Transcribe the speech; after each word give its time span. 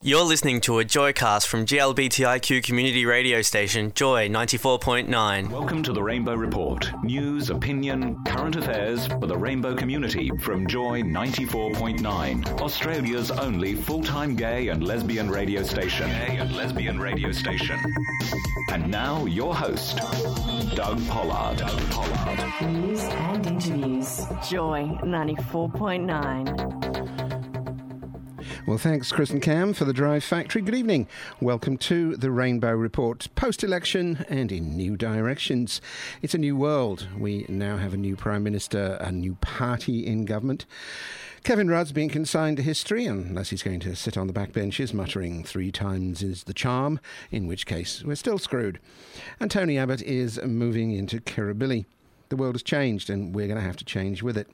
You're 0.00 0.22
listening 0.22 0.60
to 0.60 0.78
a 0.78 0.84
Joycast 0.84 1.48
from 1.48 1.66
GLBTIQ 1.66 2.62
community 2.62 3.04
radio 3.04 3.42
station 3.42 3.90
Joy 3.96 4.28
94.9. 4.28 5.50
Welcome 5.50 5.82
to 5.82 5.92
the 5.92 6.00
Rainbow 6.00 6.36
Report. 6.36 6.88
News, 7.02 7.50
opinion, 7.50 8.22
current 8.24 8.54
affairs 8.54 9.08
for 9.08 9.26
the 9.26 9.36
rainbow 9.36 9.74
community 9.74 10.30
from 10.40 10.68
Joy 10.68 11.02
94.9, 11.02 12.60
Australia's 12.60 13.32
only 13.32 13.74
full-time 13.74 14.36
gay 14.36 14.68
and 14.68 14.86
lesbian 14.86 15.28
radio 15.28 15.64
station. 15.64 16.08
Gay 16.08 16.36
and 16.36 16.54
lesbian 16.54 17.00
radio 17.00 17.32
station. 17.32 17.80
And 18.70 18.88
now 18.88 19.26
your 19.26 19.52
host, 19.52 19.96
Doug 20.76 21.04
Pollard. 21.08 21.58
Doug 21.58 21.80
Pollard. 21.90 22.70
News 22.70 23.02
and 23.02 23.44
interviews. 23.48 24.18
Joy 24.48 24.96
94.9. 25.02 27.17
Well, 28.68 28.76
thanks, 28.76 29.10
Chris 29.10 29.30
and 29.30 29.40
Cam, 29.40 29.72
for 29.72 29.86
the 29.86 29.94
Drive 29.94 30.22
Factory. 30.22 30.60
Good 30.60 30.74
evening. 30.74 31.08
Welcome 31.40 31.78
to 31.78 32.16
the 32.16 32.30
Rainbow 32.30 32.72
Report. 32.72 33.26
Post 33.34 33.64
election 33.64 34.26
and 34.28 34.52
in 34.52 34.76
new 34.76 34.94
directions. 34.94 35.80
It's 36.20 36.34
a 36.34 36.38
new 36.38 36.54
world. 36.54 37.08
We 37.16 37.46
now 37.48 37.78
have 37.78 37.94
a 37.94 37.96
new 37.96 38.14
Prime 38.14 38.42
Minister, 38.42 38.98
a 39.00 39.10
new 39.10 39.36
party 39.36 40.06
in 40.06 40.26
government. 40.26 40.66
Kevin 41.44 41.70
Rudd's 41.70 41.92
being 41.92 42.10
consigned 42.10 42.58
to 42.58 42.62
history, 42.62 43.06
unless 43.06 43.48
he's 43.48 43.62
going 43.62 43.80
to 43.80 43.96
sit 43.96 44.18
on 44.18 44.26
the 44.26 44.34
backbenches 44.34 44.92
muttering 44.92 45.44
three 45.44 45.72
times 45.72 46.22
is 46.22 46.44
the 46.44 46.52
charm, 46.52 47.00
in 47.30 47.46
which 47.46 47.64
case 47.64 48.04
we're 48.04 48.16
still 48.16 48.36
screwed. 48.36 48.80
And 49.40 49.50
Tony 49.50 49.78
Abbott 49.78 50.02
is 50.02 50.38
moving 50.44 50.92
into 50.92 51.20
Kirribilli. 51.20 51.86
The 52.28 52.36
world 52.36 52.56
has 52.56 52.62
changed, 52.62 53.08
and 53.08 53.34
we're 53.34 53.46
going 53.46 53.58
to 53.58 53.66
have 53.66 53.78
to 53.78 53.84
change 53.86 54.22
with 54.22 54.36
it. 54.36 54.46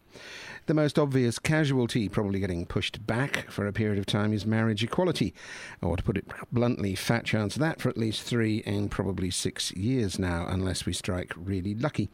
The 0.67 0.73
most 0.73 0.99
obvious 0.99 1.39
casualty, 1.39 2.09
probably 2.09 2.41
getting 2.41 2.65
pushed 2.65 3.07
back 3.07 3.51
for 3.51 3.67
a 3.67 3.73
period 3.73 3.99
of 3.99 4.07
time, 4.07 4.33
is 4.33 4.47
marriage 4.47 4.83
equality. 4.83 5.35
Or 5.83 5.95
to 5.95 6.03
put 6.03 6.17
it 6.17 6.25
bluntly, 6.51 6.95
fat 6.95 7.27
chance 7.27 7.57
of 7.57 7.61
that 7.61 7.83
for 7.83 7.91
at 7.91 7.99
least 7.99 8.23
three 8.23 8.63
and 8.65 8.91
probably 8.91 9.31
six 9.31 9.73
years 9.73 10.19
now, 10.19 10.47
unless 10.49 10.87
we 10.87 10.95
strike 10.95 11.35
really 11.37 11.75
lucky. 11.75 12.09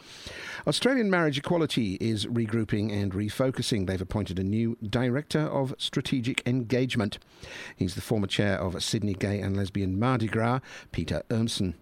Australian 0.66 1.10
marriage 1.10 1.38
equality 1.38 1.94
is 2.00 2.26
regrouping 2.26 2.90
and 2.92 3.12
refocusing. 3.12 3.86
They've 3.86 4.00
appointed 4.00 4.40
a 4.40 4.44
new 4.44 4.76
Director 4.82 5.42
of 5.42 5.72
Strategic 5.78 6.42
Engagement. 6.44 7.20
He's 7.76 7.94
the 7.94 8.00
former 8.00 8.26
chair 8.26 8.58
of 8.58 8.82
Sydney 8.82 9.14
Gay 9.14 9.40
and 9.40 9.56
Lesbian 9.56 9.96
Mardi 9.96 10.26
Gras, 10.26 10.58
Peter 10.90 11.22
Urmson. 11.30 11.74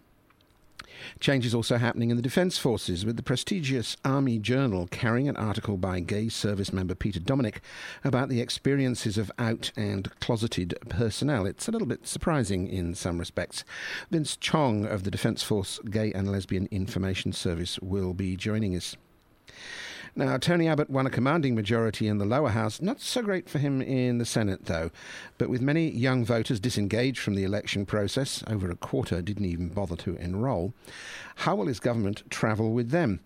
Change 1.20 1.46
is 1.46 1.54
also 1.54 1.76
happening 1.76 2.10
in 2.10 2.16
the 2.16 2.22
Defence 2.22 2.58
Forces, 2.58 3.04
with 3.04 3.16
the 3.16 3.22
prestigious 3.22 3.96
Army 4.04 4.38
Journal 4.38 4.88
carrying 4.90 5.28
an 5.28 5.36
article 5.36 5.76
by 5.76 6.00
gay 6.00 6.28
service 6.28 6.72
member 6.72 6.94
Peter 6.94 7.20
Dominic 7.20 7.60
about 8.04 8.28
the 8.28 8.40
experiences 8.40 9.18
of 9.18 9.30
out 9.38 9.70
and 9.76 10.10
closeted 10.20 10.74
personnel. 10.88 11.46
It's 11.46 11.68
a 11.68 11.70
little 11.70 11.88
bit 11.88 12.06
surprising 12.06 12.68
in 12.68 12.94
some 12.94 13.18
respects. 13.18 13.64
Vince 14.10 14.36
Chong 14.36 14.86
of 14.86 15.04
the 15.04 15.10
Defence 15.10 15.42
Force 15.42 15.78
Gay 15.90 16.12
and 16.12 16.30
Lesbian 16.30 16.68
Information 16.70 17.32
Service 17.32 17.78
will 17.80 18.14
be 18.14 18.36
joining 18.36 18.74
us. 18.74 18.96
Now, 20.18 20.36
Tony 20.36 20.66
Abbott 20.66 20.90
won 20.90 21.06
a 21.06 21.10
commanding 21.10 21.54
majority 21.54 22.08
in 22.08 22.18
the 22.18 22.24
lower 22.24 22.48
house. 22.48 22.82
Not 22.82 23.00
so 23.00 23.22
great 23.22 23.48
for 23.48 23.60
him 23.60 23.80
in 23.80 24.18
the 24.18 24.24
Senate, 24.24 24.64
though. 24.64 24.90
But 25.38 25.48
with 25.48 25.62
many 25.62 25.88
young 25.88 26.24
voters 26.24 26.58
disengaged 26.58 27.20
from 27.20 27.36
the 27.36 27.44
election 27.44 27.86
process, 27.86 28.42
over 28.48 28.68
a 28.68 28.74
quarter 28.74 29.22
didn't 29.22 29.44
even 29.44 29.68
bother 29.68 29.94
to 29.98 30.16
enrol, 30.16 30.74
how 31.36 31.54
will 31.54 31.68
his 31.68 31.78
government 31.78 32.28
travel 32.30 32.72
with 32.72 32.90
them? 32.90 33.20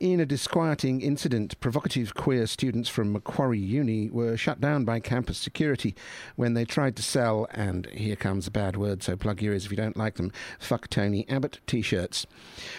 In 0.00 0.18
a 0.18 0.26
disquieting 0.26 1.02
incident, 1.02 1.60
provocative 1.60 2.16
queer 2.16 2.48
students 2.48 2.88
from 2.88 3.12
Macquarie 3.12 3.60
Uni 3.60 4.10
were 4.10 4.36
shut 4.36 4.60
down 4.60 4.84
by 4.84 4.98
campus 4.98 5.38
security 5.38 5.94
when 6.34 6.54
they 6.54 6.64
tried 6.64 6.96
to 6.96 7.02
sell, 7.04 7.46
and 7.52 7.86
here 7.92 8.16
comes 8.16 8.48
a 8.48 8.50
bad 8.50 8.76
word, 8.76 9.04
so 9.04 9.16
plug 9.16 9.40
your 9.40 9.52
ears 9.52 9.66
if 9.66 9.70
you 9.70 9.76
don't 9.76 9.96
like 9.96 10.16
them, 10.16 10.32
fuck 10.58 10.90
Tony 10.90 11.24
Abbott 11.28 11.60
t 11.68 11.80
shirts. 11.80 12.26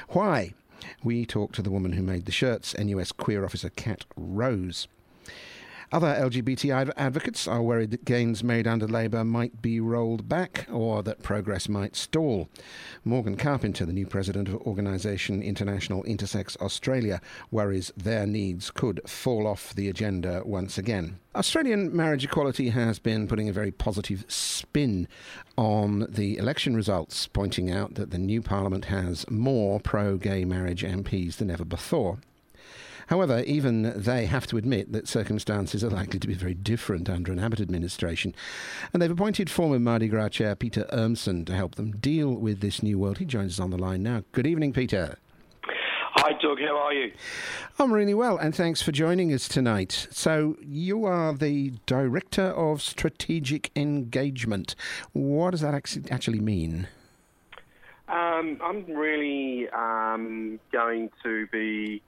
Why? 0.09 0.56
We 1.03 1.25
talked 1.25 1.56
to 1.56 1.62
the 1.62 1.72
woman 1.72 1.94
who 1.94 2.03
made 2.03 2.25
the 2.25 2.31
shirts, 2.31 2.75
NUS 2.78 3.12
queer 3.12 3.46
officer 3.46 3.69
Cat 3.69 4.06
Rose. 4.16 4.88
Other 5.91 6.07
LGBT 6.07 6.94
advocates 6.97 7.47
are 7.47 7.62
worried 7.62 7.91
that 7.91 8.06
gains 8.06 8.44
made 8.44 8.68
under 8.68 8.88
Labor 8.88 9.23
might 9.23 9.62
be 9.62 9.79
rolled 9.79 10.28
back 10.28 10.66
or 10.72 11.03
that 11.03 11.22
progress 11.22 11.69
might 11.69 11.96
stall. 11.96 12.50
Morgan 13.03 13.38
Carpenter, 13.38 13.85
the 13.85 13.94
new 13.94 14.07
president 14.07 14.47
of 14.47 14.56
organisation 14.62 15.44
International 15.44 16.03
Intersex 16.03 16.57
Australia, 16.57 17.22
worries 17.51 17.91
their 17.95 18.25
needs 18.25 18.72
could 18.72 19.00
fall 19.07 19.45
off 19.45 19.75
the 19.75 19.88
agenda 19.88 20.41
once 20.44 20.78
again. 20.78 21.19
Australian 21.35 21.95
marriage 21.95 22.24
equality 22.24 22.69
has 22.69 22.97
been 22.97 23.28
putting 23.28 23.47
a 23.47 23.53
very 23.53 23.72
positive 23.72 24.25
spin 24.28 25.07
on 25.57 26.07
the 26.09 26.38
election 26.38 26.75
results, 26.75 27.28
pointing 27.28 27.69
out 27.69 27.95
that 27.95 28.12
the 28.12 28.18
new 28.18 28.41
parliament 28.41 28.85
has 28.85 29.29
more 29.29 29.79
pro 29.79 30.18
gay 30.18 30.45
marriage 30.45 30.84
MPs 30.84 31.35
than 31.35 31.51
ever 31.51 31.66
before. 31.66 32.19
However, 33.08 33.42
even 33.42 33.94
they 33.96 34.26
have 34.26 34.48
to 34.48 34.58
admit 34.58 34.92
that 34.92 35.08
circumstances 35.08 35.84
are 35.84 35.90
likely 35.90 36.20
to 36.20 36.28
be 36.28 36.34
very 36.34 36.54
different 36.54 37.10
under 37.10 37.32
an 37.32 37.40
Abbott 37.40 37.62
administration. 37.62 38.34
And 38.94 39.02
they've 39.02 39.12
appointed 39.12 39.50
former 39.50 39.80
Mardi 39.80 40.08
Gras 40.08 40.30
chair 40.30 40.56
Peter 40.56 40.86
Urmson 40.92 41.46
to 41.46 41.56
help 41.56 41.76
them 41.76 41.92
deal 41.92 42.34
with 42.34 42.62
this 42.62 42.82
new 42.82 42.98
world. 42.98 43.20
He 43.20 43.26
joins 43.26 43.54
us 43.54 43.60
on 43.60 43.70
the 43.70 43.78
line 43.78 44.04
now. 44.04 44.24
Good 44.32 44.48
evening, 44.48 44.74
Peter. 44.74 45.18
Hi, 46.18 46.32
Doug. 46.42 46.60
How 46.60 46.78
are 46.78 46.94
you? 46.94 47.12
I'm 47.78 47.92
really 47.92 48.14
well, 48.14 48.38
and 48.38 48.56
thanks 48.56 48.82
for 48.82 48.94
joining 48.94 49.34
us 49.34 49.50
tonight. 49.50 50.08
So, 50.12 50.56
you 50.62 51.04
are 51.06 51.34
the 51.34 51.74
Director 51.86 52.46
of 52.46 52.82
Strategic 52.82 53.70
Engagement. 53.76 54.76
What 55.12 55.52
does 55.52 55.62
that 55.62 55.76
actually 56.10 56.40
mean? 56.40 56.88
Um, 58.08 58.60
I'm 58.64 58.86
really 58.86 59.68
um, 59.70 60.60
going 60.72 61.12
to 61.24 61.48
be 61.48 62.02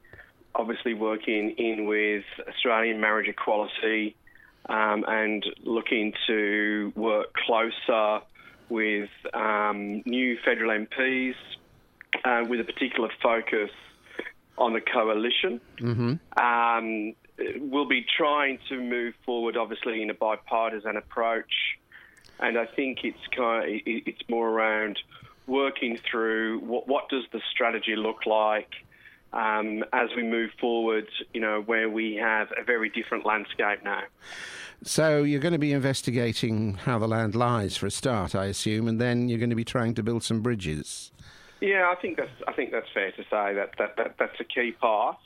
obviously 0.57 0.93
working 0.93 1.51
in 1.51 1.85
with 1.85 2.25
Australian 2.49 2.99
marriage 2.99 3.27
equality 3.27 4.15
um, 4.67 5.05
and 5.07 5.45
looking 5.63 6.13
to 6.25 6.91
work 6.95 7.33
closer 7.45 8.21
with 8.69 9.09
um, 9.33 10.01
new 10.05 10.37
federal 10.43 10.71
MPs 10.85 11.35
uh, 12.25 12.43
with 12.49 12.59
a 12.59 12.63
particular 12.63 13.09
focus 13.21 13.69
on 14.57 14.73
the 14.73 14.81
coalition. 14.81 15.61
Mm-hmm. 15.79 16.43
Um, 16.43 17.13
we'll 17.69 17.87
be 17.87 18.05
trying 18.17 18.59
to 18.69 18.81
move 18.81 19.13
forward, 19.25 19.55
obviously, 19.55 20.01
in 20.01 20.09
a 20.09 20.15
bipartisan 20.15 20.97
approach, 20.97 21.77
and 22.39 22.57
I 22.57 22.65
think 22.65 23.03
it's 23.03 23.25
kind 23.35 23.75
of, 23.75 23.81
it's 23.85 24.27
more 24.27 24.49
around 24.49 24.99
working 25.45 25.97
through 25.97 26.59
what, 26.59 26.87
what 26.87 27.09
does 27.09 27.23
the 27.31 27.41
strategy 27.51 27.95
look 27.95 28.25
like 28.25 28.73
um, 29.33 29.83
as 29.93 30.09
we 30.15 30.23
move 30.23 30.51
forward, 30.59 31.07
you 31.33 31.41
know, 31.41 31.61
where 31.65 31.89
we 31.89 32.15
have 32.15 32.47
a 32.59 32.63
very 32.63 32.89
different 32.89 33.25
landscape 33.25 33.83
now. 33.83 34.03
So 34.83 35.23
you're 35.23 35.39
going 35.39 35.53
to 35.53 35.59
be 35.59 35.73
investigating 35.73 36.75
how 36.75 36.99
the 36.99 37.07
land 37.07 37.35
lies 37.35 37.75
for 37.77 37.87
a 37.87 37.91
start, 37.91 38.35
I 38.35 38.45
assume, 38.45 38.87
and 38.87 39.01
then 39.01 39.27
you're 39.27 39.39
going 39.39 39.49
to 39.49 39.55
be 39.55 39.65
trying 39.65 39.95
to 39.95 40.03
build 40.03 40.23
some 40.23 40.41
bridges. 40.41 41.11
Yeah, 41.59 41.91
I 41.91 41.99
think 41.99 42.17
that's 42.17 42.29
I 42.47 42.53
think 42.53 42.71
that's 42.71 42.87
fair 42.93 43.11
to 43.11 43.23
say 43.23 43.55
that 43.55 43.71
that, 43.79 43.95
that 43.97 44.15
that's 44.19 44.39
a 44.39 44.43
key 44.43 44.73
part. 44.73 45.17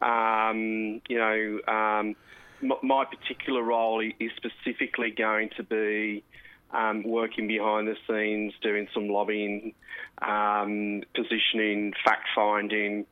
Um, 0.00 1.02
you 1.08 1.18
know, 1.18 1.60
um, 1.68 2.16
m- 2.62 2.80
my 2.82 3.04
particular 3.04 3.62
role 3.62 4.00
is 4.00 4.30
specifically 4.36 5.10
going 5.10 5.50
to 5.58 5.62
be 5.62 6.24
um, 6.70 7.02
working 7.02 7.48
behind 7.48 7.88
the 7.88 7.96
scenes, 8.06 8.54
doing 8.62 8.88
some 8.94 9.08
lobbying, 9.08 9.74
um, 10.22 11.02
positioning, 11.14 11.92
fact 12.04 12.28
finding, 12.34 13.04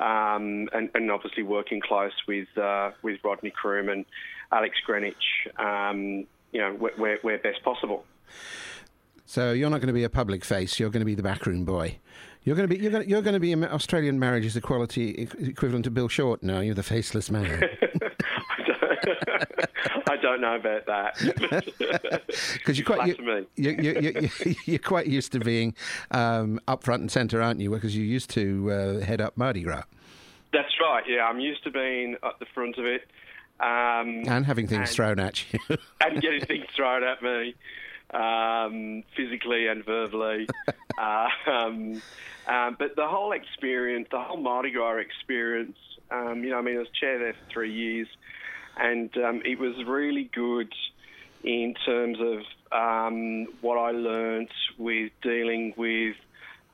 um, 0.00 0.68
and, 0.72 0.88
and, 0.94 1.10
obviously 1.10 1.42
working 1.42 1.80
close 1.80 2.12
with 2.26 2.48
uh, 2.56 2.90
with 3.02 3.18
Rodney 3.22 3.50
Croome 3.50 3.90
and 3.90 4.06
Alex 4.50 4.76
Greenwich, 4.84 5.14
um, 5.58 6.24
you 6.52 6.60
know, 6.60 6.72
where, 6.72 7.18
where, 7.22 7.38
best 7.38 7.62
possible. 7.62 8.04
So 9.26 9.52
you're 9.52 9.68
not 9.70 9.78
going 9.78 9.88
to 9.88 9.92
be 9.92 10.04
a 10.04 10.10
public 10.10 10.44
face. 10.44 10.80
You're 10.80 10.90
going 10.90 11.02
to 11.02 11.06
be 11.06 11.14
the 11.14 11.22
backroom 11.22 11.64
boy. 11.64 11.98
You're 12.44 12.56
going 12.56 12.68
to 12.68 12.74
be 12.74 12.82
you're 12.82 12.90
going 12.90 13.04
to, 13.04 13.08
you're 13.08 13.22
going 13.22 13.34
to 13.34 13.40
be 13.40 13.54
Australian 13.54 14.18
marriages 14.18 14.56
equality 14.56 15.28
equivalent 15.38 15.84
to 15.84 15.90
Bill 15.90 16.08
Shorten. 16.08 16.48
No, 16.48 16.60
you're 16.60 16.74
the 16.74 16.82
faceless 16.82 17.30
man. 17.30 17.62
I 20.08 20.16
don't 20.20 20.40
know 20.40 20.56
about 20.56 20.86
that. 20.86 22.20
Because 22.54 22.78
you're 22.78 22.86
quite 22.86 23.16
you, 23.56 23.70
you, 23.70 24.00
you, 24.00 24.54
you're 24.66 24.78
quite 24.78 25.06
used 25.06 25.32
to 25.32 25.40
being 25.40 25.74
um, 26.10 26.60
up 26.68 26.84
front 26.84 27.00
and 27.00 27.10
centre, 27.10 27.42
aren't 27.42 27.60
you? 27.60 27.70
Because 27.70 27.96
you 27.96 28.04
used 28.04 28.30
to 28.30 28.70
uh, 28.70 29.00
head 29.04 29.20
up 29.20 29.36
Mardi 29.36 29.62
Gras. 29.62 29.84
That's 30.52 30.72
right. 30.80 31.02
Yeah, 31.08 31.24
I'm 31.26 31.40
used 31.40 31.64
to 31.64 31.70
being 31.70 32.16
at 32.22 32.38
the 32.38 32.46
front 32.54 32.78
of 32.78 32.84
it. 32.84 33.02
Um, 33.60 34.24
and 34.26 34.46
having 34.46 34.66
things 34.66 34.88
and- 34.88 34.96
thrown 34.96 35.20
at 35.20 35.52
you. 35.52 35.58
and 36.00 36.20
getting 36.20 36.44
things 36.44 36.66
thrown 36.74 37.02
at 37.04 37.22
me, 37.22 37.54
um, 38.12 39.02
physically 39.16 39.66
and 39.66 39.84
verbally. 39.84 40.48
um, 40.98 42.00
um, 42.46 42.76
but 42.78 42.96
the 42.96 43.06
whole 43.06 43.32
experience, 43.32 44.08
the 44.10 44.20
whole 44.20 44.38
Mardi 44.38 44.70
Gras 44.70 44.96
experience, 44.98 45.76
um, 46.10 46.42
you 46.42 46.50
know, 46.50 46.58
I 46.58 46.62
mean, 46.62 46.76
I 46.76 46.80
was 46.80 46.88
chair 46.98 47.18
there 47.18 47.34
for 47.34 47.52
three 47.52 47.72
years, 47.72 48.08
and 48.80 49.14
um, 49.18 49.42
it 49.44 49.58
was 49.58 49.74
really 49.86 50.30
good 50.34 50.72
in 51.44 51.74
terms 51.86 52.18
of 52.20 52.40
um, 52.72 53.46
what 53.60 53.76
I 53.76 53.90
learnt 53.92 54.52
with 54.78 55.12
dealing 55.22 55.74
with 55.76 56.16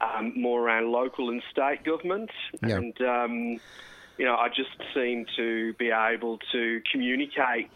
um, 0.01 0.33
more 0.41 0.61
around 0.61 0.91
local 0.91 1.31
and 1.31 1.43
state 1.51 1.85
government, 1.85 2.31
Yeah. 2.63 2.77
and 2.77 3.01
um, 3.01 3.61
you 4.19 4.25
know, 4.25 4.37
I 4.37 4.49
just 4.49 4.71
seem 4.95 5.27
to 5.37 5.73
be 5.75 5.91
able 5.91 6.39
to 6.53 6.83
communicate 6.91 7.71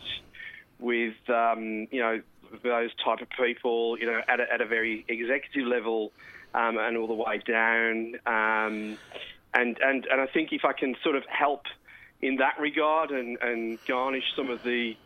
with 0.79 1.15
um, 1.29 1.87
you 1.91 2.00
know 2.00 2.21
those 2.62 2.91
type 3.05 3.21
of 3.21 3.29
people, 3.31 3.99
you 3.99 4.06
know, 4.06 4.21
at 4.27 4.41
a, 4.41 4.53
at 4.53 4.61
a 4.61 4.67
very 4.67 5.05
executive 5.09 5.67
level 5.67 6.12
um, 6.55 6.79
and 6.79 6.97
all 6.97 7.06
the 7.06 7.15
way 7.15 7.38
down. 7.47 8.15
Um, 8.27 8.99
and, 9.55 9.79
and 9.82 10.06
and 10.06 10.21
I 10.21 10.27
think 10.32 10.53
if 10.53 10.65
I 10.65 10.73
can 10.73 10.97
sort 11.03 11.17
of 11.17 11.25
help 11.29 11.65
in 12.22 12.37
that 12.37 12.58
regard 12.61 13.11
and, 13.11 13.38
and 13.40 13.78
garnish 13.87 14.25
some 14.37 14.50
of 14.50 14.62
the 14.62 14.96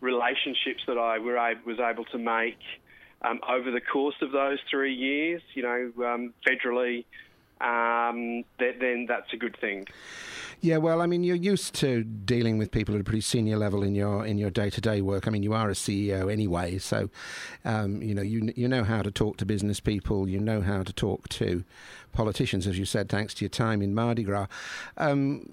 relationships 0.00 0.82
that 0.86 0.98
I 0.98 1.18
were 1.18 1.54
was 1.64 1.78
able 1.80 2.04
to 2.06 2.18
make 2.18 2.58
um, 3.22 3.40
over 3.48 3.70
the 3.70 3.80
course 3.80 4.14
of 4.22 4.32
those 4.32 4.58
three 4.70 4.94
years, 4.94 5.42
you 5.54 5.62
know, 5.62 5.92
um, 6.06 6.34
federally, 6.46 7.04
um, 7.60 8.44
then, 8.58 8.74
then 8.80 9.06
that's 9.08 9.32
a 9.32 9.36
good 9.36 9.56
thing. 9.60 9.86
Yeah, 10.60 10.78
well, 10.78 11.00
I 11.00 11.06
mean, 11.06 11.22
you're 11.22 11.36
used 11.36 11.74
to 11.76 12.02
dealing 12.02 12.58
with 12.58 12.72
people 12.72 12.94
at 12.96 13.00
a 13.00 13.04
pretty 13.04 13.20
senior 13.20 13.56
level 13.56 13.84
in 13.84 13.94
your 13.94 14.26
in 14.26 14.38
your 14.38 14.50
day 14.50 14.70
to 14.70 14.80
day 14.80 15.00
work. 15.00 15.28
I 15.28 15.30
mean, 15.30 15.44
you 15.44 15.52
are 15.52 15.68
a 15.70 15.74
CEO 15.74 16.32
anyway, 16.32 16.78
so 16.78 17.10
um, 17.64 18.02
you 18.02 18.12
know 18.12 18.22
you 18.22 18.52
you 18.56 18.66
know 18.66 18.82
how 18.82 19.02
to 19.02 19.12
talk 19.12 19.36
to 19.36 19.46
business 19.46 19.78
people. 19.78 20.28
You 20.28 20.40
know 20.40 20.60
how 20.60 20.82
to 20.82 20.92
talk 20.92 21.28
to 21.28 21.64
politicians, 22.12 22.66
as 22.66 22.76
you 22.76 22.84
said, 22.84 23.08
thanks 23.08 23.34
to 23.34 23.44
your 23.44 23.50
time 23.50 23.82
in 23.82 23.94
Mardi 23.94 24.24
Gras. 24.24 24.48
Um, 24.96 25.46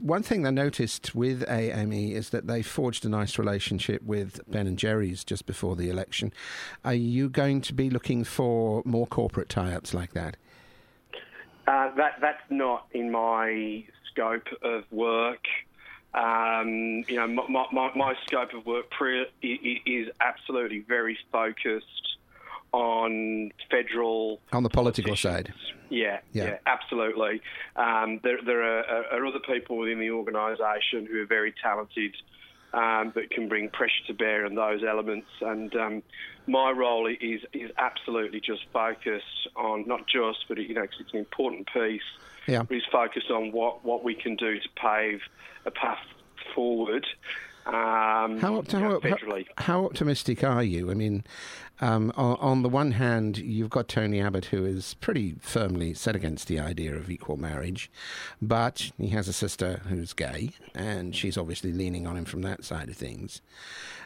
one 0.00 0.22
thing 0.22 0.46
I 0.46 0.50
noticed 0.50 1.14
with 1.14 1.44
AME 1.48 1.92
is 1.92 2.30
that 2.30 2.46
they 2.46 2.62
forged 2.62 3.04
a 3.04 3.08
nice 3.08 3.38
relationship 3.38 4.02
with 4.02 4.40
Ben 4.48 4.66
and 4.66 4.78
Jerry's 4.78 5.24
just 5.24 5.46
before 5.46 5.76
the 5.76 5.90
election. 5.90 6.32
Are 6.84 6.94
you 6.94 7.28
going 7.28 7.60
to 7.62 7.72
be 7.72 7.90
looking 7.90 8.24
for 8.24 8.82
more 8.84 9.06
corporate 9.06 9.48
tie-ups 9.48 9.94
like 9.94 10.12
that? 10.12 10.36
Uh, 11.66 11.94
that 11.96 12.14
that's 12.20 12.42
not 12.48 12.86
in 12.92 13.10
my 13.10 13.84
scope 14.10 14.46
of 14.62 14.84
work. 14.90 15.44
Um, 16.14 17.04
you 17.06 17.16
know, 17.16 17.26
my, 17.26 17.66
my, 17.70 17.90
my 17.94 18.14
scope 18.26 18.54
of 18.54 18.64
work 18.64 18.86
is 19.42 20.08
absolutely 20.20 20.80
very 20.80 21.18
focused 21.30 22.07
on 22.72 23.50
federal 23.70 24.40
On 24.52 24.62
the 24.62 24.68
political 24.68 25.16
side. 25.16 25.52
Yeah, 25.90 26.20
Yeah. 26.32 26.44
yeah, 26.44 26.58
absolutely. 26.66 27.40
Um, 27.76 28.20
there, 28.22 28.38
there 28.44 28.62
are, 28.62 29.04
are 29.12 29.26
other 29.26 29.38
people 29.40 29.78
within 29.78 29.98
the 30.00 30.10
organisation 30.10 31.06
who 31.10 31.22
are 31.22 31.26
very 31.26 31.54
talented 31.62 32.14
um, 32.74 33.12
that 33.14 33.30
can 33.30 33.48
bring 33.48 33.70
pressure 33.70 34.04
to 34.08 34.12
bear 34.14 34.44
on 34.44 34.54
those 34.54 34.84
elements. 34.84 35.28
And 35.40 35.74
um, 35.76 36.02
my 36.46 36.70
role 36.70 37.06
is 37.06 37.40
is 37.54 37.70
absolutely 37.78 38.40
just 38.40 38.66
focused 38.72 39.48
on 39.56 39.86
not 39.88 40.06
just, 40.06 40.40
but 40.48 40.58
you 40.58 40.74
know, 40.74 40.82
'cause 40.86 41.00
it's 41.00 41.12
an 41.14 41.18
important 41.20 41.68
piece. 41.72 42.02
Yeah. 42.46 42.62
Is 42.70 42.82
focused 42.92 43.30
on 43.30 43.52
what, 43.52 43.84
what 43.84 44.04
we 44.04 44.14
can 44.14 44.36
do 44.36 44.58
to 44.58 44.68
pave 44.76 45.20
a 45.66 45.70
path 45.70 45.98
forward. 46.54 47.06
Um, 47.66 48.38
How, 48.40 48.56
opt- 48.56 48.72
you 48.72 48.80
know, 48.80 49.00
how, 49.02 49.42
how 49.58 49.84
optimistic 49.84 50.42
are 50.42 50.62
you? 50.62 50.90
I 50.90 50.94
mean, 50.94 51.24
um, 51.80 52.12
on, 52.16 52.36
on 52.40 52.62
the 52.62 52.68
one 52.68 52.92
hand, 52.92 53.38
you've 53.38 53.70
got 53.70 53.88
Tony 53.88 54.20
Abbott, 54.20 54.46
who 54.46 54.64
is 54.64 54.94
pretty 54.94 55.36
firmly 55.40 55.94
set 55.94 56.16
against 56.16 56.48
the 56.48 56.58
idea 56.58 56.94
of 56.94 57.10
equal 57.10 57.36
marriage, 57.36 57.90
but 58.42 58.90
he 58.98 59.08
has 59.08 59.28
a 59.28 59.32
sister 59.32 59.82
who's 59.88 60.12
gay, 60.12 60.50
and 60.74 61.14
she's 61.14 61.38
obviously 61.38 61.72
leaning 61.72 62.06
on 62.06 62.16
him 62.16 62.24
from 62.24 62.42
that 62.42 62.64
side 62.64 62.88
of 62.88 62.96
things. 62.96 63.40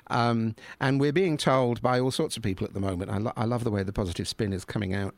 Um, 0.08 0.56
and 0.80 1.00
we're 1.00 1.12
being 1.12 1.36
told 1.36 1.80
by 1.80 1.98
all 1.98 2.10
sorts 2.10 2.36
of 2.36 2.42
people 2.42 2.66
at 2.66 2.74
the 2.74 2.80
moment. 2.80 3.10
I, 3.10 3.18
lo- 3.18 3.32
I 3.36 3.44
love 3.44 3.64
the 3.64 3.70
way 3.70 3.82
the 3.82 3.92
positive 3.92 4.28
spin 4.28 4.52
is 4.52 4.64
coming 4.64 4.92
out 4.92 5.14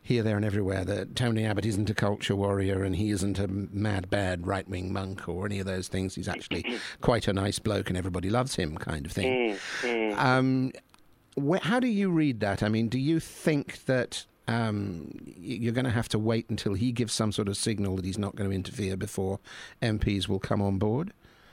here, 0.00 0.22
there, 0.22 0.36
and 0.36 0.44
everywhere. 0.44 0.84
That 0.84 1.16
Tony 1.16 1.44
Abbott 1.44 1.66
isn't 1.66 1.90
a 1.90 1.94
culture 1.94 2.36
warrior 2.36 2.84
and 2.84 2.96
he 2.96 3.10
isn't 3.10 3.38
a 3.38 3.48
mad, 3.48 4.08
bad 4.08 4.46
right 4.46 4.66
wing 4.68 4.92
monk 4.92 5.28
or 5.28 5.44
any 5.44 5.58
of 5.58 5.66
those 5.66 5.88
things. 5.88 6.14
He's 6.14 6.28
actually 6.28 6.64
quite 7.00 7.28
a 7.28 7.32
nice 7.32 7.58
bloke 7.58 7.88
and 7.90 7.98
everybody 7.98 8.30
loves 8.30 8.54
him, 8.54 8.78
kind 8.78 9.04
of 9.04 9.12
thing. 9.12 9.58
Um, 10.16 10.72
wh- 11.40 11.62
how 11.62 11.80
do 11.80 11.86
you 11.86 12.10
read 12.10 12.40
that? 12.40 12.62
I 12.62 12.68
mean, 12.68 12.88
do 12.88 12.98
you 12.98 13.20
think 13.20 13.84
that 13.86 14.24
um, 14.46 15.10
you're 15.36 15.74
going 15.74 15.84
to 15.84 15.90
have 15.90 16.08
to 16.10 16.18
wait 16.18 16.48
until 16.48 16.74
he 16.74 16.90
gives 16.90 17.12
some 17.12 17.32
sort 17.32 17.48
of 17.48 17.56
signal 17.56 17.96
that 17.96 18.04
he's 18.04 18.18
not 18.18 18.34
going 18.34 18.48
to 18.48 18.56
interfere 18.56 18.96
before 18.96 19.38
MPs 19.82 20.28
will 20.28 20.38
come 20.38 20.62
on 20.62 20.78
board? 20.78 21.12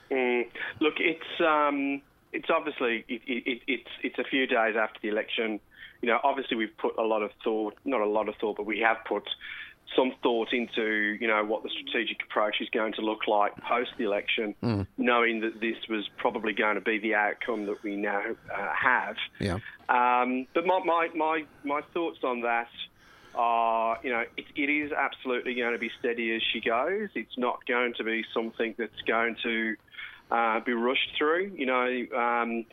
Mm, 0.10 0.48
look, 0.80 0.96
it's 1.00 1.42
um, 1.42 2.02
it's 2.32 2.50
obviously 2.50 3.04
it, 3.08 3.22
it, 3.28 3.62
it's 3.68 3.90
it's 4.02 4.20
a 4.20 4.24
few 4.24 4.48
days 4.48 4.76
after 4.80 5.00
the 5.02 5.10
election. 5.10 5.60
You 6.02 6.10
know, 6.10 6.20
obviously 6.24 6.58
we've 6.58 6.78
put 6.78 6.98
a 6.98 7.02
lot 7.02 7.22
of 7.22 7.32
thought, 7.44 7.76
not 7.84 8.02
a 8.02 8.06
lot 8.06 8.30
of 8.30 8.36
thought, 8.36 8.58
but 8.58 8.66
we 8.66 8.80
have 8.80 8.98
put 9.06 9.24
some 9.96 10.14
thought 10.24 10.50
into 10.52 11.18
you 11.20 11.28
know 11.28 11.44
what 11.46 11.64
the 11.64 11.70
strategic 11.70 12.22
approach 12.24 12.56
is 12.62 12.70
going 12.70 12.94
to 12.94 13.02
look 13.02 13.28
like 13.28 13.56
post 13.58 13.92
the 13.98 14.04
election, 14.04 14.56
knowing 14.98 15.42
that 15.42 15.60
this 15.60 15.78
was 15.90 16.08
probably 16.18 16.54
going 16.54 16.76
to 16.76 16.82
be 16.82 17.00
the 17.00 17.16
outcome 17.16 17.66
that 17.66 17.82
we 17.84 17.96
now 17.96 18.22
uh, 18.54 18.74
have. 18.74 19.16
Yeah. 19.40 19.60
Um, 19.88 20.48
but 20.54 20.66
my, 20.66 20.80
my, 20.84 21.10
my, 21.16 21.44
my 21.64 21.82
thoughts 21.94 22.20
on 22.24 22.42
that 22.42 22.70
are, 23.36 24.00
you 24.04 24.12
know, 24.12 24.24
it, 24.36 24.46
it 24.56 24.70
is 24.70 24.92
absolutely 24.92 25.56
going 25.56 25.74
to 25.74 25.80
be 25.80 25.92
steady 26.00 26.36
as 26.36 26.42
she 26.52 26.62
goes. 26.62 27.10
It's 27.14 27.38
not 27.38 27.66
going 27.68 27.94
to 27.98 28.04
be 28.04 28.24
something 28.34 28.74
that's 28.78 29.02
going 29.08 29.36
to 29.44 29.76
uh, 30.32 30.60
be 30.62 30.74
rushed 30.74 31.12
through. 31.18 31.52
You 31.56 31.66
know, 31.66 32.06
um, 32.18 32.66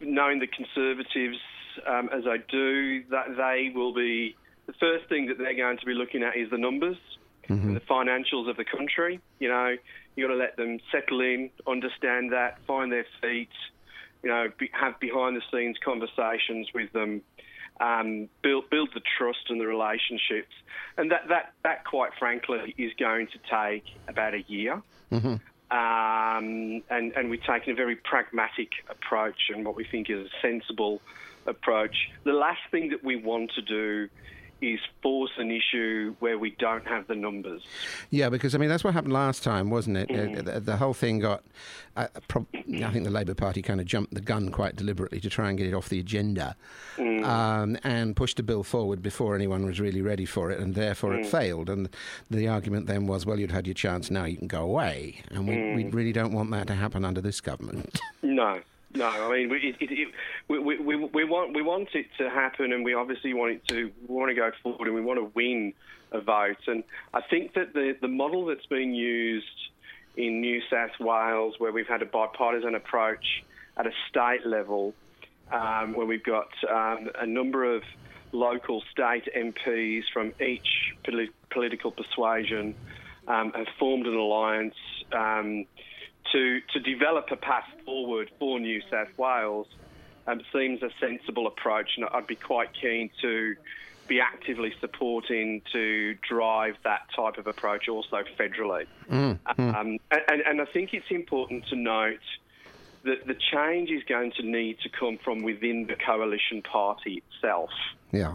knowing 0.00 0.40
the 0.40 0.46
Conservatives 0.46 1.38
um, 1.86 2.10
as 2.12 2.24
I 2.26 2.38
do, 2.50 3.04
that 3.10 3.36
they 3.36 3.70
will 3.74 3.94
be 3.94 4.36
the 4.70 4.78
first 4.78 5.08
thing 5.08 5.26
that 5.26 5.38
they're 5.38 5.54
going 5.54 5.78
to 5.78 5.86
be 5.86 5.94
looking 5.94 6.22
at 6.22 6.36
is 6.36 6.48
the 6.50 6.58
numbers, 6.58 6.96
and 7.66 7.76
the 7.76 7.80
financials 7.80 8.48
of 8.48 8.56
the 8.56 8.64
country. 8.64 9.20
You 9.40 9.48
know, 9.48 9.76
you 10.14 10.26
got 10.26 10.32
to 10.32 10.38
let 10.38 10.56
them 10.56 10.78
settle 10.92 11.20
in, 11.20 11.50
understand 11.66 12.32
that, 12.32 12.58
find 12.66 12.92
their 12.92 13.06
feet. 13.20 13.50
You 14.22 14.30
know, 14.30 14.48
be, 14.56 14.70
have 14.72 15.00
behind 15.00 15.36
the 15.36 15.42
scenes 15.50 15.76
conversations 15.84 16.68
with 16.72 16.92
them. 16.92 17.22
Um, 17.80 18.28
build 18.42 18.70
build 18.70 18.90
the 18.94 19.00
trust 19.18 19.48
and 19.48 19.60
the 19.60 19.66
relationships, 19.66 20.54
and 20.98 21.10
that, 21.10 21.28
that, 21.28 21.54
that 21.64 21.84
quite 21.84 22.12
frankly 22.18 22.74
is 22.76 22.92
going 22.98 23.26
to 23.28 23.38
take 23.50 23.84
about 24.06 24.34
a 24.34 24.44
year. 24.46 24.82
Um, 25.70 26.82
and, 26.90 27.12
and 27.16 27.30
we're 27.30 27.46
taking 27.46 27.72
a 27.72 27.76
very 27.76 27.96
pragmatic 27.96 28.70
approach 28.88 29.50
and 29.54 29.64
what 29.64 29.76
we 29.76 29.84
think 29.84 30.10
is 30.10 30.26
a 30.26 30.30
sensible 30.42 31.00
approach. 31.46 32.10
The 32.24 32.32
last 32.32 32.60
thing 32.70 32.90
that 32.90 33.02
we 33.02 33.16
want 33.16 33.52
to 33.54 33.62
do 33.62 34.08
is 34.60 34.80
force 35.02 35.30
an 35.38 35.50
issue 35.50 36.14
where 36.20 36.38
we 36.38 36.50
don't 36.58 36.86
have 36.86 37.06
the 37.06 37.14
numbers. 37.14 37.62
Yeah, 38.10 38.28
because 38.28 38.54
I 38.54 38.58
mean 38.58 38.68
that's 38.68 38.84
what 38.84 38.94
happened 38.94 39.12
last 39.12 39.42
time, 39.42 39.70
wasn't 39.70 39.96
it? 39.96 40.08
Mm. 40.08 40.38
Uh, 40.38 40.42
the, 40.54 40.60
the 40.60 40.76
whole 40.76 40.94
thing 40.94 41.18
got. 41.20 41.42
Uh, 41.96 42.06
prob- 42.28 42.46
I 42.54 42.90
think 42.92 43.04
the 43.04 43.10
Labour 43.10 43.34
Party 43.34 43.62
kind 43.62 43.80
of 43.80 43.86
jumped 43.86 44.14
the 44.14 44.20
gun 44.20 44.50
quite 44.50 44.76
deliberately 44.76 45.18
to 45.20 45.28
try 45.28 45.48
and 45.48 45.58
get 45.58 45.66
it 45.66 45.74
off 45.74 45.88
the 45.88 45.98
agenda, 45.98 46.54
Mm. 46.96 47.24
um, 47.24 47.78
and 47.82 48.14
pushed 48.14 48.38
a 48.38 48.42
bill 48.42 48.62
forward 48.62 49.02
before 49.02 49.34
anyone 49.34 49.64
was 49.66 49.80
really 49.80 50.00
ready 50.02 50.24
for 50.24 50.50
it, 50.50 50.60
and 50.60 50.74
therefore 50.74 51.10
Mm. 51.12 51.20
it 51.20 51.26
failed. 51.26 51.68
And 51.68 51.88
the 52.30 52.46
argument 52.48 52.86
then 52.86 53.06
was, 53.06 53.26
well, 53.26 53.40
you'd 53.40 53.50
had 53.50 53.66
your 53.66 53.74
chance, 53.74 54.10
now 54.10 54.24
you 54.24 54.36
can 54.36 54.46
go 54.46 54.62
away, 54.62 55.22
and 55.30 55.48
we, 55.48 55.54
Mm. 55.56 55.74
we 55.76 55.84
really 55.86 56.12
don't 56.12 56.32
want 56.32 56.50
that 56.52 56.66
to 56.68 56.74
happen 56.74 57.04
under 57.04 57.20
this 57.20 57.40
government. 57.40 58.00
No, 58.22 58.60
no. 58.94 59.06
I 59.06 59.38
mean, 59.38 59.48
we, 59.48 59.76
it, 59.80 59.90
it, 59.90 60.08
we, 60.48 60.58
we, 60.58 60.96
we, 60.96 61.24
want 61.24 61.54
we 61.54 61.62
want 61.62 61.88
it 61.94 62.06
to 62.18 62.28
happen, 62.28 62.72
and 62.72 62.84
we 62.84 62.94
obviously 62.94 63.34
want 63.34 63.52
it 63.52 63.68
to 63.68 63.90
we 64.08 64.14
want 64.14 64.30
to 64.30 64.34
go 64.34 64.50
forward, 64.62 64.86
and 64.86 64.94
we 64.94 65.00
want 65.00 65.18
to 65.18 65.30
win 65.34 65.72
a 66.12 66.20
vote. 66.20 66.58
And 66.66 66.84
I 67.14 67.20
think 67.20 67.54
that 67.54 67.72
the 67.72 67.96
the 68.00 68.08
model 68.08 68.46
that's 68.46 68.66
being 68.66 68.94
used 68.94 69.46
in 70.16 70.40
New 70.40 70.60
South 70.70 70.98
Wales, 70.98 71.54
where 71.58 71.72
we've 71.72 71.86
had 71.86 72.02
a 72.02 72.06
bipartisan 72.06 72.74
approach 72.74 73.44
at 73.76 73.86
a 73.86 73.92
state 74.08 74.44
level, 74.44 74.94
um, 75.52 75.94
where 75.94 76.06
we've 76.06 76.24
got 76.24 76.48
um, 76.68 77.10
a 77.18 77.26
number 77.26 77.74
of 77.74 77.82
local 78.32 78.82
state 78.90 79.28
MPs 79.36 80.02
from 80.12 80.32
each 80.40 80.94
poli- 81.04 81.30
political 81.50 81.90
persuasion 81.90 82.74
um, 83.26 83.52
have 83.52 83.66
formed 83.78 84.06
an 84.06 84.14
alliance 84.14 84.74
um, 85.12 85.64
to 86.32 86.60
to 86.72 86.80
develop 86.80 87.30
a 87.30 87.36
path 87.36 87.66
forward 87.84 88.30
for 88.38 88.58
New 88.60 88.80
South 88.90 89.16
Wales. 89.16 89.66
Um, 90.26 90.42
seems 90.52 90.82
a 90.82 90.90
sensible 91.00 91.46
approach, 91.46 91.92
and 91.96 92.04
I'd 92.12 92.26
be 92.26 92.36
quite 92.36 92.70
keen 92.78 93.10
to 93.22 93.56
be 94.06 94.20
actively 94.20 94.74
supporting 94.80 95.62
to 95.72 96.14
drive 96.28 96.76
that 96.84 97.02
type 97.14 97.38
of 97.38 97.46
approach 97.46 97.88
also 97.88 98.22
federally. 98.38 98.86
Um, 99.56 99.98
and, 100.10 100.42
and 100.44 100.60
I 100.60 100.64
think 100.66 100.92
it's 100.92 101.10
important 101.10 101.66
to 101.68 101.76
note 101.76 102.18
that 103.04 103.26
the 103.26 103.34
change 103.34 103.90
is 103.90 104.02
going 104.04 104.32
to 104.32 104.42
need 104.42 104.78
to 104.80 104.88
come 104.88 105.18
from 105.24 105.42
within 105.42 105.86
the 105.86 105.94
coalition 105.94 106.60
party 106.60 107.22
itself. 107.22 107.70
Yeah. 108.12 108.34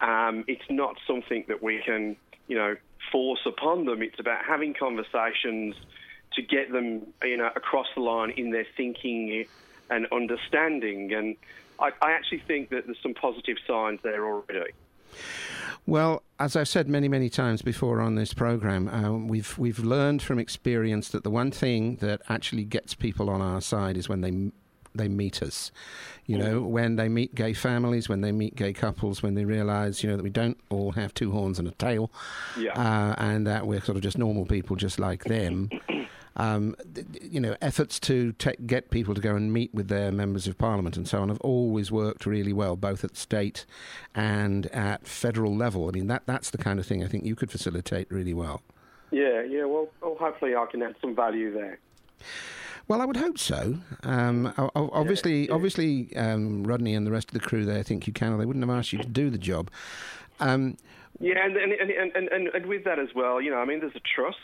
Um, 0.00 0.44
it's 0.46 0.70
not 0.70 0.96
something 1.06 1.44
that 1.48 1.62
we 1.62 1.82
can, 1.84 2.16
you 2.48 2.56
know, 2.56 2.76
force 3.12 3.40
upon 3.46 3.84
them. 3.84 4.02
It's 4.02 4.20
about 4.20 4.44
having 4.44 4.74
conversations 4.74 5.74
to 6.36 6.42
get 6.42 6.70
them, 6.70 7.06
you 7.22 7.36
know, 7.36 7.50
across 7.54 7.86
the 7.94 8.00
line 8.00 8.30
in 8.30 8.50
their 8.50 8.66
thinking 8.76 9.44
and 9.90 10.06
understanding. 10.12 11.12
And 11.12 11.36
I, 11.80 11.90
I 12.02 12.12
actually 12.12 12.42
think 12.46 12.70
that 12.70 12.86
there's 12.86 13.00
some 13.02 13.14
positive 13.14 13.56
signs 13.66 14.00
there 14.02 14.24
already. 14.24 14.72
Well, 15.86 16.22
as 16.40 16.56
I've 16.56 16.68
said 16.68 16.88
many, 16.88 17.08
many 17.08 17.30
times 17.30 17.62
before 17.62 18.00
on 18.00 18.16
this 18.16 18.34
program, 18.34 18.88
uh, 18.88 19.12
we've 19.12 19.56
we've 19.56 19.78
learned 19.78 20.20
from 20.20 20.38
experience 20.38 21.08
that 21.10 21.22
the 21.22 21.30
one 21.30 21.52
thing 21.52 21.96
that 21.96 22.22
actually 22.28 22.64
gets 22.64 22.94
people 22.94 23.30
on 23.30 23.40
our 23.40 23.60
side 23.60 23.96
is 23.96 24.08
when 24.08 24.20
they 24.20 24.50
they 24.96 25.08
meet 25.08 25.42
us. 25.42 25.70
You 26.26 26.38
know, 26.38 26.60
mm. 26.60 26.66
when 26.66 26.96
they 26.96 27.08
meet 27.08 27.36
gay 27.36 27.52
families, 27.52 28.08
when 28.08 28.20
they 28.20 28.32
meet 28.32 28.56
gay 28.56 28.72
couples, 28.72 29.22
when 29.22 29.34
they 29.34 29.44
realise, 29.44 30.02
you 30.02 30.10
know, 30.10 30.16
that 30.16 30.24
we 30.24 30.30
don't 30.30 30.58
all 30.70 30.90
have 30.92 31.14
two 31.14 31.30
horns 31.30 31.60
and 31.60 31.68
a 31.68 31.72
tail, 31.72 32.10
yeah. 32.58 32.72
uh, 32.72 33.14
and 33.18 33.46
that 33.46 33.66
we're 33.66 33.80
sort 33.80 33.96
of 33.96 34.02
just 34.02 34.18
normal 34.18 34.44
people, 34.44 34.74
just 34.74 34.98
like 34.98 35.22
them. 35.24 35.70
um, 36.36 36.76
you 37.20 37.40
know, 37.40 37.56
efforts 37.62 37.98
to 38.00 38.32
te- 38.32 38.56
get 38.66 38.90
people 38.90 39.14
to 39.14 39.20
go 39.20 39.34
and 39.34 39.52
meet 39.52 39.74
with 39.74 39.88
their 39.88 40.12
members 40.12 40.46
of 40.46 40.58
parliament 40.58 40.96
and 40.96 41.08
so 41.08 41.20
on 41.20 41.28
have 41.28 41.40
always 41.40 41.90
worked 41.90 42.26
really 42.26 42.52
well, 42.52 42.76
both 42.76 43.02
at 43.04 43.16
state 43.16 43.64
and 44.14 44.66
at 44.66 45.06
federal 45.06 45.56
level. 45.56 45.88
I 45.88 45.92
mean, 45.92 46.06
that 46.08 46.22
that's 46.26 46.50
the 46.50 46.58
kind 46.58 46.78
of 46.78 46.86
thing 46.86 47.02
I 47.02 47.06
think 47.06 47.24
you 47.24 47.34
could 47.34 47.50
facilitate 47.50 48.10
really 48.10 48.34
well. 48.34 48.62
Yeah, 49.10 49.42
yeah. 49.42 49.64
Well, 49.64 49.88
well 50.02 50.16
hopefully 50.18 50.54
I 50.54 50.66
can 50.70 50.82
add 50.82 50.96
some 51.00 51.14
value 51.14 51.52
there. 51.52 51.78
Well, 52.88 53.00
I 53.00 53.04
would 53.04 53.16
hope 53.16 53.38
so. 53.38 53.78
Um, 54.04 54.52
obviously, 54.76 55.40
yeah, 55.40 55.46
yeah. 55.48 55.54
obviously, 55.54 56.16
um, 56.16 56.62
Rodney 56.62 56.94
and 56.94 57.04
the 57.04 57.10
rest 57.10 57.30
of 57.30 57.34
the 57.34 57.40
crew 57.40 57.64
there 57.64 57.82
think 57.82 58.06
you 58.06 58.12
can, 58.12 58.32
or 58.32 58.38
they 58.38 58.46
wouldn't 58.46 58.64
have 58.64 58.76
asked 58.76 58.92
you 58.92 59.00
to 59.00 59.08
do 59.08 59.28
the 59.28 59.38
job. 59.38 59.70
Um, 60.38 60.76
yeah, 61.18 61.44
and 61.44 61.56
and, 61.56 61.72
and, 61.72 62.30
and 62.30 62.48
and 62.48 62.66
with 62.66 62.84
that 62.84 62.98
as 62.98 63.08
well, 63.14 63.40
you 63.40 63.50
know, 63.50 63.56
I 63.56 63.64
mean, 63.64 63.80
there's 63.80 63.96
a 63.96 64.00
trust 64.14 64.36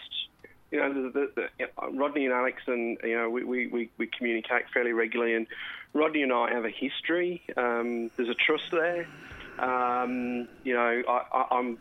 you 0.73 0.79
know, 0.79 0.93
the, 0.93 1.31
the, 1.37 1.49
the, 1.59 1.69
Rodney 1.93 2.25
and 2.25 2.35
Alex, 2.35 2.63
and 2.67 2.99
you 3.05 3.17
know, 3.17 3.31
we, 3.31 3.45
we, 3.45 3.91
we, 3.99 4.07
communicate 4.07 4.65
fairly 4.73 4.93
regularly, 4.93 5.35
and 5.35 5.47
Rodney 5.93 6.23
and 6.23 6.33
I 6.33 6.51
have 6.53 6.65
a 6.65 6.71
history. 6.71 7.43
Um, 7.57 8.11
there's 8.17 8.31
a 8.31 8.35
trust 8.35 8.71
there. 8.73 9.07
Um, 9.59 10.49
you 10.65 10.75
know, 10.75 11.03
I, 11.07 11.23
I, 11.33 11.47
I'm 11.51 11.79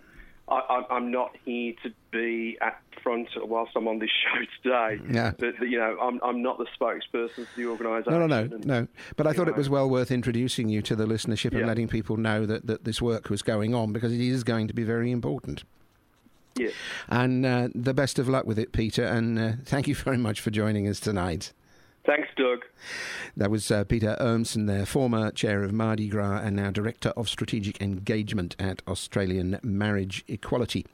I, 0.51 0.83
am 0.89 1.12
not 1.12 1.36
here 1.45 1.74
to 1.83 1.93
be 2.12 2.57
at 2.62 2.81
front 3.01 3.29
whilst 3.36 3.71
I'm 3.75 3.88
on 3.88 4.00
this 4.00 4.10
show 4.24 4.45
today. 4.62 5.01
Yeah. 5.10 5.31
But, 5.38 5.62
you 5.62 5.79
know, 5.79 5.98
I'm, 6.01 6.19
I'm 6.24 6.41
not 6.41 6.57
the 6.57 6.65
spokesperson 6.79 7.48
for 7.48 7.55
the 7.55 7.67
organisation. 7.67 8.19
No, 8.19 8.27
no, 8.27 8.43
no, 8.43 8.55
and, 8.55 8.65
no. 8.65 8.88
But 9.15 9.27
I 9.27 9.33
thought 9.33 9.48
know. 9.48 9.53
it 9.53 9.57
was 9.57 9.69
well 9.69 9.89
worth 9.89 10.12
introducing 10.12 10.69
you 10.69 10.81
to 10.83 10.95
the 10.95 11.05
listenership 11.05 11.53
yeah. 11.53 11.60
and 11.60 11.67
letting 11.67 11.88
people 11.88 12.17
know 12.17 12.45
that, 12.45 12.67
that 12.67 12.83
this 12.83 13.01
work 13.01 13.29
was 13.29 13.41
going 13.41 13.74
on 13.74 13.93
because 13.93 14.12
it 14.12 14.19
is 14.19 14.43
going 14.43 14.67
to 14.67 14.74
be 14.74 14.83
very 14.83 15.12
important. 15.12 15.63
Yes. 16.55 16.74
And 17.10 17.46
uh, 17.46 17.70
the 17.74 17.93
best 17.93 18.20
of 18.20 18.27
luck 18.27 18.46
with 18.46 18.60
it, 18.60 18.72
Peter. 18.72 19.05
And 19.05 19.39
uh, 19.39 19.51
thank 19.65 19.88
you 19.88 19.96
very 19.96 20.17
much 20.17 20.41
for 20.41 20.51
joining 20.51 20.88
us 20.88 21.00
tonight. 21.00 21.53
Thanks, 22.03 22.29
Doug. 22.36 22.65
That 23.38 23.51
was 23.51 23.70
uh, 23.70 23.84
Peter 23.84 24.17
Urmson 24.20 24.65
there, 24.65 24.88
former 24.88 25.29
chair 25.31 25.63
of 25.63 25.72
Mardi 25.72 26.08
Gras 26.08 26.41
and 26.43 26.55
now 26.55 26.72
director 26.72 27.10
of 27.10 27.29
strategic 27.29 27.79
engagement 27.79 28.55
at 28.58 28.81
Australian 28.88 29.60
Marriage 29.62 30.24
Equality. 30.27 30.88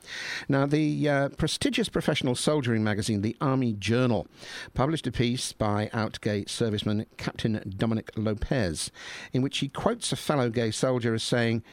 Now, 0.50 0.66
the 0.66 1.08
uh, 1.08 1.30
prestigious 1.30 1.88
professional 1.88 2.36
soldiering 2.36 2.84
magazine, 2.84 3.22
the 3.22 3.38
Army 3.40 3.72
Journal, 3.72 4.28
published 4.74 5.08
a 5.08 5.12
piece 5.12 5.54
by 5.54 5.90
out 5.94 6.20
gay 6.20 6.44
serviceman 6.44 7.06
Captain 7.16 7.74
Dominic 7.78 8.12
Lopez, 8.18 8.92
in 9.32 9.42
which 9.42 9.60
he 9.60 9.70
quotes 9.70 10.12
a 10.12 10.18
fellow 10.18 10.50
gay 10.50 10.72
soldier 10.72 11.14
as 11.14 11.24
saying, 11.24 11.64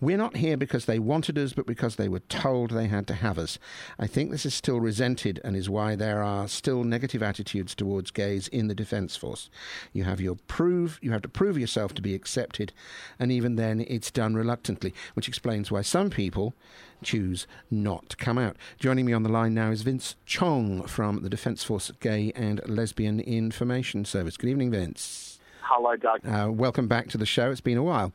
we're 0.00 0.16
not 0.16 0.36
here 0.36 0.56
because 0.56 0.86
they 0.86 0.98
wanted 0.98 1.36
us, 1.38 1.52
but 1.52 1.66
because 1.66 1.96
they 1.96 2.08
were 2.08 2.20
told 2.20 2.70
they 2.70 2.88
had 2.88 3.06
to 3.08 3.14
have 3.14 3.38
us. 3.38 3.58
I 3.98 4.06
think 4.06 4.30
this 4.30 4.46
is 4.46 4.54
still 4.54 4.80
resented 4.80 5.40
and 5.44 5.54
is 5.54 5.68
why 5.68 5.94
there 5.94 6.22
are 6.22 6.48
still 6.48 6.84
negative 6.84 7.22
attitudes 7.22 7.74
towards 7.74 8.10
gays 8.10 8.48
in 8.48 8.68
the 8.68 8.74
Defence 8.74 9.16
Force. 9.16 9.50
You 9.92 10.04
have 10.04 10.20
your 10.20 10.36
prove, 10.46 10.98
you 11.02 11.12
have 11.12 11.22
to 11.22 11.28
prove 11.28 11.58
yourself 11.58 11.94
to 11.94 12.02
be 12.02 12.14
accepted, 12.14 12.72
and 13.18 13.30
even 13.30 13.56
then 13.56 13.84
it's 13.88 14.10
done 14.10 14.34
reluctantly, 14.34 14.94
which 15.14 15.28
explains 15.28 15.70
why 15.70 15.82
some 15.82 16.10
people 16.10 16.54
choose 17.02 17.46
not 17.70 18.08
to 18.10 18.16
come 18.16 18.38
out. 18.38 18.56
Joining 18.78 19.06
me 19.06 19.12
on 19.12 19.22
the 19.22 19.28
line 19.28 19.54
now 19.54 19.70
is 19.70 19.82
Vince 19.82 20.16
Chong 20.26 20.86
from 20.86 21.22
the 21.22 21.30
Defence 21.30 21.64
Force 21.64 21.90
Gay 22.00 22.32
and 22.34 22.60
Lesbian 22.66 23.20
Information 23.20 24.04
Service. 24.04 24.36
Good 24.36 24.50
evening, 24.50 24.70
Vince. 24.70 25.38
Hello, 25.62 25.94
Doug. 25.96 26.26
Uh, 26.26 26.50
welcome 26.50 26.88
back 26.88 27.08
to 27.10 27.18
the 27.18 27.26
show. 27.26 27.50
It's 27.50 27.60
been 27.60 27.78
a 27.78 27.82
while. 27.82 28.12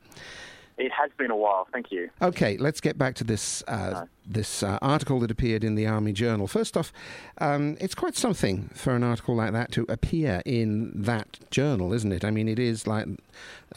It 0.78 0.92
has 0.92 1.10
been 1.18 1.32
a 1.32 1.36
while. 1.38 1.68
Thank 1.72 1.92
you. 1.92 2.10
Okay, 2.22 2.58
let's 2.58 2.82
get 2.82 2.98
back 2.98 3.16
to 3.16 3.24
this 3.24 3.64
uh, 3.68 3.92
no. 3.92 4.10
this 4.26 4.62
uh, 4.62 4.78
article 4.82 5.20
that 5.22 5.32
appeared 5.32 5.64
in 5.64 5.76
the 5.76 5.88
Army 5.88 6.12
Journal. 6.12 6.48
First 6.48 6.76
off, 6.76 6.92
um, 7.38 7.78
it's 7.80 7.96
quite 7.96 8.16
something 8.16 8.70
for 8.74 8.94
an 8.94 9.04
article 9.04 9.36
like 9.36 9.54
that 9.54 9.72
to 9.74 9.86
appear 9.88 10.42
in 10.46 10.92
that 10.94 11.40
journal, 11.50 11.94
isn't 11.94 12.12
it? 12.12 12.26
I 12.26 12.32
mean, 12.32 12.50
it 12.50 12.60
is 12.60 12.88
like 12.88 13.08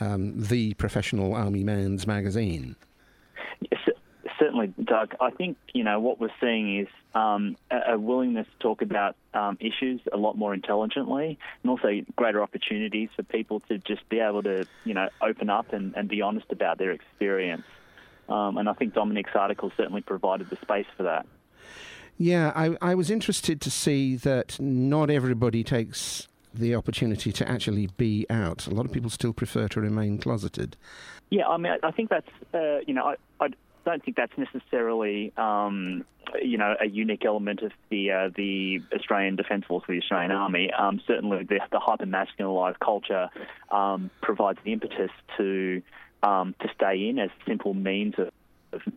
um, 0.01 0.33
the 0.43 0.75
professional 0.75 1.35
army 1.35 1.63
man's 1.63 2.07
magazine. 2.07 2.75
Certainly, 4.39 4.75
Doug. 4.83 5.15
I 5.21 5.31
think 5.31 5.57
you 5.75 5.83
know 5.83 5.99
what 6.01 6.21
we're 6.21 6.29
seeing 6.41 6.79
is 6.81 6.89
um, 7.15 7.57
a, 7.71 7.95
a, 7.95 7.99
willingness 7.99 8.47
to 8.47 8.59
talk 8.61 8.83
about 8.83 9.17
um, 9.35 9.59
issues 9.61 10.01
a 10.13 10.17
lot 10.17 10.37
more 10.37 10.55
intelligently, 10.55 11.39
and 11.63 11.71
also 11.71 12.03
greater 12.15 12.43
opportunities 12.43 13.09
for 13.17 13.25
people 13.25 13.61
to 13.69 13.79
just 13.79 14.09
be 14.09 14.21
able 14.21 14.43
to 14.45 14.67
you 14.85 14.95
know 14.95 15.09
open 15.21 15.51
up 15.51 15.73
and, 15.73 15.95
and 15.97 16.09
be 16.09 16.23
honest 16.23 16.47
about 16.51 16.79
their 16.79 16.93
experience. 16.93 17.65
Um, 18.29 18.59
and 18.59 18.69
I 18.69 18.75
think 18.75 18.95
Dominic's 18.95 19.35
article 19.35 19.73
certainly 19.77 20.03
provided 20.03 20.51
the 20.51 20.57
space 20.57 20.87
for 20.97 21.05
that. 21.05 21.27
Yeah, 22.19 22.53
I, 22.55 22.77
I 22.83 22.95
was 22.95 23.11
interested 23.11 23.61
to 23.63 23.71
see 23.71 24.17
that 24.17 24.61
not 24.61 25.09
everybody 25.09 25.65
takes 25.65 26.29
the 26.53 26.75
opportunity 26.75 27.33
to 27.33 27.49
actually 27.49 27.89
be 27.97 28.27
out. 28.29 28.67
A 28.67 28.71
lot 28.71 28.85
of 28.85 28.93
people 28.93 29.11
still 29.11 29.33
prefer 29.33 29.69
to 29.69 29.81
remain 29.81 30.19
closeted. 30.19 30.77
Yeah, 31.31 31.47
I 31.47 31.57
mean, 31.59 31.73
I 31.83 31.91
think 31.91 32.11
that's 32.11 32.29
uh, 32.53 32.81
you 32.87 32.95
know, 32.95 33.05
I, 33.05 33.45
I 33.45 33.49
don't 33.89 34.05
think 34.05 34.17
that's 34.17 34.37
necessarily 34.37 35.33
um, 35.37 36.05
you 36.43 36.59
know 36.59 36.75
a 36.79 36.87
unique 36.87 37.25
element 37.25 37.63
of 37.63 37.73
the 37.91 38.11
uh, 38.11 38.31
the 38.37 38.81
Australian 38.95 39.37
Defence 39.37 39.65
Force, 39.67 39.85
or 39.89 39.95
the 39.95 40.01
Australian 40.01 40.31
Army. 40.31 40.71
Um, 40.73 41.01
certainly, 41.07 41.45
the, 41.45 41.61
the 41.73 41.79
hyper 41.79 42.05
masculinized 42.05 42.79
culture 42.81 43.31
um, 43.71 44.11
provides 44.21 44.59
the 44.65 44.73
impetus 44.73 45.11
to 45.39 45.83
um, 46.23 46.55
to 46.61 46.69
stay 46.75 47.09
in 47.09 47.19
as 47.19 47.31
simple 47.47 47.73
means 47.73 48.15
of 48.19 48.29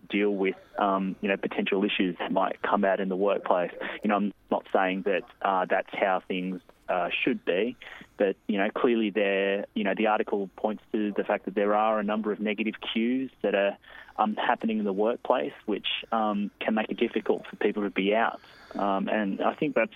deal 0.10 0.32
with 0.32 0.56
um, 0.78 1.16
you 1.22 1.30
know 1.30 1.38
potential 1.38 1.84
issues 1.84 2.16
that 2.20 2.32
might 2.32 2.62
come 2.62 2.84
out 2.84 3.00
in 3.00 3.10
the 3.10 3.16
workplace. 3.16 3.72
You 4.04 4.10
know, 4.10 4.16
I'm 4.16 4.34
not 4.50 4.66
saying 4.74 5.04
that 5.04 5.24
uh, 5.42 5.66
that's 5.70 5.90
how 5.94 6.22
things 6.28 6.62
uh, 6.90 7.10
should 7.24 7.44
be. 7.46 7.76
But 8.18 8.36
you 8.48 8.58
know, 8.58 8.70
clearly 8.70 9.10
there, 9.10 9.66
you 9.74 9.84
know, 9.84 9.94
the 9.96 10.08
article 10.08 10.50
points 10.56 10.84
to 10.92 11.12
the 11.16 11.24
fact 11.24 11.46
that 11.46 11.56
there 11.56 11.76
are 11.76 12.00
a 12.00 12.04
number 12.04 12.32
of 12.32 12.40
negative 12.40 12.76
cues 12.94 13.32
that 13.42 13.56
are 13.56 13.78
um, 14.18 14.36
happening 14.36 14.80
in 14.80 14.86
the 14.86 14.94
workplace, 14.94 15.54
which 15.66 15.88
um, 16.12 16.52
can 16.60 16.76
make 16.76 16.90
it 16.90 16.98
difficult 16.98 17.46
for 17.48 17.56
people 17.56 17.84
to 17.84 17.90
be 17.90 18.14
out. 18.14 18.40
Um, 18.76 19.08
and 19.08 19.42
I 19.42 19.54
think 19.56 19.76
that's 19.76 19.92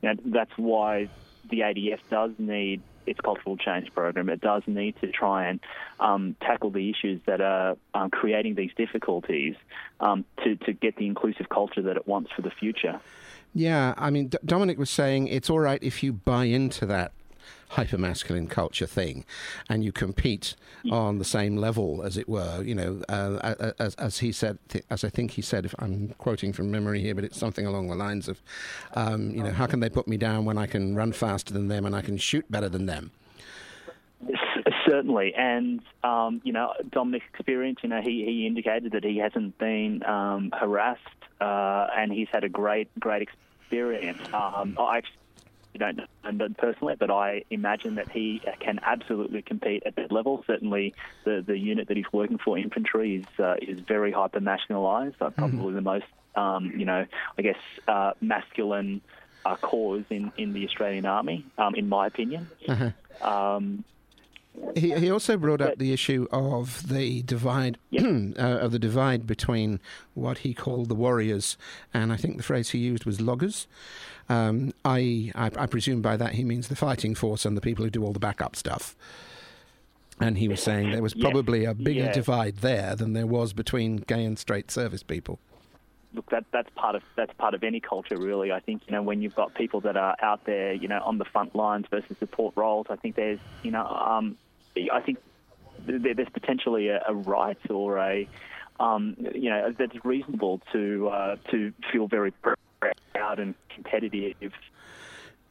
you 0.00 0.08
know, 0.08 0.14
that's 0.26 0.52
why 0.56 1.08
the 1.48 1.60
ADF 1.60 2.00
does 2.10 2.32
need 2.38 2.82
its 3.06 3.20
cultural 3.20 3.56
change 3.56 3.92
program. 3.94 4.28
It 4.28 4.40
does 4.40 4.62
need 4.66 4.94
to 5.00 5.10
try 5.10 5.46
and 5.46 5.60
um, 5.98 6.36
tackle 6.40 6.70
the 6.70 6.90
issues 6.90 7.20
that 7.26 7.40
are 7.40 7.76
um, 7.94 8.10
creating 8.10 8.54
these 8.54 8.70
difficulties 8.76 9.54
um, 10.00 10.24
to, 10.44 10.56
to 10.56 10.72
get 10.72 10.96
the 10.96 11.06
inclusive 11.06 11.48
culture 11.48 11.82
that 11.82 11.96
it 11.96 12.06
wants 12.06 12.30
for 12.36 12.42
the 12.42 12.50
future. 12.50 13.00
Yeah, 13.54 13.94
I 13.96 14.10
mean, 14.10 14.28
D- 14.28 14.38
Dominic 14.44 14.78
was 14.78 14.90
saying 14.90 15.28
it's 15.28 15.48
all 15.48 15.60
right 15.60 15.82
if 15.82 16.02
you 16.02 16.12
buy 16.12 16.44
into 16.44 16.84
that 16.86 17.12
hypermasculine 17.72 18.48
culture 18.48 18.86
thing, 18.86 19.24
and 19.68 19.84
you 19.84 19.92
compete 19.92 20.54
on 20.90 21.18
the 21.18 21.24
same 21.24 21.56
level, 21.56 22.02
as 22.02 22.16
it 22.16 22.28
were. 22.28 22.62
You 22.62 22.74
know, 22.74 23.02
uh, 23.08 23.72
as, 23.78 23.94
as, 23.96 24.18
he 24.18 24.32
said, 24.32 24.58
as 24.90 25.04
I 25.04 25.08
think 25.08 25.32
he 25.32 25.42
said, 25.42 25.64
if 25.64 25.74
I'm 25.78 26.14
quoting 26.18 26.52
from 26.52 26.70
memory 26.70 27.00
here, 27.00 27.14
but 27.14 27.24
it's 27.24 27.38
something 27.38 27.66
along 27.66 27.88
the 27.88 27.94
lines 27.94 28.28
of, 28.28 28.40
um, 28.94 29.30
you 29.30 29.42
know, 29.42 29.52
how 29.52 29.66
can 29.66 29.80
they 29.80 29.90
put 29.90 30.08
me 30.08 30.16
down 30.16 30.44
when 30.44 30.58
I 30.58 30.66
can 30.66 30.94
run 30.94 31.12
faster 31.12 31.52
than 31.52 31.68
them 31.68 31.84
and 31.84 31.94
I 31.94 32.02
can 32.02 32.16
shoot 32.16 32.50
better 32.50 32.68
than 32.68 32.86
them? 32.86 33.10
Certainly, 34.86 35.34
and 35.34 35.80
um, 36.02 36.40
you 36.44 36.52
know 36.52 36.72
Dominic's 36.90 37.26
experience. 37.32 37.80
You 37.82 37.90
know, 37.90 38.00
he, 38.02 38.24
he 38.24 38.46
indicated 38.46 38.92
that 38.92 39.04
he 39.04 39.18
hasn't 39.18 39.56
been 39.58 40.02
um, 40.04 40.50
harassed, 40.58 41.00
uh, 41.40 41.86
and 41.96 42.10
he's 42.10 42.26
had 42.32 42.42
a 42.42 42.48
great 42.48 42.88
great 42.98 43.22
experience. 43.22 44.20
Um, 44.32 44.76
I 44.80 45.02
don't 45.76 45.96
know 45.96 46.06
him 46.24 46.56
personally, 46.56 46.94
but 46.98 47.10
I 47.10 47.44
imagine 47.50 47.96
that 47.96 48.10
he 48.10 48.40
can 48.60 48.80
absolutely 48.82 49.42
compete 49.42 49.82
at 49.84 49.96
that 49.96 50.10
level. 50.10 50.42
Certainly, 50.46 50.94
the 51.24 51.44
the 51.46 51.58
unit 51.58 51.88
that 51.88 51.96
he's 51.96 52.12
working 52.12 52.38
for, 52.38 52.56
infantry, 52.56 53.16
is 53.16 53.40
uh, 53.40 53.56
is 53.60 53.80
very 53.80 54.12
hyper 54.12 54.40
masculinized. 54.40 55.14
Uh, 55.20 55.30
probably 55.30 55.58
mm-hmm. 55.58 55.74
the 55.74 55.82
most, 55.82 56.06
um, 56.34 56.72
you 56.76 56.84
know, 56.84 57.04
I 57.36 57.42
guess, 57.42 57.58
uh, 57.86 58.12
masculine 58.20 59.02
uh, 59.44 59.56
cause 59.56 60.04
in, 60.10 60.32
in 60.36 60.52
the 60.52 60.64
Australian 60.66 61.06
Army, 61.06 61.44
um, 61.56 61.74
in 61.74 61.88
my 61.88 62.06
opinion. 62.06 62.48
Uh-huh. 62.66 62.90
Um, 63.28 63.84
He, 64.74 64.92
he 64.98 65.10
also 65.10 65.36
brought 65.36 65.60
up 65.60 65.78
the 65.78 65.92
issue 65.92 66.26
of 66.32 66.88
the 66.88 67.22
divide 67.22 67.78
uh, 67.96 68.34
of 68.36 68.72
the 68.72 68.78
divide 68.78 69.26
between 69.26 69.80
what 70.14 70.38
he 70.38 70.52
called 70.52 70.88
the 70.88 70.96
warriors 70.96 71.56
and 71.94 72.12
I 72.12 72.16
think 72.16 72.36
the 72.36 72.42
phrase 72.42 72.70
he 72.70 72.78
used 72.78 73.04
was 73.04 73.20
loggers. 73.20 73.68
Um, 74.28 74.72
I, 74.84 75.32
I 75.34 75.50
I 75.56 75.66
presume 75.66 76.02
by 76.02 76.16
that 76.16 76.34
he 76.34 76.44
means 76.44 76.68
the 76.68 76.76
fighting 76.76 77.14
force 77.14 77.44
and 77.46 77.56
the 77.56 77.60
people 77.60 77.84
who 77.84 77.90
do 77.90 78.04
all 78.04 78.12
the 78.12 78.18
backup 78.18 78.56
stuff. 78.56 78.94
And 80.20 80.36
he 80.36 80.48
was 80.48 80.60
saying 80.62 80.90
there 80.90 81.02
was 81.02 81.14
probably 81.14 81.64
a 81.64 81.74
bigger 81.74 82.06
Yeah. 82.06 82.12
divide 82.12 82.56
there 82.56 82.96
than 82.96 83.12
there 83.12 83.26
was 83.26 83.52
between 83.52 83.96
gay 83.98 84.24
and 84.24 84.38
straight 84.38 84.70
service 84.70 85.02
people. 85.02 85.38
look, 86.14 86.28
that 86.30 86.44
that's 86.52 86.70
part 86.74 86.94
of 86.96 87.02
that's 87.16 87.32
part 87.34 87.54
of 87.54 87.62
any 87.62 87.80
culture, 87.80 88.16
really. 88.18 88.50
I 88.50 88.60
think 88.60 88.82
you 88.86 88.92
know 88.92 89.02
when 89.02 89.22
you've 89.22 89.34
got 89.36 89.54
people 89.54 89.80
that 89.82 89.96
are 89.96 90.16
out 90.20 90.44
there, 90.44 90.72
you 90.72 90.88
know, 90.88 91.00
on 91.04 91.18
the 91.18 91.24
front 91.26 91.54
lines 91.54 91.86
versus 91.90 92.16
support 92.18 92.54
roles. 92.56 92.86
I 92.90 92.96
think 92.96 93.14
there's, 93.14 93.38
you 93.62 93.70
know, 93.70 93.86
um, 93.86 94.36
I 94.92 95.00
think 95.00 95.18
there's 95.86 96.28
potentially 96.32 96.88
a, 96.88 97.00
a 97.08 97.14
right 97.14 97.58
or 97.70 97.98
a, 97.98 98.28
um, 98.80 99.16
you 99.34 99.50
know, 99.50 99.72
that's 99.78 100.04
reasonable 100.04 100.60
to 100.72 101.08
uh, 101.08 101.36
to 101.50 101.72
feel 101.92 102.08
very 102.08 102.32
proud 103.28 103.38
and 103.38 103.54
competitive. 103.74 104.52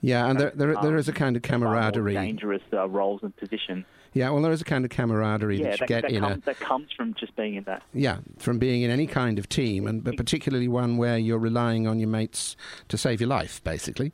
Yeah, 0.02 0.30
and 0.30 0.40
there 0.40 0.52
there, 0.54 0.76
there 0.76 0.98
um, 0.98 1.04
a 1.08 1.12
kind 1.12 1.36
of 1.36 1.42
camaraderie. 1.42 2.14
dangerous 2.14 2.62
uh, 2.72 2.88
roles 2.88 3.22
and 3.24 3.36
positions. 3.36 3.86
Yeah, 4.14 4.30
well, 4.30 4.42
there 4.42 4.52
is 4.52 4.62
a 4.62 4.66
kind 4.66 4.86
of 4.86 4.92
camaraderie 4.92 5.58
Yeah, 5.58 5.64
that 5.64 5.72
you 5.72 5.78
that, 5.80 5.88
get 5.88 6.02
that, 6.04 6.12
in 6.12 6.24
a 6.24 6.30
comes, 6.30 6.46
that 6.46 6.60
comes 6.60 6.92
from 6.96 7.14
just 7.16 7.36
being 7.36 7.56
in 7.56 7.64
that. 7.64 7.84
Yeah, 7.94 8.20
from 8.38 8.58
being 8.58 8.84
in 8.84 8.92
any 8.92 9.08
kind 9.08 9.40
of 9.40 9.50
team, 9.50 9.88
and 9.88 10.04
but 10.04 10.16
particularly 10.18 10.68
one 10.68 10.98
where 10.98 11.18
you're 11.18 11.40
relying 11.40 11.88
on 11.88 12.00
your 12.00 12.10
mates 12.10 12.56
to 12.90 12.98
save 12.98 13.22
your 13.22 13.30
life, 13.30 13.64
basically. 13.64 14.14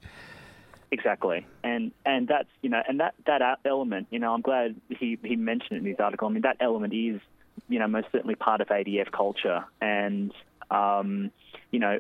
Exactly, 0.91 1.45
and 1.63 1.91
and 2.05 2.27
that's 2.27 2.49
you 2.61 2.69
know, 2.69 2.81
and 2.87 2.99
that 2.99 3.15
that 3.25 3.59
element, 3.65 4.07
you 4.09 4.19
know, 4.19 4.33
I'm 4.33 4.41
glad 4.41 4.75
he 4.89 5.17
he 5.23 5.35
mentioned 5.35 5.77
it 5.77 5.81
in 5.81 5.85
his 5.85 5.99
article. 5.99 6.29
I 6.29 6.31
mean, 6.31 6.43
that 6.43 6.57
element 6.59 6.93
is, 6.93 7.19
you 7.67 7.79
know, 7.79 7.87
most 7.87 8.07
certainly 8.11 8.35
part 8.35 8.61
of 8.61 8.67
ADF 8.67 9.11
culture, 9.11 9.65
and 9.81 10.31
um, 10.71 11.31
you 11.71 11.79
know, 11.79 11.99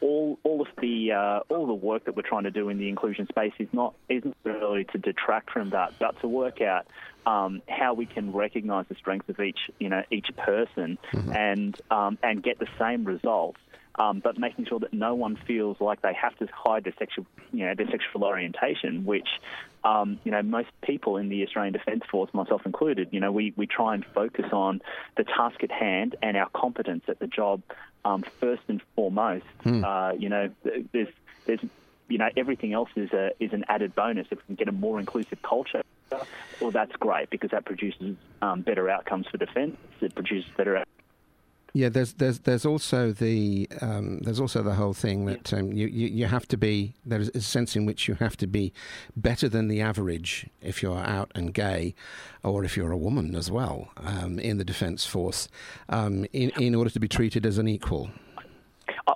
all 0.00 0.38
all 0.42 0.60
of 0.60 0.68
the 0.80 1.12
uh, 1.12 1.40
all 1.52 1.66
the 1.66 1.74
work 1.74 2.04
that 2.04 2.16
we're 2.16 2.22
trying 2.22 2.44
to 2.44 2.50
do 2.50 2.68
in 2.68 2.78
the 2.78 2.88
inclusion 2.88 3.26
space 3.28 3.52
is 3.58 3.68
not 3.72 3.94
isn't 4.08 4.36
really 4.44 4.84
to 4.84 4.98
detract 4.98 5.50
from 5.50 5.70
that, 5.70 5.94
but 5.98 6.20
to 6.20 6.28
work 6.28 6.60
out 6.60 6.86
um, 7.26 7.62
how 7.68 7.94
we 7.94 8.06
can 8.06 8.32
recognise 8.32 8.86
the 8.88 8.94
strengths 8.94 9.28
of 9.28 9.40
each 9.40 9.70
you 9.78 9.88
know 9.88 10.02
each 10.10 10.28
person 10.36 10.98
and 11.34 11.80
um, 11.90 12.18
and 12.22 12.42
get 12.42 12.58
the 12.58 12.68
same 12.78 13.04
results 13.04 13.58
um, 13.98 14.20
but 14.22 14.38
making 14.38 14.66
sure 14.66 14.78
that 14.80 14.92
no 14.92 15.14
one 15.14 15.36
feels 15.46 15.80
like 15.80 16.02
they 16.02 16.12
have 16.14 16.36
to 16.38 16.46
hide 16.52 16.84
their 16.84 16.92
sexual, 16.98 17.26
you 17.52 17.64
know, 17.64 17.74
their 17.74 17.86
sexual 17.86 18.24
orientation, 18.24 19.04
which, 19.04 19.28
um, 19.84 20.20
you 20.24 20.30
know, 20.30 20.42
most 20.42 20.68
people 20.82 21.16
in 21.16 21.28
the 21.28 21.42
Australian 21.44 21.72
Defence 21.72 22.02
Force, 22.10 22.32
myself 22.34 22.62
included, 22.66 23.08
you 23.12 23.20
know, 23.20 23.32
we, 23.32 23.54
we 23.56 23.66
try 23.66 23.94
and 23.94 24.04
focus 24.14 24.46
on 24.52 24.82
the 25.16 25.24
task 25.24 25.62
at 25.62 25.70
hand 25.70 26.16
and 26.22 26.36
our 26.36 26.48
competence 26.50 27.04
at 27.08 27.18
the 27.18 27.26
job 27.26 27.62
um, 28.06 28.22
first 28.40 28.62
and 28.68 28.80
foremost. 28.94 29.44
Uh, 29.84 30.12
you 30.18 30.28
know, 30.28 30.50
there's, 30.92 31.08
there's, 31.46 31.60
you 32.08 32.18
know, 32.18 32.28
everything 32.36 32.72
else 32.72 32.90
is 32.94 33.12
a 33.12 33.32
is 33.40 33.52
an 33.52 33.64
added 33.68 33.94
bonus. 33.94 34.28
If 34.30 34.38
we 34.38 34.44
can 34.46 34.54
get 34.54 34.68
a 34.68 34.72
more 34.72 35.00
inclusive 35.00 35.42
culture, 35.42 35.82
well, 36.60 36.70
that's 36.70 36.94
great 36.96 37.30
because 37.30 37.50
that 37.50 37.64
produces 37.64 38.16
um, 38.40 38.62
better 38.62 38.88
outcomes 38.88 39.26
for 39.26 39.38
defence. 39.38 39.76
It 40.00 40.14
produces 40.14 40.48
better 40.56 40.84
Yeah, 41.76 41.90
there's 41.90 42.14
there's 42.14 42.38
there's 42.38 42.64
also 42.64 43.12
the 43.12 43.68
um, 43.82 44.20
there's 44.20 44.40
also 44.40 44.62
the 44.62 44.76
whole 44.76 44.94
thing 44.94 45.26
that 45.26 45.52
um, 45.52 45.72
you, 45.72 45.86
you 45.88 46.06
you 46.06 46.24
have 46.24 46.48
to 46.48 46.56
be 46.56 46.94
there 47.04 47.20
is 47.20 47.30
a 47.34 47.42
sense 47.42 47.76
in 47.76 47.84
which 47.84 48.08
you 48.08 48.14
have 48.14 48.34
to 48.38 48.46
be 48.46 48.72
better 49.14 49.46
than 49.46 49.68
the 49.68 49.82
average 49.82 50.46
if 50.62 50.82
you're 50.82 50.96
out 50.96 51.30
and 51.34 51.52
gay, 51.52 51.94
or 52.42 52.64
if 52.64 52.78
you're 52.78 52.92
a 52.92 52.96
woman 52.96 53.34
as 53.34 53.50
well 53.50 53.90
um, 53.98 54.38
in 54.38 54.56
the 54.56 54.64
defence 54.64 55.04
force, 55.04 55.48
um, 55.90 56.24
in 56.32 56.48
in 56.58 56.74
order 56.74 56.88
to 56.88 56.98
be 56.98 57.08
treated 57.08 57.44
as 57.44 57.58
an 57.58 57.68
equal. 57.68 58.08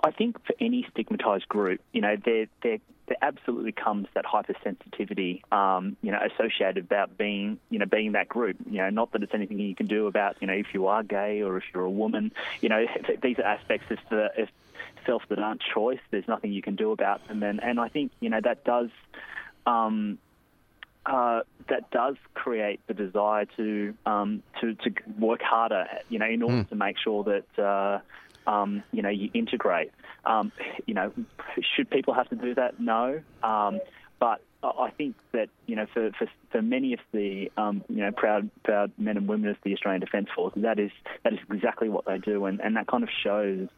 I 0.05 0.11
think 0.11 0.37
for 0.45 0.55
any 0.61 0.87
stigmatised 0.95 1.49
group, 1.49 1.81
you 1.95 2.03
know, 2.03 2.17
there 2.27 2.47
there 2.63 2.79
there 3.11 3.19
absolutely 3.23 3.73
comes 3.73 4.07
that 4.15 4.25
hypersensitivity, 4.25 5.43
um, 5.53 5.97
you 6.01 6.13
know, 6.13 6.21
associated 6.33 6.85
about 6.85 7.19
being, 7.19 7.59
you 7.69 7.81
know, 7.81 7.85
being 7.85 8.13
that 8.13 8.29
group. 8.29 8.57
You 8.71 8.79
know, 8.79 8.91
not 8.91 9.11
that 9.13 9.25
it's 9.25 9.35
anything 9.35 9.59
you 9.59 9.75
can 9.75 9.89
do 9.89 10.07
about, 10.07 10.37
you 10.41 10.47
know, 10.47 10.53
if 10.53 10.69
you 10.73 10.87
are 10.87 11.03
gay 11.03 11.43
or 11.43 11.57
if 11.57 11.65
you're 11.75 11.83
a 11.83 11.91
woman. 11.91 12.31
You 12.61 12.69
know, 12.69 12.87
these 13.23 13.39
are 13.41 13.43
aspects 13.43 13.91
of 13.91 13.99
the 14.11 14.43
of 14.43 14.49
self 15.05 15.23
that 15.29 15.41
aren't 15.41 15.61
choice. 15.75 15.99
There's 16.13 16.29
nothing 16.29 16.53
you 16.53 16.63
can 16.63 16.77
do 16.77 16.93
about 16.93 17.27
them, 17.27 17.43
and 17.43 17.61
and 17.61 17.81
I 17.81 17.89
think 17.89 18.13
you 18.21 18.31
know 18.31 18.41
that 18.43 18.65
does. 18.65 18.91
Um, 19.67 20.19
uh, 21.07 21.41
that 21.69 21.91
does 21.91 22.17
create 22.35 22.79
the 22.87 22.93
desire 22.95 23.47
to 23.57 23.95
um, 24.07 24.43
to 24.61 24.75
to 24.75 24.93
work 25.19 25.41
harder, 25.43 25.87
you 26.11 26.19
know, 26.19 26.27
in 26.27 26.43
order 26.43 26.65
to 26.65 26.75
make 26.77 26.97
sure 27.03 27.25
that 27.25 27.63
uh, 27.63 28.01
um, 28.47 28.83
you 28.93 29.03
know 29.03 29.09
you 29.09 29.31
integrate. 29.35 29.93
Um, 30.25 30.53
you 30.87 30.95
know, 30.95 31.13
should 31.77 31.91
people 31.91 32.15
have 32.15 32.29
to 32.31 32.37
do 32.37 32.55
that? 32.55 32.79
No, 32.79 33.21
um, 33.43 33.81
but 34.19 34.43
I 34.63 34.91
think 34.97 35.17
that 35.33 35.49
you 35.67 35.77
know 35.77 35.87
for 35.93 36.11
for, 36.19 36.27
for 36.53 36.63
many 36.63 36.93
of 36.93 37.01
the 37.13 37.51
um, 37.57 37.83
you 37.89 38.03
know 38.03 38.13
proud 38.13 38.51
proud 38.63 38.93
men 38.99 39.17
and 39.17 39.27
women 39.27 39.51
of 39.51 39.57
the 39.65 39.73
Australian 39.73 40.01
Defence 40.01 40.29
Force, 40.35 40.53
that 40.57 40.79
is 40.79 40.91
that 41.25 41.33
is 41.33 41.39
exactly 41.51 41.89
what 41.89 42.05
they 42.05 42.19
do, 42.19 42.45
and, 42.45 42.61
and 42.61 42.77
that 42.77 42.87
kind 42.87 43.03
of 43.03 43.09
shows 43.25 43.69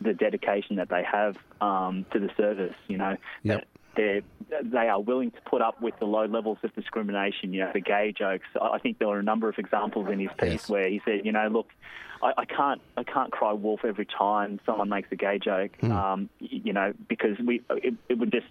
the 0.00 0.14
dedication 0.14 0.76
that 0.76 0.88
they 0.88 1.02
have 1.02 1.36
um, 1.60 2.06
to 2.12 2.18
the 2.18 2.30
service. 2.36 2.74
You 2.88 2.96
know, 2.96 3.16
Yep. 3.42 3.66
They're, 3.96 4.20
they 4.62 4.88
are 4.88 5.00
willing 5.00 5.30
to 5.32 5.40
put 5.48 5.62
up 5.62 5.80
with 5.82 5.94
the 5.98 6.04
low 6.06 6.24
levels 6.26 6.58
of 6.62 6.74
discrimination, 6.74 7.52
you 7.52 7.60
know, 7.60 7.70
the 7.72 7.80
gay 7.80 8.12
jokes. 8.16 8.46
I 8.60 8.78
think 8.78 8.98
there 8.98 9.08
were 9.08 9.18
a 9.18 9.22
number 9.22 9.48
of 9.48 9.58
examples 9.58 10.08
in 10.10 10.18
his 10.20 10.30
piece 10.38 10.50
Yes. 10.52 10.68
where 10.68 10.88
he 10.88 11.00
said, 11.04 11.24
you 11.24 11.32
know, 11.32 11.48
look, 11.48 11.68
I, 12.22 12.32
I 12.38 12.44
can't, 12.44 12.80
I 12.96 13.02
can't 13.04 13.32
cry 13.32 13.52
wolf 13.52 13.80
every 13.84 14.06
time 14.06 14.60
someone 14.66 14.88
makes 14.88 15.08
a 15.12 15.16
gay 15.16 15.38
joke, 15.38 15.72
um, 15.84 16.28
you 16.40 16.72
know, 16.72 16.92
because 17.08 17.38
we, 17.44 17.62
it, 17.70 17.94
it 18.08 18.18
would 18.18 18.30
just 18.32 18.46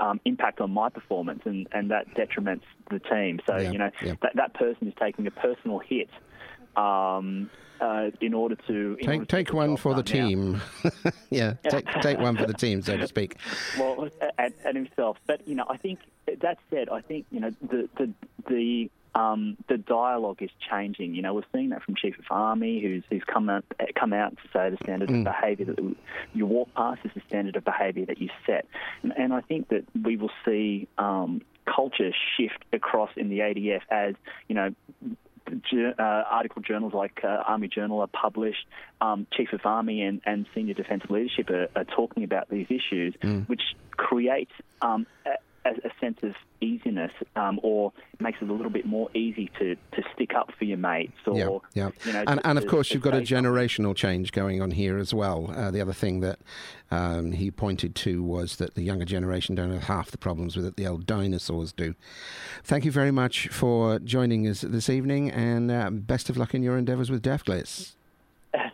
um, 0.00 0.20
impact 0.24 0.60
on 0.60 0.70
my 0.70 0.88
performance, 0.88 1.42
and, 1.44 1.68
and 1.72 1.90
that 1.90 2.08
detriments 2.14 2.62
the 2.90 2.98
team. 2.98 3.40
So, 3.46 3.56
Yeah, 3.56 3.70
you 3.70 3.78
know, 3.78 3.90
yeah. 4.02 4.14
that 4.22 4.32
that 4.36 4.54
person 4.54 4.88
is 4.88 4.94
taking 4.98 5.26
a 5.26 5.30
personal 5.30 5.78
hit. 5.80 6.08
Um, 6.76 7.50
uh, 7.82 8.10
in 8.20 8.32
order 8.32 8.54
to 8.54 8.96
in 9.00 9.08
order 9.08 9.18
Take 9.18 9.20
to 9.20 9.26
take 9.26 9.52
one 9.52 9.76
for 9.76 9.94
the. 9.94 10.02
Team. 10.02 10.60
yeah, 11.30 11.54
take 11.68 11.86
take 12.00 12.18
one 12.18 12.36
for 12.36 12.46
the 12.46 12.54
team, 12.54 12.80
so 12.80 12.96
to 12.96 13.08
speak. 13.08 13.36
well, 13.78 14.08
and, 14.38 14.54
and 14.64 14.76
himself. 14.76 15.16
But 15.26 15.46
you 15.48 15.56
know, 15.56 15.66
I 15.68 15.76
think 15.76 15.98
that 16.26 16.58
said, 16.70 16.88
I 16.88 17.00
think 17.00 17.26
you 17.30 17.40
know 17.40 17.50
the 17.60 17.88
the 17.96 18.12
the 18.48 18.90
um, 19.14 19.56
the 19.68 19.78
dialogue 19.78 20.42
is 20.42 20.50
changing. 20.70 21.14
You 21.14 21.22
know, 21.22 21.34
we're 21.34 21.42
seeing 21.52 21.70
that 21.70 21.82
from 21.82 21.96
Chief 21.96 22.18
of 22.18 22.24
Army, 22.30 22.80
who's 22.80 23.02
who's 23.10 23.24
come 23.24 23.50
out 23.50 23.64
come 23.94 24.12
out 24.12 24.36
to 24.36 24.42
say 24.52 24.70
the 24.70 24.78
standard 24.84 25.10
of 25.10 25.24
behaviour 25.24 25.66
that 25.66 25.96
you 26.34 26.46
walk 26.46 26.72
past 26.74 27.00
is 27.04 27.10
the 27.14 27.22
standard 27.26 27.56
of 27.56 27.64
behaviour 27.64 28.06
that 28.06 28.20
you 28.20 28.28
set, 28.46 28.66
and, 29.02 29.12
and 29.16 29.32
I 29.32 29.40
think 29.40 29.68
that 29.68 29.84
we 30.00 30.16
will 30.16 30.30
see 30.44 30.88
um, 30.98 31.42
culture 31.66 32.12
shift 32.36 32.64
across 32.72 33.10
in 33.16 33.28
the 33.28 33.40
ADF 33.40 33.82
as 33.90 34.14
you 34.48 34.54
know 34.54 34.74
uh, 35.48 36.02
article 36.02 36.62
journals 36.62 36.92
like 36.94 37.20
uh, 37.24 37.26
Army 37.46 37.68
Journal 37.68 38.00
are 38.00 38.06
published. 38.06 38.66
Um, 39.00 39.26
Chief 39.32 39.52
of 39.52 39.60
Army 39.64 40.02
and, 40.02 40.20
and 40.24 40.46
senior 40.54 40.74
defence 40.74 41.04
leadership 41.08 41.50
are, 41.50 41.68
are 41.74 41.84
talking 41.84 42.24
about 42.24 42.48
these 42.48 42.66
issues, 42.68 43.14
which 43.46 43.62
creates 43.90 44.52
um, 44.80 45.06
a, 45.64 45.70
a 45.70 45.90
sense 46.00 46.18
of 46.22 46.34
easiness 46.60 47.12
um, 47.36 47.58
or 47.62 47.92
makes 48.20 48.40
it 48.40 48.48
a 48.48 48.52
little 48.52 48.70
bit 48.70 48.86
more 48.86 49.10
easy 49.14 49.50
to, 49.58 49.74
to 49.92 50.02
stick 50.14 50.34
up 50.34 50.52
for 50.58 50.64
your 50.64 50.76
mates 50.78 51.18
or, 51.26 51.62
yeah, 51.74 51.84
yeah. 51.84 51.90
you 52.04 52.12
know, 52.12 52.24
and, 52.26 52.40
to- 52.40 52.46
and 52.46 52.58
of 52.58 52.66
course, 52.66 52.88
to 52.88 52.94
you've 52.94 53.02
got 53.02 53.14
a 53.14 53.20
generational 53.20 53.94
change 53.94 54.32
going 54.32 54.62
on 54.62 54.70
here 54.70 54.98
as 54.98 55.12
well. 55.12 55.50
Uh, 55.50 55.70
the 55.70 55.80
other 55.80 55.92
thing 55.92 56.20
that 56.20 56.38
um, 56.90 57.32
he 57.32 57.50
pointed 57.50 57.94
to 57.96 58.22
was 58.22 58.56
that 58.56 58.74
the 58.74 58.82
younger 58.82 59.04
generation 59.04 59.54
don't 59.54 59.72
have 59.72 59.84
half 59.84 60.10
the 60.10 60.18
problems 60.18 60.56
with 60.56 60.66
it 60.66 60.76
the 60.76 60.86
old 60.86 61.06
dinosaurs 61.06 61.72
do. 61.72 61.94
Thank 62.64 62.84
you 62.84 62.92
very 62.92 63.10
much 63.10 63.48
for 63.48 63.98
joining 63.98 64.46
us 64.46 64.62
this 64.62 64.88
evening, 64.88 65.30
and 65.30 65.70
uh, 65.70 65.90
best 65.90 66.30
of 66.30 66.36
luck 66.36 66.54
in 66.54 66.62
your 66.62 66.76
endeavours 66.76 67.10
with 67.10 67.22
DEFGLIS. 67.22 67.94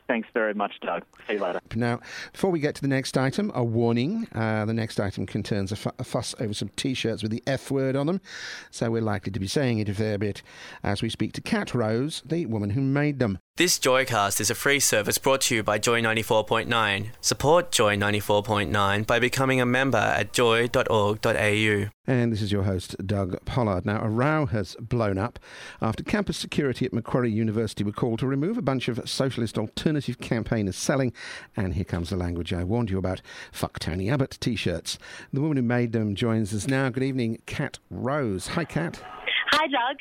Thanks 0.09 0.29
very 0.33 0.55
much, 0.55 0.81
Doug. 0.81 1.05
See 1.27 1.35
you 1.35 1.39
later. 1.39 1.61
Now, 1.75 2.01
before 2.33 2.51
we 2.51 2.61
get 2.61 2.75
to 2.77 2.81
the 2.81 2.89
next 2.89 3.19
item, 3.19 3.53
a 3.55 3.63
warning. 3.63 4.27
Uh, 4.35 4.65
the 4.65 4.73
next 4.73 4.99
item 4.99 5.27
concerns 5.27 5.71
a, 5.71 5.77
fuss 5.77 6.35
over 6.41 6.55
some 6.55 6.71
t 6.71 6.95
shirts 6.95 7.23
with 7.23 7.31
the 7.31 7.43
F 7.47 7.71
word 7.71 7.95
on 7.95 8.07
them, 8.07 8.23
so 8.71 8.91
we're 8.91 9.03
likely 9.03 9.31
to 9.31 9.39
be 9.39 9.47
saying 9.47 9.81
it 9.81 9.89
a 9.91 9.95
fair 9.95 10.17
bit 10.17 10.43
as 10.83 11.03
we 11.03 11.11
speak 11.11 11.35
to 11.35 11.43
Cat 11.43 11.75
Rose, 11.75 12.23
the 12.25 12.47
woman 12.47 12.71
who 12.71 12.81
made 12.81 13.19
them. 13.19 13.39
This 13.59 13.77
Joycast 13.77 14.41
is 14.41 14.51
a 14.51 14.55
free 14.55 14.79
service 14.79 15.19
brought 15.19 15.41
to 15.41 15.57
you 15.57 15.65
by 15.65 15.79
Joy 15.79 16.01
94.9. 16.01 17.09
Support 17.21 17.73
Joy 17.73 17.97
94.9 17.97 19.05
by 19.05 19.19
becoming 19.19 19.61
a 19.61 19.67
member 19.67 19.99
at 19.99 20.33
joy.org.au. 20.33 21.91
And 22.07 22.33
this 22.33 22.41
is 22.41 22.53
your 22.53 22.63
host, 22.63 22.95
Doug 23.05 23.45
Pollard. 23.47 23.85
Now, 23.85 24.01
a 24.01 24.09
row 24.09 24.47
has 24.47 24.77
blown 24.79 25.19
up 25.19 25.41
after 25.83 26.05
campus 26.05 26.37
security 26.37 26.87
at 26.87 26.93
Macquarie 26.93 27.33
University 27.33 27.83
were 27.83 27.91
called 27.91 28.21
to 28.21 28.29
remove 28.29 28.59
a 28.59 28.63
bunch 28.63 28.87
of 28.87 29.01
socialist 29.11 29.59
alternative 29.59 30.21
campaigners 30.21 30.77
selling, 30.77 31.13
and 31.57 31.75
here 31.75 31.83
comes 31.83 32.11
the 32.11 32.17
language 32.17 32.53
I 32.53 32.63
warned 32.63 32.91
you 32.91 32.99
about, 32.99 33.23
fuck 33.51 33.81
Tony 33.81 34.09
Abbott 34.09 34.39
t 34.41 34.55
shirts. 34.55 35.01
The 35.33 35.41
woman 35.41 35.57
who 35.57 35.65
made 35.65 35.91
them 35.91 36.15
joins 36.15 36.55
us 36.55 36.69
now. 36.69 36.91
Good 36.91 37.03
evening, 37.03 37.43
Cat 37.47 37.81
Rose. 37.91 38.47
Hi, 38.47 38.65
Cat. 38.65 39.03
Hi, 39.51 39.67
Doug. 39.67 39.99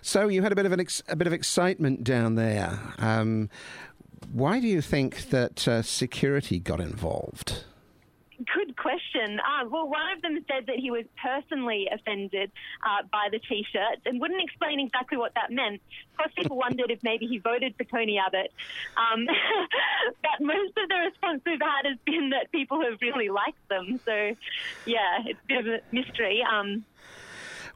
So 0.00 0.28
you 0.28 0.42
had 0.42 0.52
a 0.52 0.56
bit 0.56 0.66
of 0.66 0.72
an 0.72 0.80
ex- 0.80 1.02
a 1.08 1.16
bit 1.16 1.26
of 1.26 1.32
excitement 1.32 2.04
down 2.04 2.34
there. 2.34 2.78
Um, 2.98 3.48
why 4.32 4.60
do 4.60 4.66
you 4.66 4.80
think 4.80 5.30
that 5.30 5.68
uh, 5.68 5.82
security 5.82 6.58
got 6.58 6.80
involved? 6.80 7.64
Good 8.38 8.76
question. 8.76 9.38
Uh, 9.38 9.68
well, 9.68 9.86
one 9.86 10.10
of 10.16 10.22
them 10.22 10.44
said 10.48 10.66
that 10.66 10.76
he 10.76 10.90
was 10.90 11.04
personally 11.22 11.86
offended 11.92 12.50
uh, 12.82 13.06
by 13.12 13.28
the 13.30 13.38
T-shirts 13.38 14.02
and 14.04 14.20
wouldn't 14.20 14.42
explain 14.42 14.80
exactly 14.80 15.16
what 15.16 15.32
that 15.34 15.52
meant. 15.52 15.80
Of 16.12 16.16
course, 16.16 16.32
people 16.34 16.56
wondered 16.66 16.90
if 16.90 16.98
maybe 17.04 17.26
he 17.26 17.38
voted 17.38 17.76
for 17.76 17.84
Tony 17.84 18.18
Abbott. 18.18 18.52
Um, 18.96 19.26
but 20.22 20.44
most 20.44 20.76
of 20.76 20.88
the 20.88 20.96
response 21.06 21.42
we've 21.46 21.60
had 21.60 21.88
has 21.88 21.98
been 22.04 22.30
that 22.30 22.50
people 22.50 22.80
have 22.82 22.98
really 23.00 23.28
liked 23.28 23.68
them. 23.68 24.00
So, 24.04 24.34
yeah, 24.86 25.22
it's 25.24 25.38
a 25.38 25.46
bit 25.46 25.58
of 25.58 25.66
a 25.66 25.80
mystery. 25.94 26.42
Um, 26.42 26.84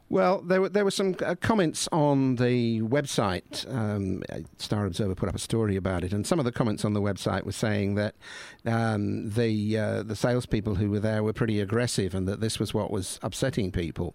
well, 0.09 0.41
there 0.41 0.61
were 0.61 0.69
there 0.69 0.85
were 0.85 0.93
some 0.93 1.17
uh, 1.25 1.35
comments 1.41 1.89
on 1.91 2.37
the 2.37 2.81
website. 2.83 3.69
Um, 3.75 4.23
Star 4.59 4.87
Observer 4.87 5.17
put 5.17 5.29
up 5.29 5.35
a 5.35 5.41
story 5.41 5.75
about 5.75 6.05
it, 6.05 6.13
and 6.13 6.25
some 6.25 6.39
of 6.39 6.45
the 6.45 6.53
comments 6.53 6.85
on 6.85 6.93
the 6.93 7.01
website 7.01 7.45
were 7.45 7.53
saying 7.53 7.97
that 7.97 8.15
um, 8.65 9.31
the 9.31 9.77
uh, 9.77 10.03
the 10.05 10.15
salespeople 10.15 10.77
who 10.77 10.91
were 10.91 11.01
there 11.01 11.25
were 11.25 11.33
pretty 11.33 11.61
aggressive, 11.61 12.15
and 12.15 12.29
that 12.29 12.41
this 12.41 12.61
was 12.61 12.73
what 12.73 12.93
was 12.93 13.19
upsetting 13.23 13.73
people. 13.73 14.15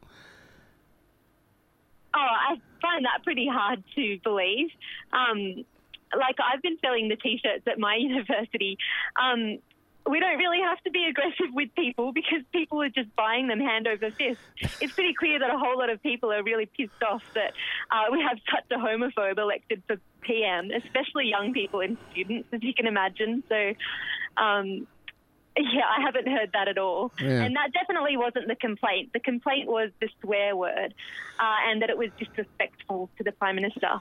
Oh, 2.13 2.19
I 2.19 2.55
find 2.81 3.03
that 3.05 3.23
pretty 3.23 3.47
hard 3.51 3.83
to 3.95 4.19
believe. 4.23 4.69
Um, 5.11 5.65
like 6.17 6.35
I've 6.39 6.61
been 6.61 6.77
selling 6.81 7.09
the 7.09 7.15
T-shirts 7.17 7.63
at 7.67 7.79
my 7.79 7.95
university. 7.99 8.77
Um, 9.21 9.59
we 10.09 10.19
don't 10.19 10.37
really 10.37 10.61
have 10.61 10.81
to 10.83 10.91
be 10.91 11.05
aggressive 11.05 11.53
with 11.53 11.73
people 11.75 12.11
because 12.11 12.41
people 12.51 12.81
are 12.81 12.89
just 12.89 13.13
buying 13.15 13.47
them 13.47 13.59
hand 13.59 13.87
over 13.87 14.09
fist. 14.11 14.39
It's 14.79 14.93
pretty 14.93 15.13
clear 15.13 15.39
that 15.39 15.49
a 15.49 15.57
whole 15.57 15.77
lot 15.77 15.89
of 15.89 16.01
people 16.01 16.31
are 16.31 16.43
really 16.43 16.65
pissed 16.65 17.03
off 17.07 17.23
that 17.35 17.53
uh, 17.91 18.05
we 18.11 18.21
have 18.21 18.37
such 18.49 18.65
a 18.71 18.81
homophobe 18.81 19.37
elected 19.37 19.83
for 19.87 19.97
PM, 20.21 20.71
especially 20.71 21.27
young 21.27 21.53
people 21.53 21.81
and 21.81 21.97
students, 22.11 22.47
as 22.51 22.63
you 22.63 22.73
can 22.73 22.87
imagine. 22.87 23.43
So, 23.47 23.73
um, 24.41 24.87
yeah, 25.57 25.83
I 25.97 26.01
haven't 26.01 26.27
heard 26.27 26.51
that 26.53 26.67
at 26.67 26.77
all. 26.77 27.11
Yeah. 27.19 27.43
And 27.43 27.55
that 27.55 27.73
definitely 27.73 28.15
wasn't 28.15 28.47
the 28.47 28.55
complaint. 28.55 29.11
The 29.13 29.19
complaint 29.19 29.67
was 29.67 29.91
the 29.99 30.07
swear 30.21 30.55
word 30.55 30.93
uh, 31.39 31.55
and 31.67 31.81
that 31.81 31.89
it 31.89 31.97
was 31.97 32.09
disrespectful 32.17 33.09
to 33.17 33.23
the 33.23 33.31
Prime 33.33 33.55
Minister. 33.55 33.99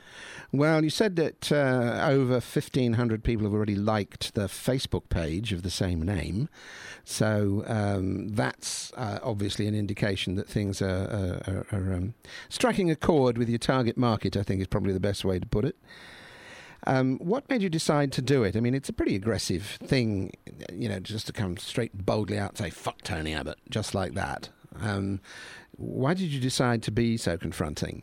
Well, 0.53 0.85
you 0.85 0.91
said 0.91 1.17
that 1.17 1.51
uh, 1.51 2.07
over 2.09 2.35
1,500 2.35 3.25
people 3.25 3.45
have 3.45 3.53
already 3.53 3.75
liked 3.75 4.35
the 4.35 4.47
Facebook 4.47 5.09
page 5.09 5.53
of 5.53 5.63
the 5.63 5.71
same 5.71 6.03
name. 6.03 6.49
So 7.05 7.65
um, 7.67 8.29
that's 8.29 8.93
uh, 8.97 9.19
obviously 9.23 9.67
an 9.67 9.75
indication 9.75 10.37
that 10.37 10.49
things 10.49 10.81
are, 10.81 11.43
are, 11.47 11.67
are 11.73 11.95
um, 11.95 12.15
striking 12.49 12.91
a 12.91 12.97
chord 12.97 13.39
with 13.39 13.49
your 13.49 13.59
target 13.59 13.97
market, 13.97 14.37
I 14.37 14.43
think 14.43 14.61
is 14.61 14.69
probably 14.69 14.93
the 14.93 15.01
best 15.01 15.25
way 15.25 15.39
to 15.39 15.47
put 15.47 15.65
it. 15.65 15.77
Um, 16.87 17.19
what 17.19 17.49
made 17.51 17.63
you 17.63 17.69
decide 17.69 18.13
to 18.13 18.23
do 18.23 18.43
it? 18.43 18.57
I 18.57 18.61
mean, 18.61 18.75
it's 18.75 18.89
a 18.89 18.93
pretty 18.93 19.15
aggressive 19.15 19.79
thing, 19.83 20.33
you 20.73 20.89
know, 20.89 21.01
just 21.01 21.27
to 21.27 21.33
come 21.33 21.57
straight 21.57 22.07
boldly 22.07 22.39
out 22.39 22.51
and 22.51 22.59
say, 22.59 22.71
fuck 22.71 23.03
Tony 23.03 23.35
Abbott, 23.35 23.59
just 23.69 23.95
like 23.95 24.15
that. 24.15 24.49
Um, 24.81 25.21
why 25.77 26.15
did 26.15 26.31
you 26.33 26.41
decide 26.41 26.83
to 26.85 26.91
be 26.91 27.17
so 27.17 27.37
confronting? 27.37 28.03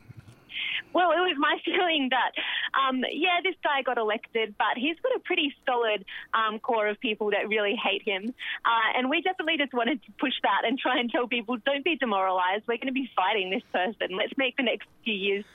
Well, 0.98 1.12
it 1.12 1.22
was 1.22 1.38
my 1.38 1.58
feeling 1.66 2.10
that, 2.10 2.32
um, 2.74 3.04
yeah, 3.12 3.38
this 3.44 3.54
guy 3.64 3.84
got 3.84 4.00
elected, 4.00 4.56
but 4.58 4.78
he's 4.78 4.96
got 5.04 5.16
a 5.16 5.20
pretty 5.20 5.54
solid 5.64 6.04
um, 6.34 6.58
core 6.58 6.88
of 6.88 7.00
people 7.00 7.30
that 7.32 7.48
really 7.48 7.76
hate 7.76 8.02
him. 8.02 8.34
Uh, 8.66 8.98
and 8.98 9.08
we 9.08 9.22
definitely 9.22 9.58
just 9.58 9.76
wanted 9.76 10.02
to 10.02 10.12
push 10.20 10.34
that 10.42 10.66
and 10.66 10.80
try 10.80 10.98
and 10.98 11.12
tell 11.12 11.28
people, 11.28 11.58
don't 11.64 11.84
be 11.84 11.98
demoralised. 11.98 12.64
We're 12.68 12.78
going 12.78 12.88
to 12.88 12.94
be 12.94 13.08
fighting 13.16 13.52
this 13.52 13.62
person. 13.72 14.18
Let's 14.18 14.34
make 14.38 14.58
the 14.58 14.64
next 14.64 14.88
few 15.04 15.14
years 15.14 15.46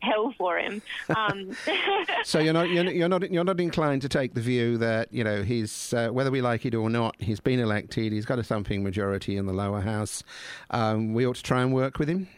hell 0.00 0.32
for 0.38 0.58
him. 0.58 0.80
Um, 1.14 1.54
so 2.24 2.38
you're 2.38 2.54
not, 2.54 2.70
you're, 2.70 2.84
you're 2.90 3.08
not 3.08 3.30
you're 3.30 3.44
not 3.44 3.60
inclined 3.60 4.00
to 4.02 4.08
take 4.08 4.32
the 4.32 4.40
view 4.40 4.78
that 4.78 5.12
you 5.12 5.24
know 5.24 5.42
he's 5.42 5.92
uh, 5.92 6.08
whether 6.08 6.30
we 6.30 6.40
like 6.40 6.64
it 6.64 6.74
or 6.74 6.88
not, 6.88 7.16
he's 7.18 7.40
been 7.40 7.60
elected. 7.60 8.12
He's 8.12 8.26
got 8.26 8.38
a 8.38 8.42
thumping 8.42 8.82
majority 8.82 9.36
in 9.36 9.46
the 9.46 9.52
lower 9.52 9.80
house. 9.80 10.22
Um, 10.70 11.12
we 11.12 11.26
ought 11.26 11.36
to 11.36 11.42
try 11.42 11.62
and 11.62 11.72
work 11.72 11.98
with 11.98 12.08
him. 12.08 12.28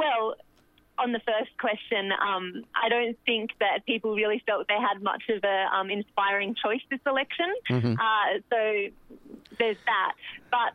Well, 0.00 0.34
on 0.98 1.12
the 1.12 1.20
first 1.20 1.50
question, 1.58 2.12
um, 2.12 2.64
I 2.74 2.88
don't 2.88 3.16
think 3.24 3.50
that 3.60 3.86
people 3.86 4.14
really 4.14 4.42
felt 4.46 4.66
they 4.68 4.80
had 4.80 5.02
much 5.02 5.22
of 5.28 5.42
an 5.44 5.66
um, 5.74 5.90
inspiring 5.90 6.54
choice 6.54 6.80
this 6.90 7.00
election. 7.06 7.50
Mm-hmm. 7.70 7.94
Uh, 7.94 8.40
so 8.50 8.60
there's 9.58 9.76
that. 9.86 10.12
But 10.50 10.72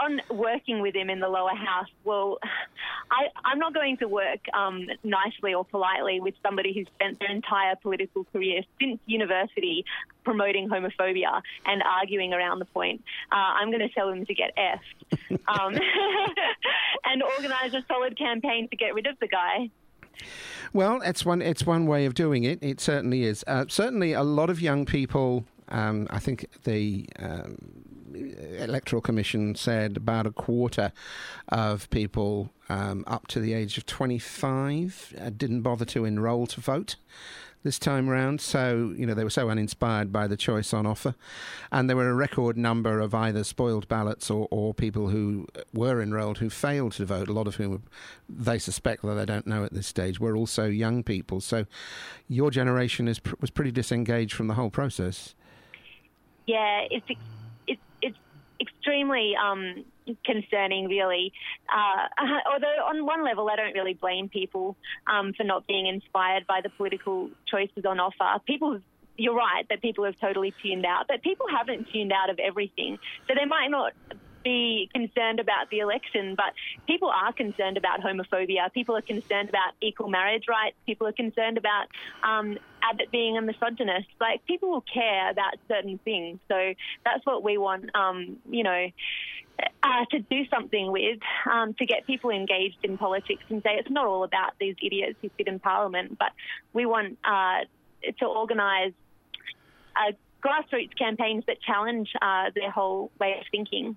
on 0.00 0.20
working 0.30 0.80
with 0.80 0.94
him 0.94 1.10
in 1.10 1.20
the 1.20 1.28
lower 1.28 1.54
house, 1.54 1.88
well, 2.04 2.38
I, 3.10 3.26
I'm 3.44 3.58
not 3.58 3.74
going 3.74 3.98
to 3.98 4.08
work 4.08 4.40
um, 4.54 4.86
nicely 5.04 5.54
or 5.54 5.64
politely 5.64 6.20
with 6.20 6.34
somebody 6.42 6.72
who's 6.72 6.86
spent 6.94 7.18
their 7.18 7.30
entire 7.30 7.76
political 7.76 8.24
career 8.24 8.62
since 8.80 8.98
university 9.06 9.84
promoting 10.24 10.68
homophobia 10.68 11.42
and 11.66 11.82
arguing 11.82 12.32
around 12.32 12.60
the 12.60 12.64
point. 12.64 13.02
Uh, 13.30 13.36
I'm 13.60 13.70
going 13.70 13.86
to 13.86 13.88
tell 13.90 14.08
him 14.08 14.24
to 14.26 14.34
get 14.34 14.56
effed 14.56 15.38
um, 15.48 15.74
and 17.04 17.22
organise 17.22 17.74
a 17.74 17.84
solid 17.86 18.16
campaign 18.16 18.68
to 18.70 18.76
get 18.76 18.94
rid 18.94 19.06
of 19.06 19.18
the 19.20 19.28
guy. 19.28 19.70
Well, 20.72 21.00
it's 21.02 21.24
one 21.24 21.42
it's 21.42 21.64
one 21.64 21.86
way 21.86 22.04
of 22.04 22.14
doing 22.14 22.44
it. 22.44 22.58
It 22.62 22.80
certainly 22.80 23.24
is. 23.24 23.42
Uh, 23.46 23.64
certainly, 23.68 24.12
a 24.12 24.22
lot 24.22 24.50
of 24.50 24.60
young 24.60 24.84
people. 24.84 25.44
Um, 25.68 26.08
I 26.10 26.18
think 26.18 26.46
the 26.64 27.08
um, 27.18 27.56
electoral 28.58 29.02
commission 29.02 29.54
said 29.54 29.96
about 29.96 30.26
a 30.26 30.30
quarter 30.30 30.92
of 31.48 31.88
people 31.90 32.50
um, 32.68 33.04
up 33.06 33.26
to 33.28 33.40
the 33.40 33.52
age 33.52 33.78
of 33.78 33.86
25 33.86 35.14
uh, 35.20 35.30
didn't 35.30 35.62
bother 35.62 35.84
to 35.86 36.04
enrol 36.04 36.46
to 36.46 36.60
vote 36.60 36.96
this 37.62 37.78
time 37.78 38.08
round. 38.08 38.40
So, 38.40 38.94
you 38.96 39.06
know, 39.06 39.14
they 39.14 39.24
were 39.24 39.30
so 39.30 39.50
uninspired 39.50 40.12
by 40.12 40.26
the 40.26 40.36
choice 40.36 40.72
on 40.72 40.86
offer. 40.86 41.14
And 41.70 41.88
there 41.88 41.96
were 41.96 42.08
a 42.08 42.14
record 42.14 42.56
number 42.56 43.00
of 43.00 43.14
either 43.14 43.44
spoiled 43.44 43.86
ballots 43.88 44.30
or, 44.30 44.48
or 44.50 44.72
people 44.72 45.08
who 45.08 45.46
were 45.72 46.00
enrolled 46.00 46.38
who 46.38 46.48
failed 46.48 46.92
to 46.92 47.04
vote, 47.04 47.28
a 47.28 47.32
lot 47.32 47.46
of 47.46 47.56
whom 47.56 47.82
they 48.28 48.58
suspect, 48.58 49.02
though 49.02 49.14
they 49.14 49.26
don't 49.26 49.46
know 49.46 49.64
at 49.64 49.74
this 49.74 49.86
stage, 49.86 50.18
were 50.18 50.36
also 50.36 50.64
young 50.66 51.02
people. 51.02 51.40
So 51.40 51.66
your 52.28 52.50
generation 52.50 53.08
is, 53.08 53.20
was 53.40 53.50
pretty 53.50 53.72
disengaged 53.72 54.34
from 54.34 54.46
the 54.46 54.54
whole 54.54 54.70
process. 54.70 55.34
Yeah, 56.46 56.86
it's 56.90 57.06
extremely 58.80 59.34
um, 59.36 59.84
concerning, 60.24 60.86
really. 60.88 61.32
Uh, 61.68 62.24
although 62.52 62.66
on 62.88 63.06
one 63.06 63.24
level, 63.24 63.48
I 63.50 63.56
don't 63.56 63.74
really 63.74 63.94
blame 63.94 64.28
people 64.28 64.76
um, 65.06 65.32
for 65.36 65.44
not 65.44 65.66
being 65.66 65.86
inspired 65.86 66.46
by 66.46 66.60
the 66.62 66.70
political 66.70 67.30
choices 67.46 67.84
on 67.86 68.00
offer. 68.00 68.42
People. 68.46 68.80
You're 69.16 69.34
right 69.34 69.66
that 69.68 69.82
people 69.82 70.04
have 70.04 70.18
totally 70.18 70.54
tuned 70.62 70.86
out, 70.86 71.04
but 71.06 71.22
people 71.22 71.44
haven't 71.54 71.88
tuned 71.92 72.10
out 72.10 72.30
of 72.30 72.38
everything. 72.38 72.96
So 73.28 73.34
they 73.38 73.44
might 73.44 73.68
not 73.68 73.92
be 74.42 74.88
concerned 74.92 75.40
about 75.40 75.70
the 75.70 75.78
election, 75.78 76.34
but 76.34 76.52
people 76.86 77.08
are 77.08 77.32
concerned 77.32 77.76
about 77.76 78.00
homophobia. 78.00 78.72
People 78.72 78.96
are 78.96 79.02
concerned 79.02 79.48
about 79.48 79.74
equal 79.80 80.08
marriage 80.08 80.44
rights. 80.48 80.76
People 80.86 81.06
are 81.06 81.12
concerned 81.12 81.58
about 81.58 81.86
um, 82.22 82.58
Abbott 82.82 83.10
being 83.10 83.36
a 83.36 83.42
misogynist. 83.42 84.08
Like 84.20 84.44
people 84.46 84.70
will 84.70 84.84
care 84.92 85.30
about 85.30 85.54
certain 85.68 85.98
things. 85.98 86.38
So 86.48 86.74
that's 87.04 87.24
what 87.24 87.42
we 87.42 87.58
want. 87.58 87.94
Um, 87.94 88.38
you 88.48 88.62
know. 88.62 88.86
Uh, 89.82 90.06
to 90.10 90.20
do 90.20 90.46
something 90.46 90.90
with, 90.90 91.18
um, 91.44 91.74
to 91.74 91.84
get 91.84 92.06
people 92.06 92.30
engaged 92.30 92.78
in 92.82 92.96
politics 92.96 93.42
and 93.50 93.62
say 93.62 93.72
it's 93.74 93.90
not 93.90 94.06
all 94.06 94.24
about 94.24 94.54
these 94.58 94.74
idiots 94.82 95.18
who 95.20 95.28
sit 95.36 95.48
in 95.48 95.58
Parliament, 95.58 96.16
but 96.18 96.32
we 96.72 96.86
want 96.86 97.18
uh, 97.24 97.58
to 98.18 98.24
organise 98.24 98.94
uh, 99.94 100.12
grassroots 100.42 100.96
campaigns 100.96 101.44
that 101.46 101.60
challenge 101.60 102.10
uh, 102.22 102.50
their 102.54 102.70
whole 102.70 103.10
way 103.20 103.36
of 103.38 103.44
thinking. 103.50 103.96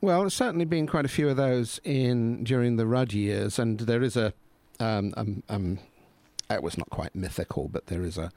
Well, 0.00 0.20
there's 0.20 0.34
certainly 0.34 0.64
been 0.64 0.86
quite 0.86 1.04
a 1.04 1.08
few 1.08 1.28
of 1.28 1.36
those 1.36 1.80
in 1.84 2.44
during 2.44 2.76
the 2.76 2.86
Rudd 2.86 3.12
years, 3.12 3.58
and 3.58 3.80
there 3.80 4.02
is 4.02 4.16
a 4.16 4.32
um, 4.78 5.14
um, 5.16 5.42
um, 5.48 5.78
it 6.48 6.62
was 6.62 6.78
not 6.78 6.88
quite 6.90 7.14
mythical, 7.14 7.68
but 7.68 7.86
there 7.86 8.02
is 8.02 8.16
a 8.16 8.30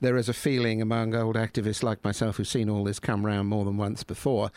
there 0.00 0.16
is 0.16 0.28
a 0.28 0.34
feeling 0.34 0.82
among 0.82 1.14
old 1.14 1.36
activists 1.36 1.82
like 1.82 2.02
myself 2.04 2.36
who've 2.36 2.46
seen 2.46 2.68
all 2.68 2.84
this 2.84 2.98
come 2.98 3.24
round 3.24 3.48
more 3.48 3.64
than 3.64 3.76
once 3.76 4.04
before 4.04 4.50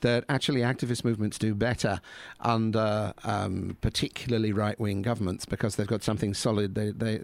that 0.00 0.24
actually 0.28 0.60
activist 0.60 1.04
movements 1.04 1.38
do 1.38 1.54
better 1.54 2.00
under 2.40 3.14
um, 3.24 3.76
particularly 3.80 4.52
right 4.52 4.78
wing 4.78 5.02
governments 5.02 5.46
because 5.46 5.76
they've 5.76 5.86
got 5.86 6.02
something 6.02 6.34
solid 6.34 6.74
they, 6.74 6.90
they, 6.90 7.18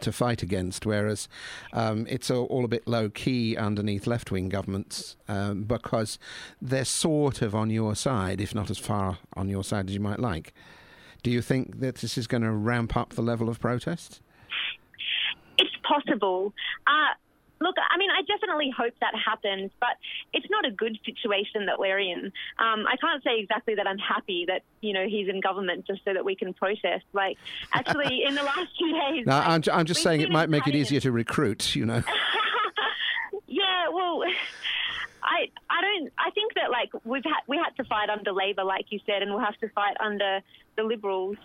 to 0.00 0.12
fight 0.12 0.42
against, 0.42 0.84
whereas 0.84 1.28
um, 1.72 2.06
it's 2.08 2.30
all, 2.30 2.44
all, 2.46 2.64
a 2.64 2.68
bit 2.68 2.86
low 2.86 3.08
key 3.08 3.56
underneath 3.56 4.06
left 4.06 4.30
wing 4.30 4.48
governments 4.48 5.16
um, 5.28 5.64
because 5.64 6.18
they're 6.60 6.84
sort 6.84 7.42
of 7.42 7.54
on 7.54 7.70
your 7.70 7.94
side, 7.94 8.40
if 8.40 8.54
not 8.54 8.70
as 8.70 8.78
far 8.78 9.18
on 9.34 9.48
your 9.48 9.64
side 9.64 9.88
as 9.88 9.94
you 9.94 10.00
might 10.00 10.20
like. 10.20 10.52
Do 11.22 11.30
you 11.30 11.40
think 11.40 11.80
that 11.80 11.96
this 11.96 12.18
is 12.18 12.26
going 12.26 12.42
to 12.42 12.50
ramp 12.50 12.96
up 12.96 13.10
the 13.10 13.22
level 13.22 13.48
of 13.48 13.60
protests? 13.60 14.20
Possible. 15.92 16.54
Uh, 16.86 17.12
look, 17.62 17.76
I 17.78 17.96
mean, 17.98 18.10
I 18.10 18.22
definitely 18.22 18.72
hope 18.76 18.94
that 19.00 19.14
happens, 19.14 19.70
but 19.80 19.96
it's 20.32 20.46
not 20.50 20.66
a 20.66 20.70
good 20.70 20.98
situation 21.04 21.66
that 21.66 21.78
we're 21.78 21.98
in. 21.98 22.32
Um, 22.58 22.84
I 22.86 22.96
can't 23.00 23.22
say 23.22 23.38
exactly 23.38 23.74
that 23.76 23.86
I'm 23.86 23.98
happy 23.98 24.44
that 24.48 24.62
you 24.80 24.92
know 24.92 25.06
he's 25.06 25.28
in 25.28 25.40
government 25.40 25.86
just 25.86 26.04
so 26.04 26.12
that 26.12 26.24
we 26.24 26.34
can 26.34 26.52
protest. 26.52 27.04
Like, 27.12 27.38
actually, 27.72 28.24
in 28.28 28.34
the 28.34 28.42
last 28.42 28.68
few 28.76 28.92
days, 28.92 29.26
no, 29.26 29.36
like, 29.36 29.46
I'm, 29.46 29.62
I'm 29.72 29.86
just 29.86 30.02
saying 30.02 30.20
it 30.20 30.30
might 30.30 30.50
make 30.50 30.66
it 30.66 30.74
easier 30.74 31.00
to 31.00 31.12
recruit. 31.12 31.74
You 31.74 31.86
know. 31.86 32.02
yeah, 33.46 33.88
well. 33.92 34.22
I 35.24 35.46
I 35.70 35.80
don't 35.80 36.12
I 36.18 36.30
think 36.32 36.54
that 36.54 36.72
like 36.72 36.90
we've 37.04 37.22
had 37.22 37.42
we 37.46 37.56
had 37.56 37.70
to 37.76 37.84
fight 37.84 38.10
under 38.10 38.32
Labor 38.32 38.64
like 38.64 38.86
you 38.90 38.98
said 39.06 39.22
and 39.22 39.30
we'll 39.30 39.44
have 39.44 39.56
to 39.58 39.68
fight 39.68 39.96
under 40.00 40.40
the 40.76 40.82
Liberals 40.82 41.36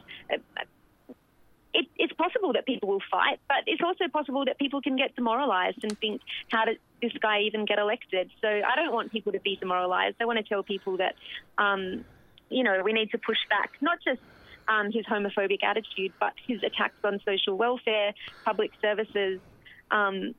it, 1.77 1.87
it's 1.97 2.13
possible 2.13 2.53
that 2.53 2.65
people 2.65 2.89
will 2.89 3.03
fight, 3.11 3.39
but 3.47 3.57
it's 3.67 3.81
also 3.83 4.07
possible 4.11 4.45
that 4.45 4.57
people 4.57 4.81
can 4.81 4.97
get 4.97 5.15
demoralised 5.15 5.77
and 5.83 5.97
think, 5.99 6.21
how 6.49 6.65
did 6.65 6.79
this 7.01 7.11
guy 7.21 7.41
even 7.41 7.65
get 7.65 7.77
elected? 7.77 8.31
So 8.41 8.47
I 8.47 8.75
don't 8.75 8.91
want 8.91 9.11
people 9.11 9.31
to 9.33 9.39
be 9.39 9.57
demoralised. 9.57 10.15
I 10.19 10.25
want 10.25 10.39
to 10.39 10.43
tell 10.43 10.63
people 10.63 10.97
that, 10.97 11.13
um, 11.59 12.03
you 12.49 12.63
know, 12.63 12.81
we 12.83 12.93
need 12.93 13.11
to 13.11 13.19
push 13.19 13.37
back, 13.49 13.73
not 13.79 13.99
just 14.03 14.21
um, 14.67 14.91
his 14.91 15.05
homophobic 15.05 15.63
attitude, 15.63 16.13
but 16.19 16.33
his 16.47 16.63
attacks 16.63 16.97
on 17.03 17.19
social 17.23 17.55
welfare, 17.55 18.13
public 18.43 18.71
services. 18.81 19.39
Um, 19.91 20.33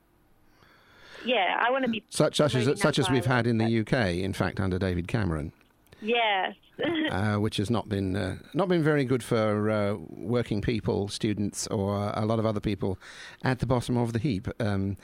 yeah, 1.23 1.57
I 1.57 1.71
want 1.71 1.85
to 1.85 1.89
be 1.89 2.03
such 2.09 2.35
such 2.35 2.55
as 2.55 2.79
such 2.81 2.99
as 2.99 3.09
we've 3.09 3.25
had 3.25 3.47
in 3.47 3.57
the 3.57 3.79
UK. 3.79 4.17
In 4.17 4.33
fact, 4.33 4.59
under 4.59 4.77
David 4.77 5.07
Cameron. 5.07 5.53
Yes. 6.01 6.55
uh, 7.11 7.35
which 7.35 7.57
has 7.57 7.69
not 7.69 7.89
been 7.89 8.15
uh, 8.15 8.37
not 8.53 8.69
been 8.69 8.83
very 8.83 9.03
good 9.03 9.23
for 9.23 9.69
uh, 9.69 9.95
working 10.09 10.61
people, 10.61 11.07
students, 11.07 11.67
or 11.67 12.11
a 12.15 12.25
lot 12.25 12.39
of 12.39 12.45
other 12.45 12.59
people 12.59 12.97
at 13.43 13.59
the 13.59 13.65
bottom 13.65 13.97
of 13.97 14.13
the 14.13 14.19
heap. 14.19 14.47
Um, 14.59 14.97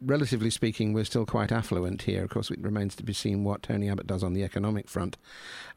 relatively 0.00 0.50
speaking, 0.50 0.92
we're 0.92 1.04
still 1.04 1.26
quite 1.26 1.50
affluent 1.50 2.02
here. 2.02 2.22
Of 2.22 2.30
course, 2.30 2.50
it 2.50 2.60
remains 2.60 2.94
to 2.96 3.02
be 3.02 3.12
seen 3.12 3.44
what 3.44 3.62
Tony 3.62 3.90
Abbott 3.90 4.06
does 4.06 4.22
on 4.22 4.34
the 4.34 4.44
economic 4.44 4.88
front 4.88 5.16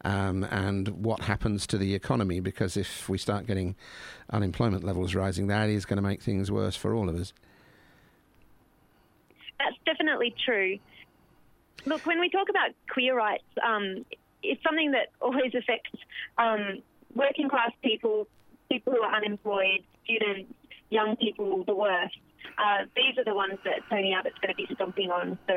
um, 0.04 0.44
and 0.44 0.90
what 0.90 1.22
happens 1.22 1.66
to 1.68 1.78
the 1.78 1.96
economy. 1.96 2.40
Because 2.40 2.78
if 2.78 3.10
we 3.10 3.18
start 3.18 3.48
getting 3.48 3.76
unemployment 4.30 4.84
levels 4.84 5.16
rising, 5.16 5.48
that 5.48 5.70
is 5.70 5.86
going 5.86 5.98
to 5.98 6.04
make 6.04 6.22
things 6.22 6.52
worse 6.52 6.76
for 6.76 6.94
all 6.94 7.10
of 7.10 7.16
us. 7.16 7.34
That's 9.60 9.78
definitely 9.86 10.36
true. 10.46 10.78
Look, 11.86 12.06
when 12.06 12.20
we 12.20 12.30
talk 12.30 12.50
about 12.50 12.70
queer 12.90 13.16
rights, 13.16 13.44
um, 13.66 14.06
it's 14.44 14.62
something 14.64 14.92
that 14.92 15.10
always 15.22 15.54
affects 15.56 15.92
um, 16.38 16.82
working 17.16 17.50
class 17.50 17.72
people, 17.84 18.28
people 18.70 18.94
who 18.94 19.02
are 19.02 19.16
unemployed, 19.16 19.84
students, 20.04 20.54
young 20.90 21.16
people 21.16 21.64
the 21.66 21.76
worst. 21.76 22.18
Uh, 22.58 22.86
these 22.96 23.18
are 23.18 23.24
the 23.24 23.34
ones 23.34 23.58
that 23.64 23.80
Tony 23.90 24.14
Abbott's 24.14 24.38
going 24.40 24.54
to 24.54 24.56
be 24.56 24.68
stomping 24.76 25.10
on. 25.10 25.40
So, 25.48 25.56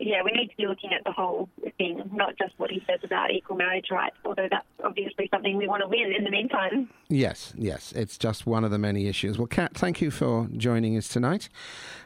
yeah, 0.00 0.22
we 0.24 0.32
need 0.32 0.48
to 0.48 0.56
be 0.56 0.66
looking 0.66 0.92
at 0.92 1.04
the 1.04 1.12
whole 1.12 1.48
thing, 1.78 2.02
not 2.12 2.36
just 2.36 2.58
what 2.58 2.70
he 2.70 2.82
says 2.88 2.98
about 3.04 3.30
equal 3.30 3.56
marriage 3.56 3.86
rights, 3.92 4.16
although 4.24 4.48
that's 4.50 4.66
obviously 4.82 5.28
something 5.30 5.56
we 5.56 5.68
want 5.68 5.82
to 5.82 5.88
win 5.88 6.12
in 6.16 6.24
the 6.24 6.30
meantime. 6.30 6.90
Yes, 7.08 7.52
yes, 7.56 7.92
it's 7.92 8.18
just 8.18 8.46
one 8.46 8.64
of 8.64 8.72
the 8.72 8.78
many 8.78 9.06
issues. 9.06 9.38
Well, 9.38 9.46
Cat, 9.46 9.74
thank 9.74 10.00
you 10.00 10.10
for 10.10 10.48
joining 10.56 10.96
us 10.96 11.06
tonight. 11.06 11.48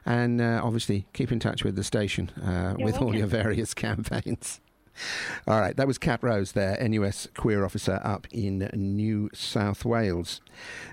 And 0.04 0.40
uh, 0.40 0.61
obviously, 0.62 1.07
keep 1.14 1.33
in 1.33 1.40
touch 1.40 1.64
with 1.64 1.76
the 1.76 1.85
station 1.85 2.31
uh, 2.44 2.74
with 2.76 2.94
welcome. 2.94 3.07
all 3.07 3.14
your 3.14 3.26
various 3.26 3.72
campaigns. 3.87 4.61
All 5.47 5.61
right, 5.61 5.77
that 5.77 5.87
was 5.87 5.99
Cat 5.99 6.23
Rose 6.23 6.53
there, 6.53 6.77
NUS 6.89 7.29
queer 7.37 7.65
officer 7.65 8.01
up 8.03 8.27
in 8.31 8.71
New 8.75 9.31
South 9.33 9.85
Wales. 9.85 10.41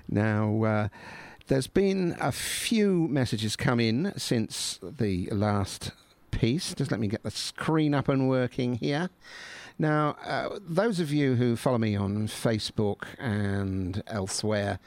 Now, 0.08 0.64
uh, 0.64 0.88
there's 1.48 1.66
been 1.66 2.16
a 2.20 2.32
few 2.32 3.08
messages 3.08 3.56
come 3.56 3.80
in 3.80 4.12
since 4.16 4.80
the 4.82 5.28
last 5.30 5.92
piece. 6.30 6.74
Just 6.74 6.90
let 6.90 7.00
me 7.00 7.08
get 7.08 7.22
the 7.22 7.30
screen 7.30 7.94
up 7.94 8.08
and 8.08 8.28
working 8.28 8.74
here. 8.74 9.10
Now, 9.78 10.16
uh, 10.24 10.58
those 10.60 11.00
of 11.00 11.12
you 11.12 11.34
who 11.34 11.54
follow 11.54 11.78
me 11.78 11.94
on 11.94 12.28
Facebook 12.28 13.04
and 13.18 14.02
elsewhere 14.06 14.78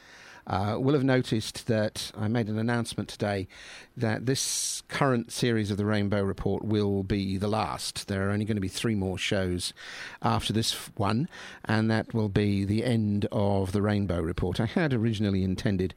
uh, 0.49 0.77
will 0.79 0.93
have 0.93 1.03
noticed 1.03 1.67
that 1.67 2.11
I 2.17 2.27
made 2.27 2.47
an 2.47 2.57
announcement 2.57 3.07
today 3.07 3.47
that 3.95 4.25
this 4.25 4.81
current 4.87 5.31
series 5.31 5.69
of 5.69 5.77
the 5.77 5.85
Rainbow 5.85 6.23
Report 6.23 6.63
will 6.65 7.03
be 7.03 7.37
the 7.37 7.47
last. 7.47 8.07
There 8.07 8.27
are 8.27 8.31
only 8.31 8.45
going 8.45 8.57
to 8.57 8.61
be 8.61 8.67
three 8.67 8.95
more 8.95 9.17
shows 9.17 9.73
after 10.21 10.51
this 10.51 10.73
one, 10.95 11.29
and 11.65 11.91
that 11.91 12.13
will 12.13 12.29
be 12.29 12.65
the 12.65 12.83
end 12.83 13.27
of 13.31 13.73
the 13.73 13.81
Rainbow 13.81 14.19
Report. 14.19 14.59
I 14.59 14.65
had 14.65 14.93
originally 14.93 15.43
intended 15.43 15.93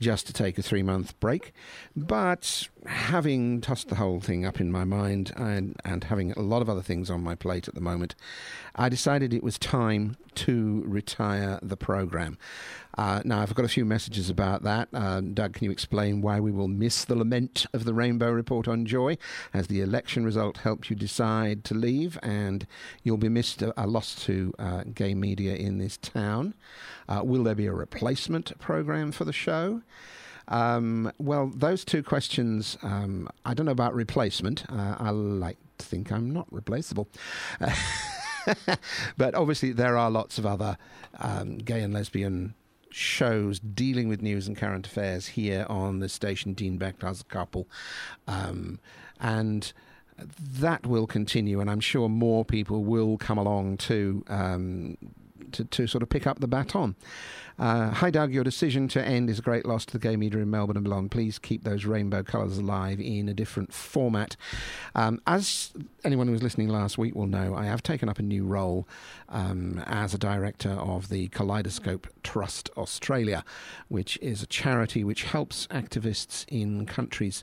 just 0.00 0.26
to 0.26 0.32
take 0.32 0.58
a 0.58 0.62
three 0.62 0.82
month 0.82 1.18
break, 1.18 1.52
but 1.96 2.68
having 2.84 3.60
tossed 3.60 3.88
the 3.88 3.96
whole 3.96 4.20
thing 4.20 4.44
up 4.44 4.60
in 4.60 4.70
my 4.70 4.84
mind 4.84 5.32
and, 5.36 5.74
and 5.84 6.04
having 6.04 6.32
a 6.32 6.42
lot 6.42 6.62
of 6.62 6.70
other 6.70 6.82
things 6.82 7.10
on 7.10 7.22
my 7.22 7.34
plate 7.34 7.66
at 7.66 7.74
the 7.74 7.80
moment, 7.80 8.14
I 8.76 8.88
decided 8.88 9.34
it 9.34 9.42
was 9.42 9.58
time 9.58 10.16
to 10.36 10.84
retire 10.86 11.58
the 11.62 11.76
program. 11.76 12.38
Uh, 12.96 13.20
now, 13.24 13.40
I've 13.40 13.54
got 13.54 13.64
a 13.64 13.68
few 13.68 13.84
messages 13.84 14.30
about 14.30 14.62
that. 14.62 14.88
Uh, 14.92 15.20
Doug, 15.20 15.54
can 15.54 15.64
you 15.64 15.70
explain 15.70 16.22
why 16.22 16.40
we 16.40 16.50
will 16.50 16.68
miss 16.68 17.04
the 17.04 17.14
lament 17.14 17.66
of 17.72 17.84
the 17.84 17.92
Rainbow 17.92 18.30
Report 18.30 18.66
on 18.66 18.86
Joy 18.86 19.18
as 19.52 19.66
the 19.66 19.80
election 19.80 20.24
result 20.24 20.58
helped 20.58 20.88
you 20.88 20.96
decide 20.96 21.64
to 21.64 21.74
leave 21.74 22.18
and 22.22 22.66
you'll 23.02 23.16
be 23.16 23.28
missed 23.28 23.62
a, 23.62 23.72
a 23.82 23.86
loss 23.86 24.14
to 24.24 24.54
uh, 24.58 24.84
gay 24.94 25.14
media 25.14 25.54
in 25.54 25.78
this 25.78 25.96
town? 25.98 26.54
Uh, 27.08 27.20
will 27.24 27.44
there 27.44 27.54
be 27.54 27.66
a 27.66 27.72
replacement 27.72 28.58
program 28.58 29.12
for 29.12 29.24
the 29.24 29.32
show? 29.32 29.82
Um, 30.48 31.12
well, 31.18 31.50
those 31.54 31.84
two 31.84 32.02
questions, 32.02 32.78
um, 32.82 33.28
I 33.44 33.54
don't 33.54 33.66
know 33.66 33.72
about 33.72 33.94
replacement. 33.94 34.64
Uh, 34.70 34.96
I 34.98 35.10
like 35.10 35.58
to 35.78 35.86
think 35.86 36.12
I'm 36.12 36.30
not 36.30 36.46
replaceable. 36.50 37.08
but 39.16 39.34
obviously, 39.34 39.72
there 39.72 39.96
are 39.96 40.10
lots 40.10 40.38
of 40.38 40.46
other 40.46 40.78
um, 41.18 41.58
gay 41.58 41.82
and 41.82 41.92
lesbian 41.92 42.54
shows 42.96 43.58
dealing 43.58 44.08
with 44.08 44.22
news 44.22 44.48
and 44.48 44.56
current 44.56 44.86
affairs 44.86 45.26
here 45.26 45.66
on 45.68 45.98
the 45.98 46.08
station, 46.08 46.54
Dean 46.54 46.78
Beck 46.78 47.04
as 47.04 47.20
a 47.20 47.24
couple. 47.24 47.68
Um, 48.26 48.78
and 49.20 49.72
that 50.18 50.86
will 50.86 51.06
continue, 51.06 51.60
and 51.60 51.70
I'm 51.70 51.80
sure 51.80 52.08
more 52.08 52.44
people 52.44 52.84
will 52.84 53.18
come 53.18 53.36
along 53.36 53.76
to, 53.78 54.24
um, 54.28 54.96
to, 55.52 55.64
to 55.64 55.86
sort 55.86 56.02
of 56.02 56.08
pick 56.08 56.26
up 56.26 56.40
the 56.40 56.48
baton. 56.48 56.96
Uh, 57.58 57.88
hi, 57.90 58.10
Doug. 58.10 58.32
Your 58.32 58.44
decision 58.44 58.86
to 58.88 59.02
end 59.02 59.30
is 59.30 59.38
a 59.38 59.42
great 59.42 59.64
loss 59.64 59.86
to 59.86 59.92
the 59.94 59.98
gay 59.98 60.16
media 60.16 60.40
in 60.40 60.50
Melbourne 60.50 60.76
and 60.76 60.84
beyond. 60.84 61.10
Please 61.10 61.38
keep 61.38 61.64
those 61.64 61.86
rainbow 61.86 62.22
colours 62.22 62.58
alive 62.58 63.00
in 63.00 63.30
a 63.30 63.34
different 63.34 63.72
format. 63.72 64.36
Um, 64.94 65.22
as 65.26 65.72
anyone 66.04 66.26
who 66.26 66.34
was 66.34 66.42
listening 66.42 66.68
last 66.68 66.98
week 66.98 67.14
will 67.14 67.26
know, 67.26 67.54
I 67.54 67.64
have 67.64 67.82
taken 67.82 68.10
up 68.10 68.18
a 68.18 68.22
new 68.22 68.44
role 68.44 68.86
um, 69.30 69.82
as 69.86 70.12
a 70.12 70.18
director 70.18 70.70
of 70.70 71.08
the 71.08 71.28
Kaleidoscope 71.28 72.06
Trust 72.22 72.68
Australia, 72.76 73.42
which 73.88 74.18
is 74.20 74.42
a 74.42 74.46
charity 74.46 75.02
which 75.02 75.24
helps 75.24 75.66
activists 75.68 76.44
in 76.48 76.84
countries 76.84 77.42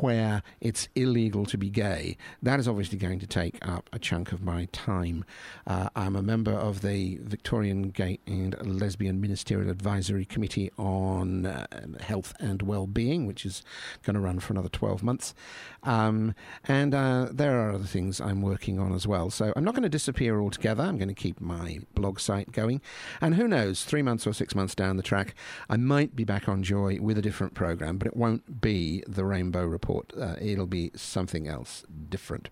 where 0.00 0.42
it's 0.60 0.88
illegal 0.94 1.44
to 1.46 1.58
be 1.58 1.68
gay. 1.68 2.16
That 2.42 2.60
is 2.60 2.68
obviously 2.68 2.98
going 2.98 3.18
to 3.20 3.26
take 3.26 3.58
up 3.66 3.90
a 3.92 3.98
chunk 3.98 4.32
of 4.32 4.42
my 4.42 4.66
time. 4.72 5.24
Uh, 5.66 5.88
I'm 5.96 6.16
a 6.16 6.22
member 6.22 6.52
of 6.52 6.82
the 6.82 7.18
Victorian 7.22 7.90
Gay 7.90 8.20
and 8.26 8.56
Lesbian 8.62 9.20
Ministerial 9.20 9.70
Advisory 9.70 10.24
Committee 10.24 10.70
on 10.78 11.46
uh, 11.46 11.66
Health 12.00 12.34
and 12.38 12.62
Wellbeing, 12.62 13.26
which 13.26 13.44
is 13.44 13.62
going 14.02 14.14
to 14.14 14.20
run 14.20 14.38
for 14.38 14.52
another 14.52 14.68
12 14.68 15.02
months. 15.02 15.34
Um, 15.82 16.34
and 16.68 16.94
uh, 16.94 17.28
there 17.32 17.60
are 17.60 17.72
other 17.72 17.84
things 17.84 18.20
I'm 18.20 18.42
working 18.42 18.78
on 18.78 18.92
as 18.92 19.06
well. 19.06 19.30
So 19.30 19.52
I'm 19.56 19.64
not 19.64 19.74
going 19.74 19.82
to 19.82 19.88
disappear 19.88 20.40
altogether. 20.40 20.84
I'm 20.84 20.98
going 20.98 21.08
to 21.08 21.14
keep 21.14 21.40
my 21.40 21.80
blog 21.94 22.20
site 22.20 22.52
going. 22.52 22.80
And 23.20 23.34
who 23.34 23.48
knows, 23.48 23.84
three 23.84 24.02
months 24.02 24.26
or 24.26 24.32
six 24.32 24.54
months 24.54 24.74
down 24.74 24.96
the 24.96 25.02
track, 25.02 25.34
I 25.68 25.76
might 25.76 26.14
be 26.14 26.24
back 26.24 26.48
on 26.48 26.62
Joy 26.62 26.98
with 27.00 27.18
a 27.18 27.22
different 27.22 27.54
program, 27.54 27.98
but 27.98 28.06
it 28.06 28.16
won't 28.16 28.60
be 28.60 29.02
the 29.06 29.24
Rainbow 29.24 29.64
Report. 29.64 29.79
Uh, 30.18 30.36
it'll 30.40 30.66
be 30.66 30.90
something 30.94 31.48
else 31.48 31.84
different. 32.08 32.48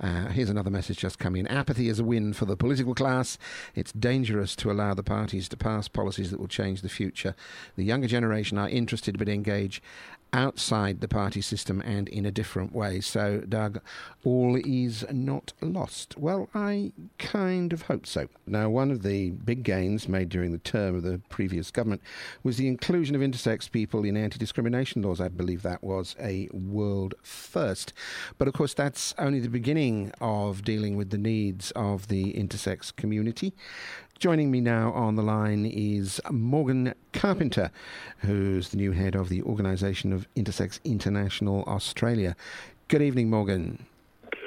Uh, 0.00 0.28
here's 0.28 0.50
another 0.50 0.70
message 0.70 0.98
just 0.98 1.18
come 1.18 1.34
in. 1.34 1.46
Apathy 1.46 1.88
is 1.88 1.98
a 1.98 2.04
win 2.04 2.32
for 2.32 2.44
the 2.44 2.56
political 2.56 2.94
class. 2.94 3.38
It's 3.74 3.92
dangerous 3.92 4.54
to 4.56 4.70
allow 4.70 4.94
the 4.94 5.02
parties 5.02 5.48
to 5.48 5.56
pass 5.56 5.88
policies 5.88 6.30
that 6.30 6.40
will 6.40 6.48
change 6.48 6.82
the 6.82 6.88
future. 6.88 7.34
The 7.76 7.84
younger 7.84 8.06
generation 8.08 8.58
are 8.58 8.68
interested 8.68 9.18
but 9.18 9.28
engage 9.28 9.82
outside 10.32 11.00
the 11.00 11.08
party 11.08 11.40
system 11.40 11.80
and 11.80 12.08
in 12.08 12.26
a 12.26 12.30
different 12.30 12.74
way. 12.74 13.00
So, 13.00 13.40
Doug, 13.48 13.80
all 14.24 14.56
is 14.64 15.04
not 15.10 15.52
lost. 15.60 16.16
Well, 16.18 16.48
I 16.54 16.92
kind 17.18 17.72
of 17.72 17.82
hope 17.82 18.06
so. 18.06 18.28
Now, 18.46 18.68
one 18.68 18.90
of 18.90 19.02
the 19.02 19.30
big 19.30 19.62
gains 19.62 20.08
made 20.08 20.28
during 20.28 20.52
the 20.52 20.58
term 20.58 20.96
of 20.96 21.02
the 21.02 21.20
previous 21.28 21.70
government 21.70 22.02
was 22.42 22.56
the 22.56 22.68
inclusion 22.68 23.14
of 23.14 23.22
intersex 23.22 23.70
people 23.70 24.04
in 24.04 24.16
anti 24.16 24.38
discrimination 24.38 25.02
laws. 25.02 25.20
I 25.20 25.28
believe 25.28 25.62
that 25.62 25.82
was 25.82 26.14
a 26.20 26.48
world 26.52 27.14
first. 27.22 27.92
But 28.36 28.48
of 28.48 28.54
course, 28.54 28.74
that's 28.74 29.14
only 29.18 29.40
the 29.40 29.48
beginning 29.48 30.12
of 30.20 30.64
dealing 30.64 30.96
with 30.96 31.10
the 31.10 31.18
needs 31.18 31.70
of 31.72 32.08
the 32.08 32.32
intersex 32.34 32.94
community. 32.94 33.54
Joining 34.18 34.50
me 34.50 34.60
now 34.60 34.90
on 34.94 35.14
the 35.14 35.22
line 35.22 35.64
is 35.64 36.20
Morgan 36.28 36.92
Carpenter, 37.12 37.70
who's 38.18 38.70
the 38.70 38.76
new 38.76 38.90
head 38.90 39.14
of 39.14 39.28
the 39.28 39.42
Organisation 39.42 40.12
of 40.12 40.26
Intersex 40.34 40.80
International 40.82 41.62
Australia. 41.68 42.34
Good 42.88 43.00
evening, 43.00 43.30
Morgan. 43.30 43.86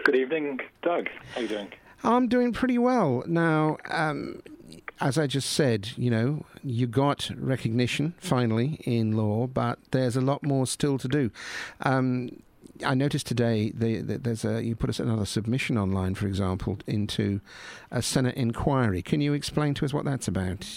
Good 0.04 0.18
evening, 0.18 0.60
Doug. 0.82 1.08
How 1.34 1.40
are 1.40 1.44
you 1.44 1.48
doing? 1.48 1.72
I'm 2.04 2.28
doing 2.28 2.52
pretty 2.52 2.80
well. 2.80 3.24
Now, 3.26 3.78
um, 3.90 4.42
as 5.00 5.18
I 5.18 5.26
just 5.26 5.50
said, 5.52 5.92
you 5.96 6.10
know, 6.10 6.44
you 6.66 6.86
got 6.86 7.32
recognition 7.38 8.14
finally 8.18 8.82
in 8.84 9.16
law, 9.16 9.48
but 9.48 9.80
there's 9.92 10.18
a 10.18 10.22
lot 10.22 10.44
more 10.44 10.68
still 10.68 10.98
to 10.98 11.08
do. 11.08 11.32
Um, 11.80 12.42
I 12.84 12.94
noticed 12.94 13.28
today 13.28 13.72
the, 13.74 14.02
the, 14.02 14.18
there's 14.18 14.46
a 14.46 14.64
you 14.64 14.76
put 14.76 14.90
us 14.90 15.00
another 15.00 15.26
submission 15.26 15.78
online, 15.78 16.16
for 16.16 16.28
example, 16.28 16.78
into 16.88 17.42
a 17.92 18.02
Senate 18.02 18.36
inquiry. 18.36 19.02
Can 19.02 19.22
you 19.22 19.34
explain 19.34 19.74
to 19.76 19.86
us 19.86 19.94
what 19.94 20.06
that's 20.06 20.28
about? 20.28 20.68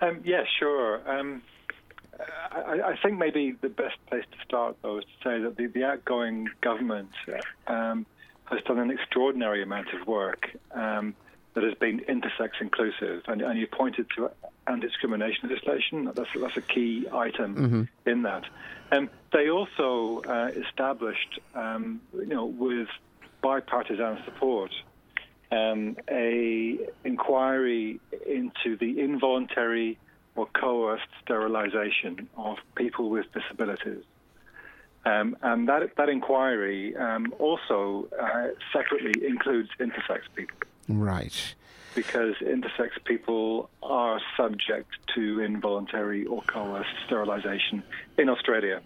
Um, 0.00 0.20
yeah, 0.24 0.44
sure. 0.58 1.00
Um, 1.08 1.42
I, 2.50 2.80
I, 2.84 2.98
think 3.02 3.18
maybe 3.18 3.56
the 3.60 3.68
best 3.68 3.96
place 4.08 4.24
to 4.30 4.38
start, 4.44 4.76
though, 4.82 4.98
is 4.98 5.04
to 5.04 5.28
say 5.28 5.42
that 5.42 5.56
the, 5.56 5.66
the 5.66 5.84
outgoing 5.84 6.48
government 6.60 7.10
um, 7.66 8.06
has 8.44 8.60
done 8.62 8.78
an 8.78 8.90
extraordinary 8.90 9.62
amount 9.62 9.88
of 9.98 10.06
work 10.06 10.48
um, 10.72 11.14
that 11.56 11.64
has 11.64 11.72
been 11.72 12.00
intersex 12.00 12.50
inclusive, 12.60 13.22
and, 13.28 13.40
and 13.40 13.58
you 13.58 13.66
pointed 13.66 14.06
to 14.14 14.30
anti-discrimination 14.66 15.48
legislation. 15.48 16.04
That's 16.14 16.28
that's 16.38 16.56
a 16.58 16.60
key 16.60 17.06
item 17.10 17.56
mm-hmm. 17.56 18.10
in 18.10 18.22
that. 18.24 18.44
Um, 18.92 19.08
they 19.32 19.48
also 19.48 20.20
uh, 20.28 20.50
established, 20.54 21.40
um, 21.54 22.02
you 22.12 22.26
know, 22.26 22.44
with 22.44 22.88
bipartisan 23.40 24.18
support, 24.26 24.70
um, 25.50 25.96
a 26.10 26.78
inquiry 27.04 28.00
into 28.26 28.76
the 28.76 29.00
involuntary 29.00 29.98
or 30.34 30.46
coerced 30.52 31.08
sterilization 31.24 32.28
of 32.36 32.58
people 32.74 33.08
with 33.08 33.24
disabilities. 33.32 34.04
Um, 35.06 35.38
and 35.40 35.70
that 35.70 35.96
that 35.96 36.10
inquiry 36.10 36.94
um, 36.96 37.32
also 37.38 38.08
uh, 38.20 38.48
separately 38.74 39.26
includes 39.26 39.70
intersex 39.80 40.20
people. 40.34 40.58
Right 40.88 41.54
because 41.96 42.34
intersex 42.42 42.90
people 43.04 43.70
are 43.82 44.20
subject 44.36 44.90
to 45.14 45.40
involuntary 45.40 46.26
or 46.26 46.42
coerced 46.42 46.90
sterilisation 47.06 47.82
in 48.18 48.28
Australia. 48.28 48.80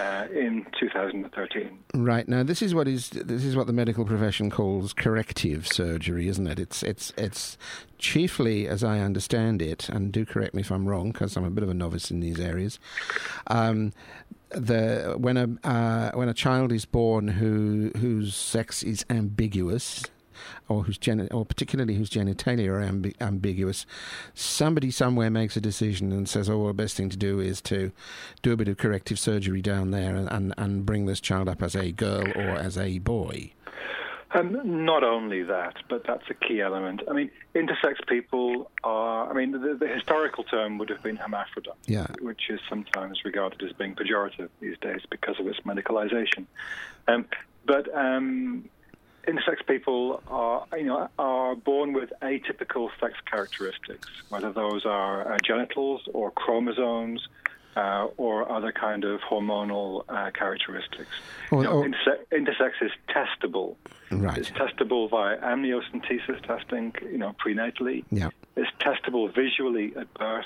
Uh, 0.00 0.26
in 0.34 0.66
2013. 0.80 1.78
Right 1.94 2.26
now, 2.26 2.42
this 2.42 2.62
is 2.62 2.74
what 2.74 2.88
is 2.88 3.10
this 3.10 3.44
is 3.44 3.54
what 3.54 3.68
the 3.68 3.72
medical 3.72 4.04
profession 4.04 4.50
calls 4.50 4.92
corrective 4.92 5.68
surgery, 5.68 6.26
isn't 6.26 6.48
it? 6.48 6.58
It's 6.58 6.82
it's 6.82 7.12
it's 7.16 7.56
chiefly, 7.96 8.66
as 8.66 8.82
I 8.82 8.98
understand 8.98 9.62
it, 9.62 9.88
and 9.88 10.10
do 10.10 10.26
correct 10.26 10.52
me 10.54 10.62
if 10.62 10.72
I'm 10.72 10.88
wrong, 10.88 11.12
because 11.12 11.36
I'm 11.36 11.44
a 11.44 11.50
bit 11.50 11.62
of 11.62 11.70
a 11.70 11.74
novice 11.74 12.10
in 12.10 12.18
these 12.18 12.40
areas. 12.40 12.80
Um, 13.46 13.92
the 14.50 15.14
when 15.16 15.36
a 15.36 15.48
uh, 15.66 16.10
when 16.14 16.28
a 16.28 16.34
child 16.34 16.72
is 16.72 16.84
born 16.84 17.28
who 17.28 17.92
whose 17.98 18.34
sex 18.34 18.82
is 18.82 19.06
ambiguous, 19.08 20.02
or 20.68 20.84
whose 20.84 20.98
geni- 20.98 21.30
or 21.30 21.44
particularly 21.44 21.94
whose 21.94 22.10
genitalia 22.10 22.68
are 22.68 22.80
amb- 22.80 23.14
ambiguous, 23.20 23.86
somebody 24.34 24.90
somewhere 24.90 25.30
makes 25.30 25.56
a 25.56 25.60
decision 25.60 26.12
and 26.12 26.28
says, 26.28 26.48
"Oh, 26.48 26.58
well, 26.58 26.68
the 26.68 26.74
best 26.74 26.96
thing 26.96 27.08
to 27.10 27.16
do 27.16 27.40
is 27.40 27.60
to 27.62 27.92
do 28.42 28.52
a 28.52 28.56
bit 28.56 28.68
of 28.68 28.76
corrective 28.76 29.18
surgery 29.18 29.62
down 29.62 29.90
there 29.90 30.14
and, 30.14 30.30
and, 30.30 30.54
and 30.56 30.86
bring 30.86 31.06
this 31.06 31.20
child 31.20 31.48
up 31.48 31.62
as 31.62 31.74
a 31.74 31.92
girl 31.92 32.26
or 32.34 32.50
as 32.50 32.78
a 32.78 32.98
boy." 32.98 33.52
Um, 34.34 34.84
not 34.84 35.04
only 35.04 35.42
that, 35.42 35.74
but 35.90 36.04
that's 36.06 36.24
a 36.30 36.34
key 36.34 36.62
element. 36.62 37.02
I 37.08 37.12
mean, 37.12 37.30
intersex 37.54 38.06
people 38.08 38.70
are, 38.82 39.28
I 39.28 39.34
mean, 39.34 39.52
the, 39.52 39.76
the, 39.78 39.86
historical 39.86 40.42
term 40.44 40.78
would 40.78 40.88
have 40.88 41.02
been 41.02 41.16
hermaphrodite, 41.16 41.76
yeah. 41.86 42.06
which 42.20 42.48
is 42.48 42.58
sometimes 42.66 43.20
regarded 43.24 43.62
as 43.62 43.72
being 43.72 43.94
pejorative 43.94 44.48
these 44.60 44.78
days 44.80 45.02
because 45.10 45.38
of 45.38 45.46
its 45.46 45.60
medicalization. 45.60 46.46
Um, 47.08 47.26
but 47.66 47.94
um, 47.94 48.70
intersex 49.26 49.66
people 49.66 50.22
are, 50.28 50.66
you 50.76 50.84
know, 50.84 51.08
are 51.18 51.54
born 51.54 51.92
with 51.92 52.12
atypical 52.22 52.90
sex 53.00 53.14
characteristics, 53.30 54.08
whether 54.28 54.52
those 54.52 54.84
are 54.84 55.34
uh, 55.34 55.38
genitals 55.44 56.02
or 56.12 56.30
chromosomes. 56.30 57.26
Uh, 57.74 58.08
or 58.18 58.52
other 58.52 58.70
kind 58.70 59.02
of 59.02 59.18
hormonal 59.22 60.04
uh, 60.10 60.30
characteristics. 60.32 61.08
you 61.50 61.62
know, 61.62 61.82
interse- 61.82 62.22
intersex 62.30 62.72
is 62.82 62.90
testable. 63.08 63.76
Right. 64.10 64.36
It's 64.36 64.50
testable 64.50 65.08
via 65.08 65.38
amniocentesis 65.38 66.46
testing, 66.46 66.94
you 67.00 67.16
know, 67.16 67.34
prenatally. 67.42 68.04
Yeah. 68.10 68.28
It's 68.56 68.70
testable 68.78 69.34
visually 69.34 69.94
at 69.96 70.12
birth. 70.12 70.44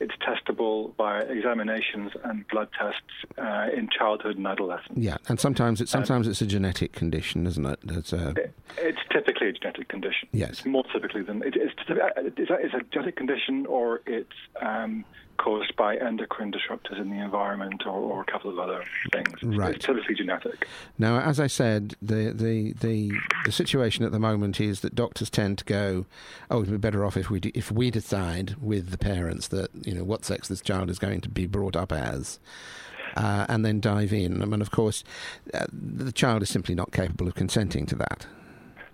It's 0.00 0.14
testable 0.16 0.96
by 0.96 1.20
examinations 1.20 2.12
and 2.24 2.46
blood 2.48 2.68
tests 2.78 3.02
uh, 3.36 3.66
in 3.76 3.88
childhood 3.88 4.36
and 4.36 4.46
adolescence. 4.46 4.96
Yeah, 4.96 5.16
and 5.28 5.40
sometimes 5.40 5.80
it's 5.80 5.90
sometimes 5.90 6.26
um, 6.26 6.30
it's 6.30 6.40
a 6.40 6.46
genetic 6.46 6.92
condition, 6.92 7.46
isn't 7.46 7.66
it? 7.66 7.78
It's, 7.88 8.12
a, 8.12 8.30
it, 8.30 8.54
it's 8.78 9.00
typically 9.10 9.48
a 9.48 9.52
genetic 9.52 9.88
condition. 9.88 10.28
Yes, 10.32 10.64
more 10.64 10.84
typically 10.92 11.22
than 11.22 11.42
it, 11.42 11.56
it's, 11.56 11.74
it's 11.88 12.74
a 12.74 12.80
genetic 12.92 13.16
condition, 13.16 13.66
or 13.66 14.00
it's 14.06 14.36
um, 14.60 15.04
caused 15.38 15.74
by 15.76 15.96
endocrine 15.96 16.52
disruptors 16.52 17.00
in 17.00 17.10
the 17.10 17.16
environment 17.16 17.86
or, 17.86 17.92
or, 17.92 18.20
a 18.20 18.24
couple 18.24 18.50
of 18.50 18.58
other 18.58 18.84
things. 19.12 19.42
Right. 19.42 19.76
It's 19.76 19.86
typically 19.86 20.14
genetic. 20.14 20.66
Now, 20.98 21.20
as 21.20 21.40
I 21.40 21.46
said, 21.46 21.94
the, 22.02 22.32
the, 22.34 22.74
the, 22.80 23.12
the 23.44 23.52
situation 23.52 24.04
at 24.04 24.12
the 24.12 24.18
moment 24.18 24.60
is 24.60 24.80
that 24.80 24.94
doctors 24.94 25.30
tend 25.30 25.58
to 25.58 25.64
go, 25.64 26.06
oh, 26.50 26.62
it'd 26.62 26.72
be 26.72 26.76
better 26.76 27.04
off 27.04 27.16
if 27.16 27.30
we, 27.30 27.40
do, 27.40 27.50
if 27.54 27.72
we 27.72 27.90
decide 27.90 28.56
with 28.60 28.90
the 28.90 28.98
parents 28.98 29.48
that, 29.48 29.70
you 29.86 29.94
know, 29.94 30.04
what 30.04 30.24
sex 30.24 30.48
this 30.48 30.60
child 30.60 30.90
is 30.90 30.98
going 30.98 31.20
to 31.22 31.28
be 31.28 31.46
brought 31.46 31.76
up 31.76 31.92
as. 31.92 32.38
Uh, 33.16 33.46
and 33.48 33.64
then 33.64 33.80
dive 33.80 34.12
in. 34.12 34.42
I 34.42 34.44
mean, 34.44 34.60
of 34.60 34.70
course, 34.70 35.02
uh, 35.54 35.64
the 35.72 36.12
child 36.12 36.42
is 36.42 36.50
simply 36.50 36.74
not 36.74 36.92
capable 36.92 37.26
of 37.26 37.34
consenting 37.34 37.86
to 37.86 37.96
that. 37.96 38.26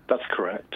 That's 0.07 0.23
correct. 0.31 0.75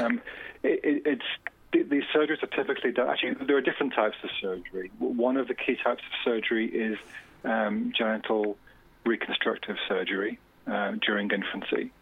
Um, 0.00 0.20
it, 0.62 0.80
it, 0.82 1.02
it's 1.04 1.24
these 1.72 2.04
surgeries 2.14 2.42
are 2.42 2.46
typically 2.46 2.92
done. 2.92 3.08
Actually, 3.08 3.34
there 3.46 3.56
are 3.56 3.60
different 3.60 3.94
types 3.94 4.16
of 4.22 4.30
surgery. 4.40 4.90
One 4.98 5.36
of 5.36 5.48
the 5.48 5.54
key 5.54 5.76
types 5.82 6.02
of 6.02 6.12
surgery 6.24 6.66
is 6.66 6.98
um, 7.44 7.92
genital 7.96 8.56
reconstructive 9.04 9.76
surgery 9.88 10.38
uh, 10.66 10.92
during 11.04 11.30
infancy. 11.30 11.92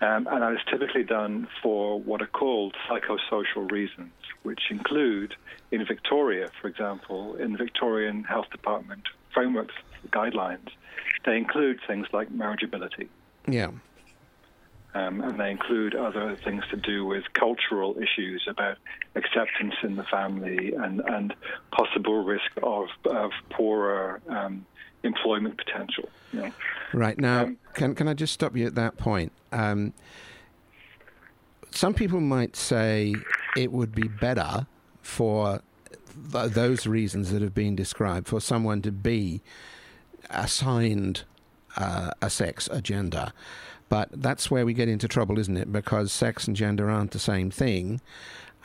Um, 0.00 0.28
and 0.30 0.42
that 0.42 0.52
is 0.52 0.60
typically 0.70 1.02
done 1.02 1.48
for 1.62 2.00
what 2.00 2.22
are 2.22 2.26
called 2.26 2.76
psychosocial 2.88 3.70
reasons, 3.70 4.12
which 4.44 4.70
include, 4.70 5.34
in 5.72 5.84
Victoria, 5.84 6.50
for 6.60 6.68
example, 6.68 7.34
in 7.34 7.52
the 7.52 7.58
Victorian 7.58 8.22
Health 8.22 8.48
Department 8.50 9.02
frameworks 9.34 9.74
guidelines, 10.10 10.68
they 11.24 11.36
include 11.36 11.80
things 11.86 12.06
like 12.12 12.30
marriageability. 12.30 13.08
Yeah. 13.48 13.72
Um, 14.98 15.20
and 15.20 15.38
they 15.38 15.50
include 15.50 15.94
other 15.94 16.36
things 16.44 16.64
to 16.70 16.76
do 16.76 17.04
with 17.04 17.24
cultural 17.32 17.96
issues 17.98 18.46
about 18.48 18.78
acceptance 19.14 19.74
in 19.82 19.96
the 19.96 20.04
family 20.04 20.74
and, 20.74 21.00
and 21.00 21.34
possible 21.70 22.24
risk 22.24 22.50
of, 22.62 22.88
of 23.04 23.30
poorer 23.50 24.20
um, 24.28 24.66
employment 25.04 25.56
potential. 25.56 26.08
You 26.32 26.40
know. 26.40 26.52
Right 26.92 27.18
now, 27.18 27.44
um, 27.44 27.58
can 27.74 27.94
can 27.94 28.08
I 28.08 28.14
just 28.14 28.32
stop 28.32 28.56
you 28.56 28.66
at 28.66 28.74
that 28.74 28.96
point? 28.96 29.32
Um, 29.52 29.92
some 31.70 31.94
people 31.94 32.20
might 32.20 32.56
say 32.56 33.14
it 33.56 33.70
would 33.70 33.94
be 33.94 34.08
better 34.08 34.66
for 35.02 35.62
th- 36.32 36.52
those 36.52 36.86
reasons 36.86 37.30
that 37.30 37.42
have 37.42 37.54
been 37.54 37.76
described 37.76 38.26
for 38.26 38.40
someone 38.40 38.82
to 38.82 38.92
be 38.92 39.42
assigned 40.30 41.24
uh, 41.76 42.10
a 42.20 42.30
sex 42.30 42.68
agenda 42.72 43.32
but 43.88 44.08
that's 44.12 44.50
where 44.50 44.66
we 44.66 44.74
get 44.74 44.88
into 44.88 45.08
trouble, 45.08 45.38
isn't 45.38 45.56
it? 45.56 45.72
Because 45.72 46.12
sex 46.12 46.46
and 46.46 46.56
gender 46.56 46.90
aren't 46.90 47.12
the 47.12 47.18
same 47.18 47.50
thing. 47.50 48.00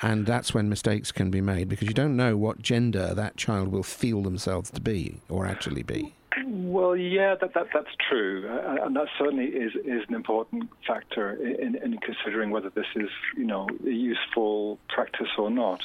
And 0.02 0.26
that's 0.26 0.54
when 0.54 0.68
mistakes 0.68 1.12
can 1.12 1.30
be 1.32 1.40
made 1.40 1.70
because 1.70 1.88
you 1.88 1.94
don't 1.94 2.18
know 2.18 2.36
what 2.36 2.62
gender 2.62 3.14
that 3.14 3.38
child 3.38 3.70
will 3.70 3.84
feel 3.84 4.22
themselves 4.22 4.70
to 4.72 4.82
be 4.82 5.20
or 5.30 5.46
actually 5.46 5.84
be. 5.84 6.14
Well, 6.46 6.96
yeah, 6.96 7.36
that, 7.36 7.54
that 7.54 7.68
that's 7.74 7.96
true, 8.10 8.50
uh, 8.50 8.86
and 8.86 8.96
that 8.96 9.08
certainly 9.20 9.46
is 9.46 9.76
is 9.76 10.04
an 10.08 10.16
important 10.16 10.70
factor 10.86 11.34
in, 11.34 11.76
in 11.76 12.00
considering 12.00 12.50
whether 12.50 12.70
this 12.72 12.88
is 12.96 13.10
you 13.38 13.46
know 13.46 13.68
a 13.86 13.90
useful 13.90 14.80
practice 14.90 15.30
or 15.38 15.52
not. 15.52 15.84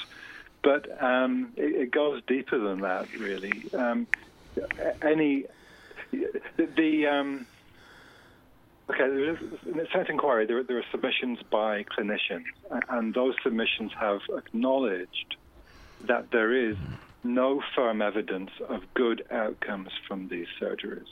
But 0.63 1.03
um, 1.03 1.53
it, 1.57 1.83
it, 1.83 1.91
goes 1.91 2.23
deeper 2.27 2.59
than 2.59 2.81
that, 2.81 3.13
really. 3.19 3.65
Um, 3.75 4.07
any 5.03 5.45
the, 6.11 6.67
the 6.77 7.07
um, 7.07 7.47
okay, 8.91 9.05
in 9.05 9.77
the 9.77 9.87
Senate 9.93 10.09
inquiry, 10.09 10.47
there, 10.47 10.63
there 10.63 10.79
are 10.79 10.85
submissions 10.91 11.39
by 11.51 11.85
clinicians, 11.85 12.45
and 12.89 13.15
those 13.15 13.35
submissions 13.43 13.93
have 13.99 14.21
acknowledged 14.37 15.37
that 16.07 16.31
there 16.31 16.53
is 16.53 16.77
no 17.25 17.63
firm 17.75 18.01
evidence 18.01 18.51
of 18.69 18.83
good 18.95 19.25
outcomes 19.31 19.91
from 20.07 20.29
these 20.29 20.47
surgeries. 20.61 21.09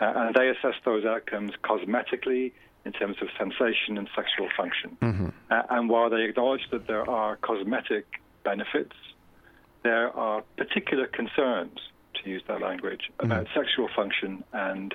Uh, 0.00 0.12
and 0.16 0.34
they 0.34 0.48
assess 0.48 0.74
those 0.84 1.04
outcomes 1.04 1.52
cosmetically 1.62 2.52
in 2.84 2.92
terms 2.92 3.16
of 3.22 3.28
sensation 3.38 3.96
and 3.96 4.08
sexual 4.14 4.48
function. 4.56 4.96
Mm-hmm. 5.00 5.28
Uh, 5.50 5.62
and 5.70 5.88
while 5.88 6.10
they 6.10 6.22
acknowledge 6.24 6.68
that 6.70 6.86
there 6.86 7.08
are 7.08 7.36
cosmetic 7.36 8.06
benefits, 8.44 8.96
there 9.82 10.14
are 10.16 10.42
particular 10.56 11.06
concerns, 11.06 11.78
to 12.22 12.30
use 12.30 12.42
that 12.48 12.60
language, 12.60 13.10
mm-hmm. 13.18 13.30
about 13.30 13.46
sexual 13.54 13.88
function 13.94 14.44
and 14.52 14.94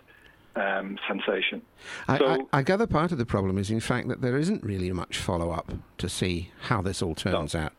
um, 0.55 0.97
sensation. 1.07 1.61
I, 2.07 2.17
so, 2.17 2.47
I, 2.51 2.59
I, 2.59 2.61
gather 2.63 2.87
part 2.87 3.11
of 3.11 3.17
the 3.17 3.25
problem 3.25 3.57
is, 3.57 3.69
in 3.69 3.79
fact, 3.79 4.07
that 4.09 4.21
there 4.21 4.37
isn't 4.37 4.63
really 4.63 4.91
much 4.91 5.17
follow 5.17 5.51
up 5.51 5.71
to 5.97 6.09
see 6.09 6.51
how 6.61 6.81
this 6.81 7.01
all 7.01 7.15
turns 7.15 7.53
no. 7.53 7.61
out. 7.61 7.73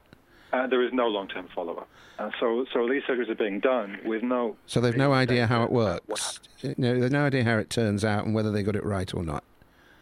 Uh, 0.53 0.66
there 0.66 0.83
is 0.85 0.93
no 0.93 1.07
long 1.07 1.29
term 1.29 1.49
follow 1.55 1.77
up. 1.77 1.89
Uh, 2.18 2.31
so, 2.39 2.66
so 2.73 2.89
these 2.89 3.03
surgeries 3.05 3.31
are 3.31 3.35
being 3.35 3.61
done 3.61 3.99
with 4.05 4.23
no. 4.23 4.57
So 4.66 4.81
they've 4.81 4.97
no 4.97 5.12
idea 5.12 5.47
how 5.47 5.64
it 5.64 5.73
works. 5.73 6.41
No, 6.77 6.99
they've 6.99 7.11
no 7.11 7.25
idea 7.25 7.45
how 7.45 7.57
it 7.59 7.71
turns 7.71 8.05
out 8.05 8.27
and 8.27 8.35
whether 8.35 8.51
they 8.51 8.62
got 8.62 8.77
it 8.77 8.85
right 8.85 9.12
or 9.14 9.23
not. 9.23 9.43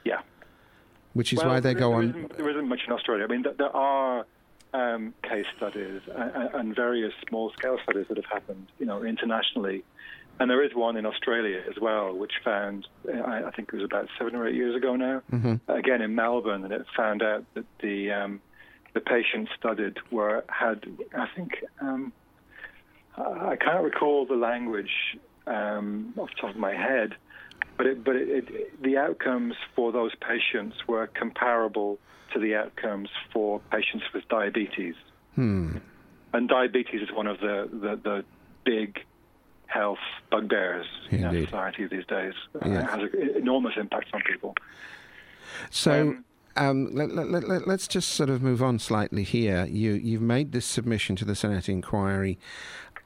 Yeah. 0.05 0.21
Which 1.13 1.33
is 1.33 1.39
well, 1.39 1.49
why 1.49 1.61
they 1.61 1.75
go 1.75 1.91
there 1.91 1.99
on. 1.99 2.11
Isn't, 2.11 2.37
there 2.37 2.51
isn't 2.51 2.69
much 2.69 2.81
in 2.87 2.93
Australia. 2.93 3.25
I 3.25 3.27
mean, 3.29 3.45
there 3.57 3.77
are 3.77 4.27
um, 4.75 5.15
case 5.23 5.47
studies 5.57 6.01
and, 6.15 6.55
and 6.55 6.77
various 6.77 7.13
small 7.29 7.53
scale 7.53 7.79
studies 7.83 8.07
that 8.09 8.17
have 8.17 8.27
happened, 8.27 8.67
you 8.79 8.87
know, 8.87 9.03
internationally. 9.03 9.85
And 10.41 10.49
there 10.49 10.65
is 10.65 10.75
one 10.75 10.97
in 10.97 11.05
Australia 11.05 11.61
as 11.69 11.81
well, 11.81 12.15
which 12.15 12.33
found, 12.45 12.87
I, 13.13 13.45
I 13.45 13.51
think 13.51 13.71
it 13.73 13.75
was 13.75 13.85
about 13.85 14.09
seven 14.19 14.37
or 14.37 14.47
eight 14.47 14.55
years 14.55 14.77
ago 14.77 14.95
now, 14.95 15.23
mm-hmm. 15.33 15.55
again 15.71 16.01
in 16.01 16.15
Melbourne, 16.15 16.65
and 16.65 16.73
it 16.73 16.87
found 16.97 17.23
out 17.23 17.45
that 17.55 17.65
the 17.81 18.13
um, 18.13 18.41
the 18.95 19.01
patients 19.01 19.51
studied 19.59 19.99
were 20.11 20.45
had, 20.49 20.85
I 21.15 21.27
think, 21.35 21.51
um, 21.81 22.13
I 23.17 23.57
can't 23.57 23.83
recall 23.83 24.27
the 24.27 24.37
language 24.37 24.91
um, 25.47 26.15
off 26.17 26.31
the 26.35 26.41
top 26.41 26.51
of 26.51 26.57
my 26.57 26.75
head, 26.75 27.15
but 27.77 27.87
it, 27.87 28.05
but 28.05 28.17
it, 28.17 28.49
it, 28.49 28.83
the 28.83 28.97
outcomes 28.97 29.55
for 29.75 29.93
those 29.93 30.13
patients 30.17 30.77
were 30.87 31.07
comparable 31.09 31.99
to 32.33 32.39
the 32.39 32.55
outcomes 32.55 33.09
for 33.33 33.61
patients 33.73 34.05
with 34.15 34.29
diabetes. 34.29 34.95
Hmm. 35.35 35.79
And 36.33 36.49
diabetes 36.49 37.03
is 37.03 37.09
one 37.13 37.27
of 37.27 37.41
the, 37.41 37.69
the, 37.73 38.01
the 38.03 38.25
big 38.65 38.99
health 39.69 39.99
bugbears 40.31 40.87
in 41.11 41.25
our 41.25 41.33
society 41.33 41.87
these 41.87 42.07
days. 42.07 42.35
Uh, 42.55 42.69
It 42.69 42.85
has 42.85 43.01
an 43.03 43.31
enormous 43.37 43.75
impact 43.77 44.09
on 44.13 44.23
people. 44.23 44.55
So, 45.71 46.01
um, 46.01 46.25
um, 46.57 46.95
let, 46.95 47.11
us 47.11 47.45
let, 47.47 47.69
let, 47.69 47.89
just 47.89 48.09
sort 48.11 48.31
of 48.31 48.43
move 48.43 48.63
on 48.63 48.79
slightly 48.79 49.23
here. 49.23 49.67
You, 49.67 49.93
you've 49.93 50.23
made 50.23 50.53
this 50.53 50.67
submission 50.67 51.15
to 51.17 51.25
the 51.25 51.35
Senate 51.35 51.69
inquiry 51.69 52.39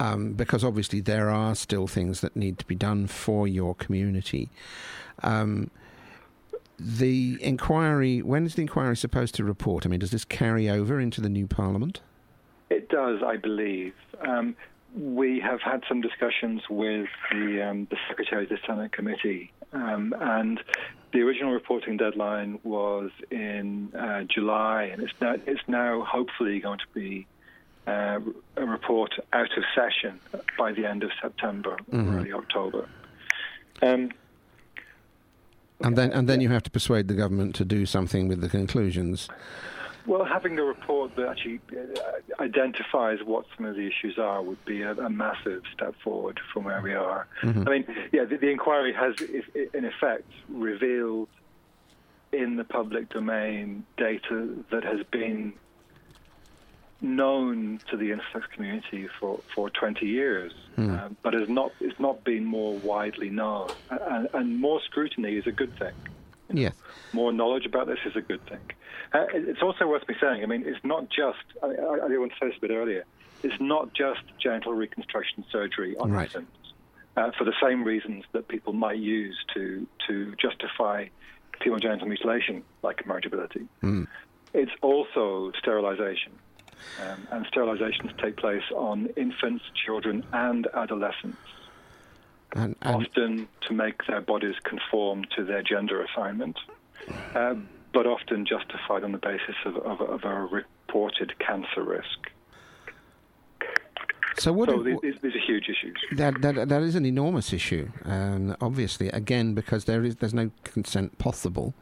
um, 0.00 0.32
because 0.32 0.64
obviously 0.64 1.00
there 1.00 1.28
are 1.28 1.54
still 1.54 1.86
things 1.86 2.20
that 2.22 2.34
need 2.34 2.58
to 2.58 2.64
be 2.66 2.74
done 2.74 3.06
for 3.06 3.46
your 3.46 3.74
community. 3.74 4.48
Um, 5.22 5.70
the 6.78 7.38
inquiry, 7.42 8.22
when 8.22 8.46
is 8.46 8.54
the 8.54 8.62
inquiry 8.62 8.96
supposed 8.96 9.34
to 9.36 9.44
report? 9.44 9.84
I 9.84 9.88
mean, 9.88 10.00
does 10.00 10.10
this 10.10 10.24
carry 10.24 10.68
over 10.70 10.98
into 10.98 11.20
the 11.20 11.28
new 11.28 11.46
parliament? 11.46 12.00
It 12.70 12.88
does, 12.88 13.22
I 13.22 13.36
believe. 13.36 13.92
Um, 14.26 14.56
we 14.94 15.40
have 15.40 15.60
had 15.60 15.82
some 15.88 16.00
discussions 16.00 16.62
with 16.68 17.08
the, 17.30 17.66
um, 17.66 17.86
the 17.90 17.96
Secretary 18.08 18.44
of 18.44 18.50
the 18.50 18.58
Senate 18.66 18.92
Committee, 18.92 19.52
um, 19.72 20.14
and 20.20 20.60
the 21.12 21.20
original 21.20 21.52
reporting 21.52 21.96
deadline 21.96 22.58
was 22.62 23.10
in 23.30 23.92
uh, 23.94 24.24
July, 24.24 24.84
and 24.84 25.02
it's 25.02 25.12
now, 25.20 25.34
it's 25.46 25.66
now 25.66 26.02
hopefully 26.02 26.60
going 26.60 26.78
to 26.78 26.86
be 26.94 27.26
uh, 27.86 28.20
a 28.56 28.64
report 28.64 29.12
out 29.32 29.56
of 29.56 29.64
session 29.74 30.20
by 30.58 30.72
the 30.72 30.86
end 30.86 31.02
of 31.02 31.10
September, 31.20 31.76
mm-hmm. 31.90 32.16
early 32.16 32.32
October. 32.32 32.88
Um, 33.82 34.10
and 35.80 35.96
then, 35.96 36.12
and 36.12 36.28
then 36.28 36.40
you 36.40 36.48
have 36.50 36.62
to 36.62 36.70
persuade 36.70 37.08
the 37.08 37.14
government 37.14 37.54
to 37.56 37.64
do 37.64 37.86
something 37.86 38.28
with 38.28 38.40
the 38.40 38.48
conclusions. 38.48 39.28
Well, 40.06 40.24
having 40.24 40.58
a 40.58 40.64
report 40.64 41.14
that 41.16 41.28
actually 41.28 41.60
uh, 41.72 42.42
identifies 42.42 43.18
what 43.24 43.44
some 43.56 43.66
of 43.66 43.76
the 43.76 43.86
issues 43.86 44.18
are 44.18 44.42
would 44.42 44.64
be 44.64 44.82
a, 44.82 44.92
a 44.92 45.08
massive 45.08 45.62
step 45.72 45.94
forward 46.02 46.40
from 46.52 46.64
where 46.64 46.80
we 46.80 46.92
are. 46.92 47.28
Mm-hmm. 47.42 47.68
I 47.68 47.70
mean, 47.70 47.84
yeah, 48.12 48.24
the, 48.24 48.36
the 48.36 48.50
inquiry 48.50 48.92
has, 48.92 49.14
in 49.72 49.84
effect, 49.84 50.28
revealed 50.48 51.28
in 52.32 52.56
the 52.56 52.64
public 52.64 53.10
domain 53.10 53.84
data 53.96 54.48
that 54.70 54.82
has 54.82 55.04
been 55.10 55.52
known 57.02 57.80
to 57.90 57.96
the 57.96 58.10
intersex 58.10 58.48
community 58.54 59.08
for, 59.20 59.40
for 59.54 59.68
20 59.68 60.06
years, 60.06 60.52
mm. 60.78 60.98
uh, 60.98 61.08
but 61.22 61.34
has 61.34 61.48
not 61.48 61.72
it's 61.80 61.98
not 61.98 62.24
been 62.24 62.44
more 62.44 62.76
widely 62.78 63.28
known. 63.28 63.70
And, 63.90 64.28
and 64.32 64.60
more 64.60 64.80
scrutiny 64.82 65.36
is 65.36 65.46
a 65.46 65.52
good 65.52 65.76
thing. 65.78 65.94
Yes. 66.52 66.74
More 67.12 67.32
knowledge 67.32 67.66
about 67.66 67.86
this 67.86 67.98
is 68.06 68.16
a 68.16 68.20
good 68.20 68.44
thing. 68.46 68.60
Uh, 69.12 69.26
it's 69.32 69.62
also 69.62 69.86
worth 69.86 70.06
me 70.08 70.14
saying. 70.20 70.42
I 70.42 70.46
mean, 70.46 70.64
it's 70.66 70.82
not 70.84 71.08
just. 71.10 71.44
I, 71.62 71.66
I, 71.66 71.70
I 71.70 72.18
want 72.18 72.32
to 72.32 72.38
say 72.40 72.48
this 72.48 72.56
a 72.56 72.60
bit 72.60 72.70
earlier. 72.70 73.04
It's 73.42 73.60
not 73.60 73.92
just 73.92 74.22
genital 74.38 74.72
reconstruction 74.72 75.44
surgery 75.50 75.96
on 75.96 76.12
right. 76.12 76.26
infants. 76.26 76.56
Uh, 77.14 77.30
for 77.36 77.44
the 77.44 77.52
same 77.62 77.84
reasons 77.84 78.24
that 78.32 78.48
people 78.48 78.72
might 78.72 78.98
use 78.98 79.36
to 79.52 79.86
to 80.06 80.34
justify 80.36 81.06
female 81.62 81.78
genital 81.78 82.08
mutilation, 82.08 82.62
like 82.82 83.04
marriageability. 83.04 83.66
Mm. 83.82 84.06
It's 84.54 84.72
also 84.80 85.52
sterilization. 85.58 86.32
Um, 87.00 87.28
and 87.30 87.46
sterilizations 87.46 88.16
take 88.20 88.36
place 88.36 88.64
on 88.74 89.06
infants, 89.16 89.64
children, 89.84 90.24
and 90.32 90.66
adolescents. 90.74 91.38
And, 92.54 92.76
and 92.82 93.06
often 93.06 93.48
to 93.62 93.72
make 93.72 94.06
their 94.06 94.20
bodies 94.20 94.56
conform 94.62 95.24
to 95.36 95.44
their 95.44 95.62
gender 95.62 96.02
assignment, 96.02 96.58
uh, 97.34 97.54
but 97.92 98.06
often 98.06 98.46
justified 98.46 99.04
on 99.04 99.12
the 99.12 99.18
basis 99.18 99.56
of, 99.64 99.76
of, 99.76 100.00
of 100.00 100.24
a 100.24 100.40
reported 100.46 101.38
cancer 101.38 101.82
risk. 101.82 102.30
So, 104.38 104.52
what 104.52 104.70
so 104.70 104.82
these, 104.82 104.98
these, 105.20 105.34
are 105.34 105.38
huge 105.38 105.68
issues. 105.68 105.98
That, 106.12 106.40
that 106.40 106.68
that 106.70 106.82
is 106.82 106.94
an 106.94 107.04
enormous 107.04 107.52
issue. 107.52 107.90
Um, 108.06 108.56
obviously, 108.62 109.08
again, 109.08 109.52
because 109.52 109.84
there 109.84 110.02
is 110.04 110.16
there's 110.16 110.32
no 110.32 110.50
consent 110.64 111.18
possible 111.18 111.74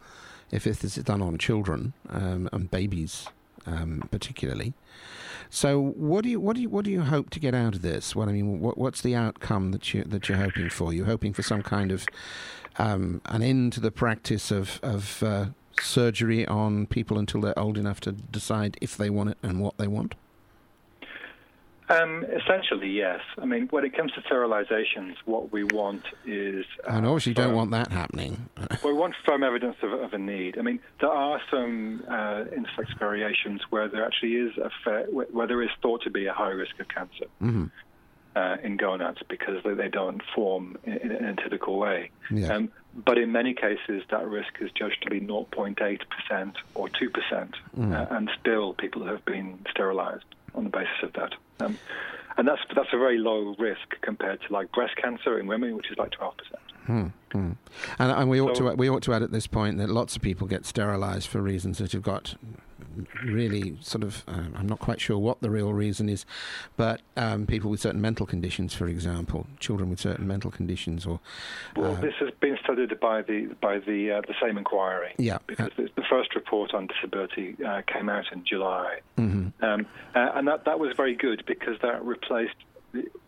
if 0.50 0.64
this 0.64 0.82
is 0.82 0.96
done 0.96 1.22
on 1.22 1.38
children 1.38 1.92
um, 2.08 2.48
and 2.52 2.68
babies 2.68 3.28
um, 3.66 4.08
particularly. 4.11 4.74
So, 5.48 5.80
what 5.80 6.22
do 6.22 6.30
you 6.30 6.38
what 6.38 6.56
do 6.56 6.62
you 6.62 6.68
what 6.68 6.84
do 6.84 6.90
you 6.90 7.02
hope 7.02 7.30
to 7.30 7.40
get 7.40 7.54
out 7.54 7.74
of 7.74 7.82
this? 7.82 8.14
What 8.14 8.28
I 8.28 8.32
mean, 8.32 8.61
what, 8.61 8.78
what's 8.78 9.00
the 9.00 9.16
outcome 9.16 9.72
that 9.72 9.92
you 9.92 10.04
that 10.04 10.28
you're 10.28 10.38
hoping 10.38 10.70
for? 10.70 10.92
You're 10.92 11.06
hoping 11.06 11.32
for 11.32 11.42
some 11.42 11.62
kind 11.62 11.90
of 11.90 12.06
um, 12.78 13.20
an 13.26 13.42
end 13.42 13.72
to 13.74 13.80
the 13.80 13.90
practice 13.90 14.50
of 14.50 14.78
of 14.82 15.22
uh, 15.22 15.46
surgery 15.83 16.47
on 16.47 16.87
people 16.87 17.18
until 17.18 17.41
they're 17.41 17.59
old 17.59 17.78
enough 17.78 18.01
to 18.01 18.12
decide 18.12 18.76
if 18.81 18.97
they 18.97 19.11
want 19.11 19.31
it 19.31 19.39
and 19.43 19.61
what 19.61 19.76
they 19.78 19.87
want. 19.87 20.14
Um, 21.91 22.24
essentially, 22.24 22.89
yes. 22.89 23.20
I 23.37 23.45
mean, 23.45 23.66
when 23.70 23.85
it 23.85 23.97
comes 23.97 24.12
to 24.12 24.20
sterilizations, 24.20 25.16
what 25.24 25.51
we 25.51 25.64
want 25.64 26.05
is. 26.24 26.64
Uh, 26.87 26.93
and 26.93 27.07
obviously, 27.07 27.31
you 27.31 27.35
don't 27.35 27.55
want 27.55 27.72
that 27.72 27.91
happening. 27.91 28.49
we 28.85 28.93
want 28.93 29.14
firm 29.26 29.43
evidence 29.43 29.74
of, 29.83 29.93
of, 29.95 30.12
a 30.12 30.18
need. 30.18 30.57
I 30.57 30.62
mean, 30.62 30.78
there 31.01 31.11
are 31.11 31.41
some 31.51 32.05
uh, 32.07 32.45
intersex 32.55 32.97
variations 32.97 33.62
where 33.70 33.89
there 33.89 34.07
actually 34.07 34.37
is 34.37 34.57
a 34.57 34.70
fair, 34.85 35.07
where 35.07 35.49
there 35.49 35.62
is 35.62 35.70
thought 35.83 36.03
to 36.03 36.11
be 36.11 36.26
a 36.26 36.33
high 36.33 36.51
risk 36.51 36.78
of 36.78 36.87
cancer 36.89 37.26
mm-hmm. 37.43 37.66
uh, 38.37 38.57
in 38.62 38.76
gonads 38.76 39.18
because 39.28 39.61
they, 39.64 39.74
they 39.74 39.89
don't 39.89 40.22
form 40.33 40.78
in, 40.85 40.93
in, 40.93 41.24
a 41.24 41.35
typical 41.35 41.76
way. 41.76 42.12
Yeah. 42.31 42.55
Um, 42.55 42.70
but 42.95 43.18
in 43.18 43.32
many 43.32 43.55
cases, 43.55 44.03
that 44.11 44.26
risk 44.26 44.55
is 44.61 44.70
judged 44.72 45.03
to 45.03 45.11
be 45.11 45.20
0.8% 45.20 46.55
or 46.74 46.88
2%, 46.88 47.55
mm. 47.78 47.95
Uh, 47.95 48.14
and 48.14 48.30
still 48.41 48.74
people 48.74 49.07
have 49.07 49.24
been 49.24 49.59
sterilized 49.70 50.24
on 50.55 50.64
the 50.64 50.70
basis 50.70 51.03
of 51.03 51.12
that. 51.14 51.34
Um, 51.61 51.78
and 52.36 52.49
that's 52.49 52.62
that's 52.74 52.88
a 52.93 52.99
very 52.99 53.18
low 53.18 53.55
risk 53.59 54.01
compared 54.01 54.41
to 54.43 54.53
like 54.53 54.72
breast 54.72 54.97
cancer 54.97 55.38
in 55.38 55.47
women, 55.47 55.76
which 55.76 55.91
is 55.91 55.99
like 55.99 56.12
twelve 56.12 56.34
percent. 56.38 56.62
Hmm, 56.86 57.07
hmm. 57.32 57.53
And, 57.99 58.12
and, 58.12 58.30
we 58.30 58.41
ought 58.41 58.57
so, 58.57 58.70
to 58.70 58.76
we 58.76 58.88
ought 58.88 59.03
to 59.03 59.12
add 59.12 59.22
at 59.22 59.30
this 59.30 59.47
point 59.47 59.76
that 59.78 59.91
lots 59.91 60.16
of 60.16 60.22
people 60.22 60.47
get 60.47 60.64
sterilised 60.64 61.28
for 61.28 61.43
reasons 61.43 61.78
that 61.78 61.93
have 61.93 62.03
got 62.03 62.36
really 63.24 63.76
sort 63.80 64.03
of, 64.03 64.24
uh, 64.26 64.45
I'm 64.55 64.68
not 64.68 64.78
quite 64.78 65.01
sure 65.01 65.18
what 65.18 65.41
the 65.41 65.51
real 65.51 65.72
reason 65.72 66.09
is, 66.09 66.24
but 66.76 67.01
um, 67.16 67.47
people 67.47 67.70
with 67.70 67.80
certain 67.80 68.01
mental 68.01 68.26
conditions, 68.26 68.74
for 68.74 68.86
example, 68.86 69.47
children 69.59 69.91
with 69.91 70.01
certain 70.01 70.26
mental 70.26 70.51
conditions, 70.51 71.07
or 71.07 71.20
well, 71.76 71.97
uh, 71.97 72.01
this 72.01 72.14
has 72.20 72.30
been 72.41 72.59
studied 72.62 72.99
by 73.01 73.22
the 73.22 73.55
by 73.61 73.78
the 73.78 74.12
uh, 74.12 74.20
the 74.22 74.34
same 74.43 74.59
inquiry. 74.59 75.14
Yeah, 75.18 75.38
because 75.47 75.70
the, 75.76 75.88
the 75.97 76.05
first 76.09 76.34
report 76.34 76.74
on 76.74 76.86
disability 76.86 77.57
uh, 77.64 77.82
came 77.86 78.09
out 78.09 78.32
in 78.32 78.45
July, 78.45 79.01
mm-hmm. 79.18 79.64
um, 79.64 79.86
uh, 80.14 80.32
and 80.34 80.49
that 80.49 80.64
that 80.64 80.78
was 80.78 80.95
very 80.97 81.14
good 81.14 81.45
because 81.47 81.76
that 81.82 82.05
replaced 82.05 82.55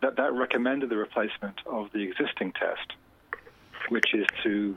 that 0.01 0.17
that 0.17 0.33
recommended 0.33 0.91
the 0.91 0.97
replacement 0.97 1.61
of 1.67 1.91
the 1.93 2.03
existing 2.03 2.53
test, 2.53 2.93
which 3.89 4.15
is 4.15 4.27
to 4.43 4.77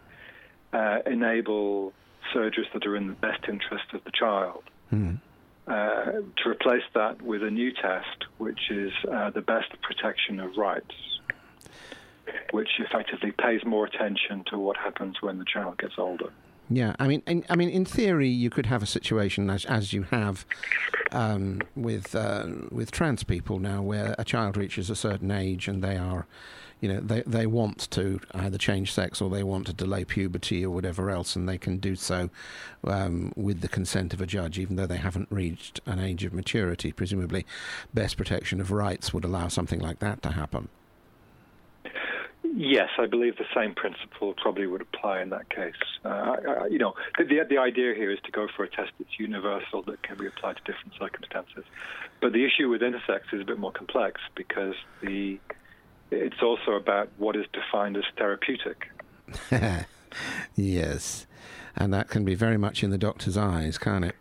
uh, 0.74 1.00
enable 1.06 1.94
surgeries 2.34 2.72
that 2.74 2.86
are 2.86 2.96
in 2.96 3.08
the 3.08 3.14
best 3.14 3.44
interest 3.48 3.86
of 3.94 4.04
the 4.04 4.12
child. 4.12 4.64
Mm. 4.96 5.20
Uh, 5.68 6.22
to 6.38 6.50
replace 6.50 6.84
that 6.94 7.20
with 7.24 7.42
a 7.42 7.50
new 7.50 7.72
test, 7.72 8.26
which 8.38 8.70
is 8.70 8.92
uh, 9.12 9.32
the 9.32 9.42
best 9.42 9.70
protection 9.82 10.40
of 10.40 10.56
rights, 10.58 10.94
which 12.52 12.70
effectively 12.80 13.32
pays 13.32 13.66
more 13.66 13.86
attention 13.86 14.44
to 14.48 14.60
what 14.60 14.78
happens 14.78 15.16
when 15.22 15.40
the 15.40 15.46
child 15.46 15.76
gets 15.80 15.96
older. 15.98 16.32
Yeah, 16.70 16.96
I 17.00 17.08
mean, 17.08 17.24
in, 17.28 17.46
I 17.50 17.56
mean, 17.56 17.70
in 17.70 17.86
theory, 17.86 18.30
you 18.30 18.50
could 18.50 18.68
have 18.68 18.82
a 18.82 18.88
situation 18.88 19.50
as 19.50 19.66
as 19.66 19.94
you 19.94 20.04
have 20.04 20.46
um, 21.12 21.62
with 21.76 22.16
uh, 22.16 22.46
with 22.72 22.92
trans 22.92 23.24
people 23.24 23.60
now, 23.60 23.82
where 23.82 24.16
a 24.18 24.24
child 24.24 24.58
reaches 24.58 24.90
a 24.90 24.96
certain 24.96 25.32
age 25.32 25.68
and 25.68 25.84
they 25.84 25.98
are, 25.98 26.26
you 26.82 26.90
know, 26.90 27.00
they 27.00 27.22
they 27.22 27.46
want 27.48 27.90
to 27.92 28.20
either 28.34 28.58
change 28.58 28.94
sex 28.94 29.22
or 29.22 29.30
they 29.30 29.44
want 29.44 29.68
to 29.68 29.74
delay 29.74 30.06
puberty 30.06 30.66
or 30.66 30.70
whatever 30.70 31.10
else, 31.10 31.36
and 31.36 31.48
they 31.48 31.58
can 31.58 31.78
do 31.78 31.96
so 31.96 32.30
um, 32.86 33.34
with 33.36 33.62
the 33.62 33.68
consent 33.68 34.14
of 34.14 34.22
a 34.22 34.26
judge, 34.26 34.60
even 34.60 34.76
though 34.76 34.86
they 34.86 34.98
haven't 34.98 35.28
reached 35.32 35.80
an 35.86 36.00
age 36.00 36.24
of 36.24 36.34
maturity. 36.34 36.92
Presumably, 36.92 37.46
best 37.94 38.18
protection 38.18 38.60
of 38.62 38.72
rights 38.72 39.14
would 39.14 39.26
allow 39.26 39.48
something 39.48 39.80
like 39.80 40.00
that 40.00 40.22
to 40.24 40.32
happen. 40.32 40.70
Yes, 42.58 42.90
I 42.98 43.06
believe 43.06 43.36
the 43.38 43.46
same 43.54 43.74
principle 43.74 44.34
probably 44.34 44.66
would 44.66 44.82
apply 44.82 45.22
in 45.22 45.30
that 45.32 45.50
case. 45.50 45.74
Uh, 46.06 46.08
I, 46.48 46.68
you 46.68 46.78
know, 46.78 46.94
the, 47.18 47.26
the, 47.26 47.46
the 47.50 47.58
idea 47.58 47.94
here 47.94 48.12
is 48.12 48.20
to 48.24 48.32
go 48.32 48.48
for 48.56 48.64
a 48.64 48.70
test 48.70 48.92
that's 48.98 49.20
universal 49.20 49.82
that 49.84 50.02
can 50.04 50.18
be 50.18 50.28
applied 50.28 50.56
to 50.58 50.64
different 50.64 50.94
circumstances. 50.98 51.66
But 52.22 52.32
the 52.32 52.46
issue 52.46 52.70
with 52.70 52.82
intersex 52.82 53.34
is 53.34 53.42
a 53.42 53.44
bit 53.44 53.60
more 53.60 53.74
complex 53.74 54.22
because 54.36 54.76
the 55.02 55.38
it's 56.16 56.42
also 56.42 56.72
about 56.72 57.10
what 57.18 57.36
is 57.36 57.46
defined 57.54 57.98
as 57.98 58.04
therapeutic. 58.18 58.90
yes, 60.56 61.26
and 61.76 61.94
that 61.94 62.10
can 62.10 62.24
be 62.24 62.36
very 62.36 62.58
much 62.58 62.84
in 62.84 62.90
the 62.90 62.98
doctor's 62.98 63.38
eyes, 63.38 63.78
can't 63.78 64.06
it? 64.06 64.16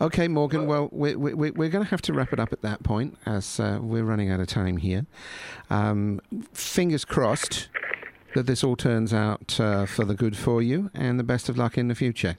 Okay, 0.00 0.28
Morgan. 0.28 0.66
Well, 0.66 0.88
we, 0.92 1.14
we, 1.14 1.34
we're 1.34 1.68
going 1.68 1.84
to 1.84 1.90
have 1.90 2.02
to 2.02 2.12
wrap 2.12 2.32
it 2.32 2.40
up 2.40 2.52
at 2.52 2.62
that 2.62 2.82
point 2.82 3.16
as 3.26 3.60
uh, 3.60 3.78
we're 3.80 4.04
running 4.04 4.30
out 4.30 4.40
of 4.40 4.46
time 4.46 4.76
here. 4.78 5.06
Um, 5.70 6.20
fingers 6.52 7.04
crossed 7.04 7.68
that 8.34 8.46
this 8.46 8.64
all 8.64 8.76
turns 8.76 9.12
out 9.12 9.60
uh, 9.60 9.86
for 9.86 10.04
the 10.04 10.14
good 10.14 10.36
for 10.36 10.62
you, 10.62 10.90
and 10.94 11.18
the 11.18 11.24
best 11.24 11.48
of 11.48 11.56
luck 11.58 11.76
in 11.76 11.88
the 11.88 11.94
future. 11.94 12.36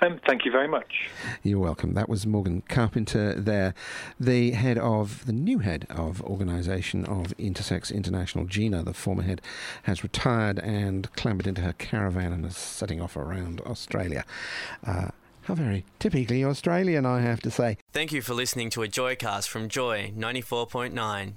Um, 0.00 0.20
thank 0.26 0.44
you 0.44 0.50
very 0.50 0.68
much. 0.68 1.08
You're 1.42 1.58
welcome. 1.58 1.94
That 1.94 2.08
was 2.08 2.26
Morgan 2.26 2.62
Carpenter 2.68 3.34
there, 3.34 3.74
the 4.18 4.52
head 4.52 4.78
of, 4.78 5.26
the 5.26 5.32
new 5.32 5.58
head 5.60 5.86
of 5.90 6.22
organisation 6.22 7.04
of 7.04 7.36
Intersex 7.38 7.92
International. 7.92 8.44
Gina, 8.44 8.82
the 8.82 8.94
former 8.94 9.22
head, 9.22 9.40
has 9.84 10.02
retired 10.02 10.58
and 10.58 11.10
clambered 11.12 11.46
into 11.46 11.62
her 11.62 11.72
caravan 11.72 12.32
and 12.32 12.44
is 12.44 12.56
setting 12.56 13.00
off 13.00 13.16
around 13.16 13.60
Australia. 13.62 14.24
Uh, 14.86 15.08
how 15.42 15.54
very 15.54 15.84
typically 15.98 16.44
Australian, 16.44 17.04
I 17.04 17.20
have 17.20 17.40
to 17.42 17.50
say. 17.50 17.76
Thank 17.92 18.12
you 18.12 18.22
for 18.22 18.34
listening 18.34 18.70
to 18.70 18.82
a 18.82 18.88
Joycast 18.88 19.48
from 19.48 19.68
Joy 19.68 20.12
94.9. 20.16 21.36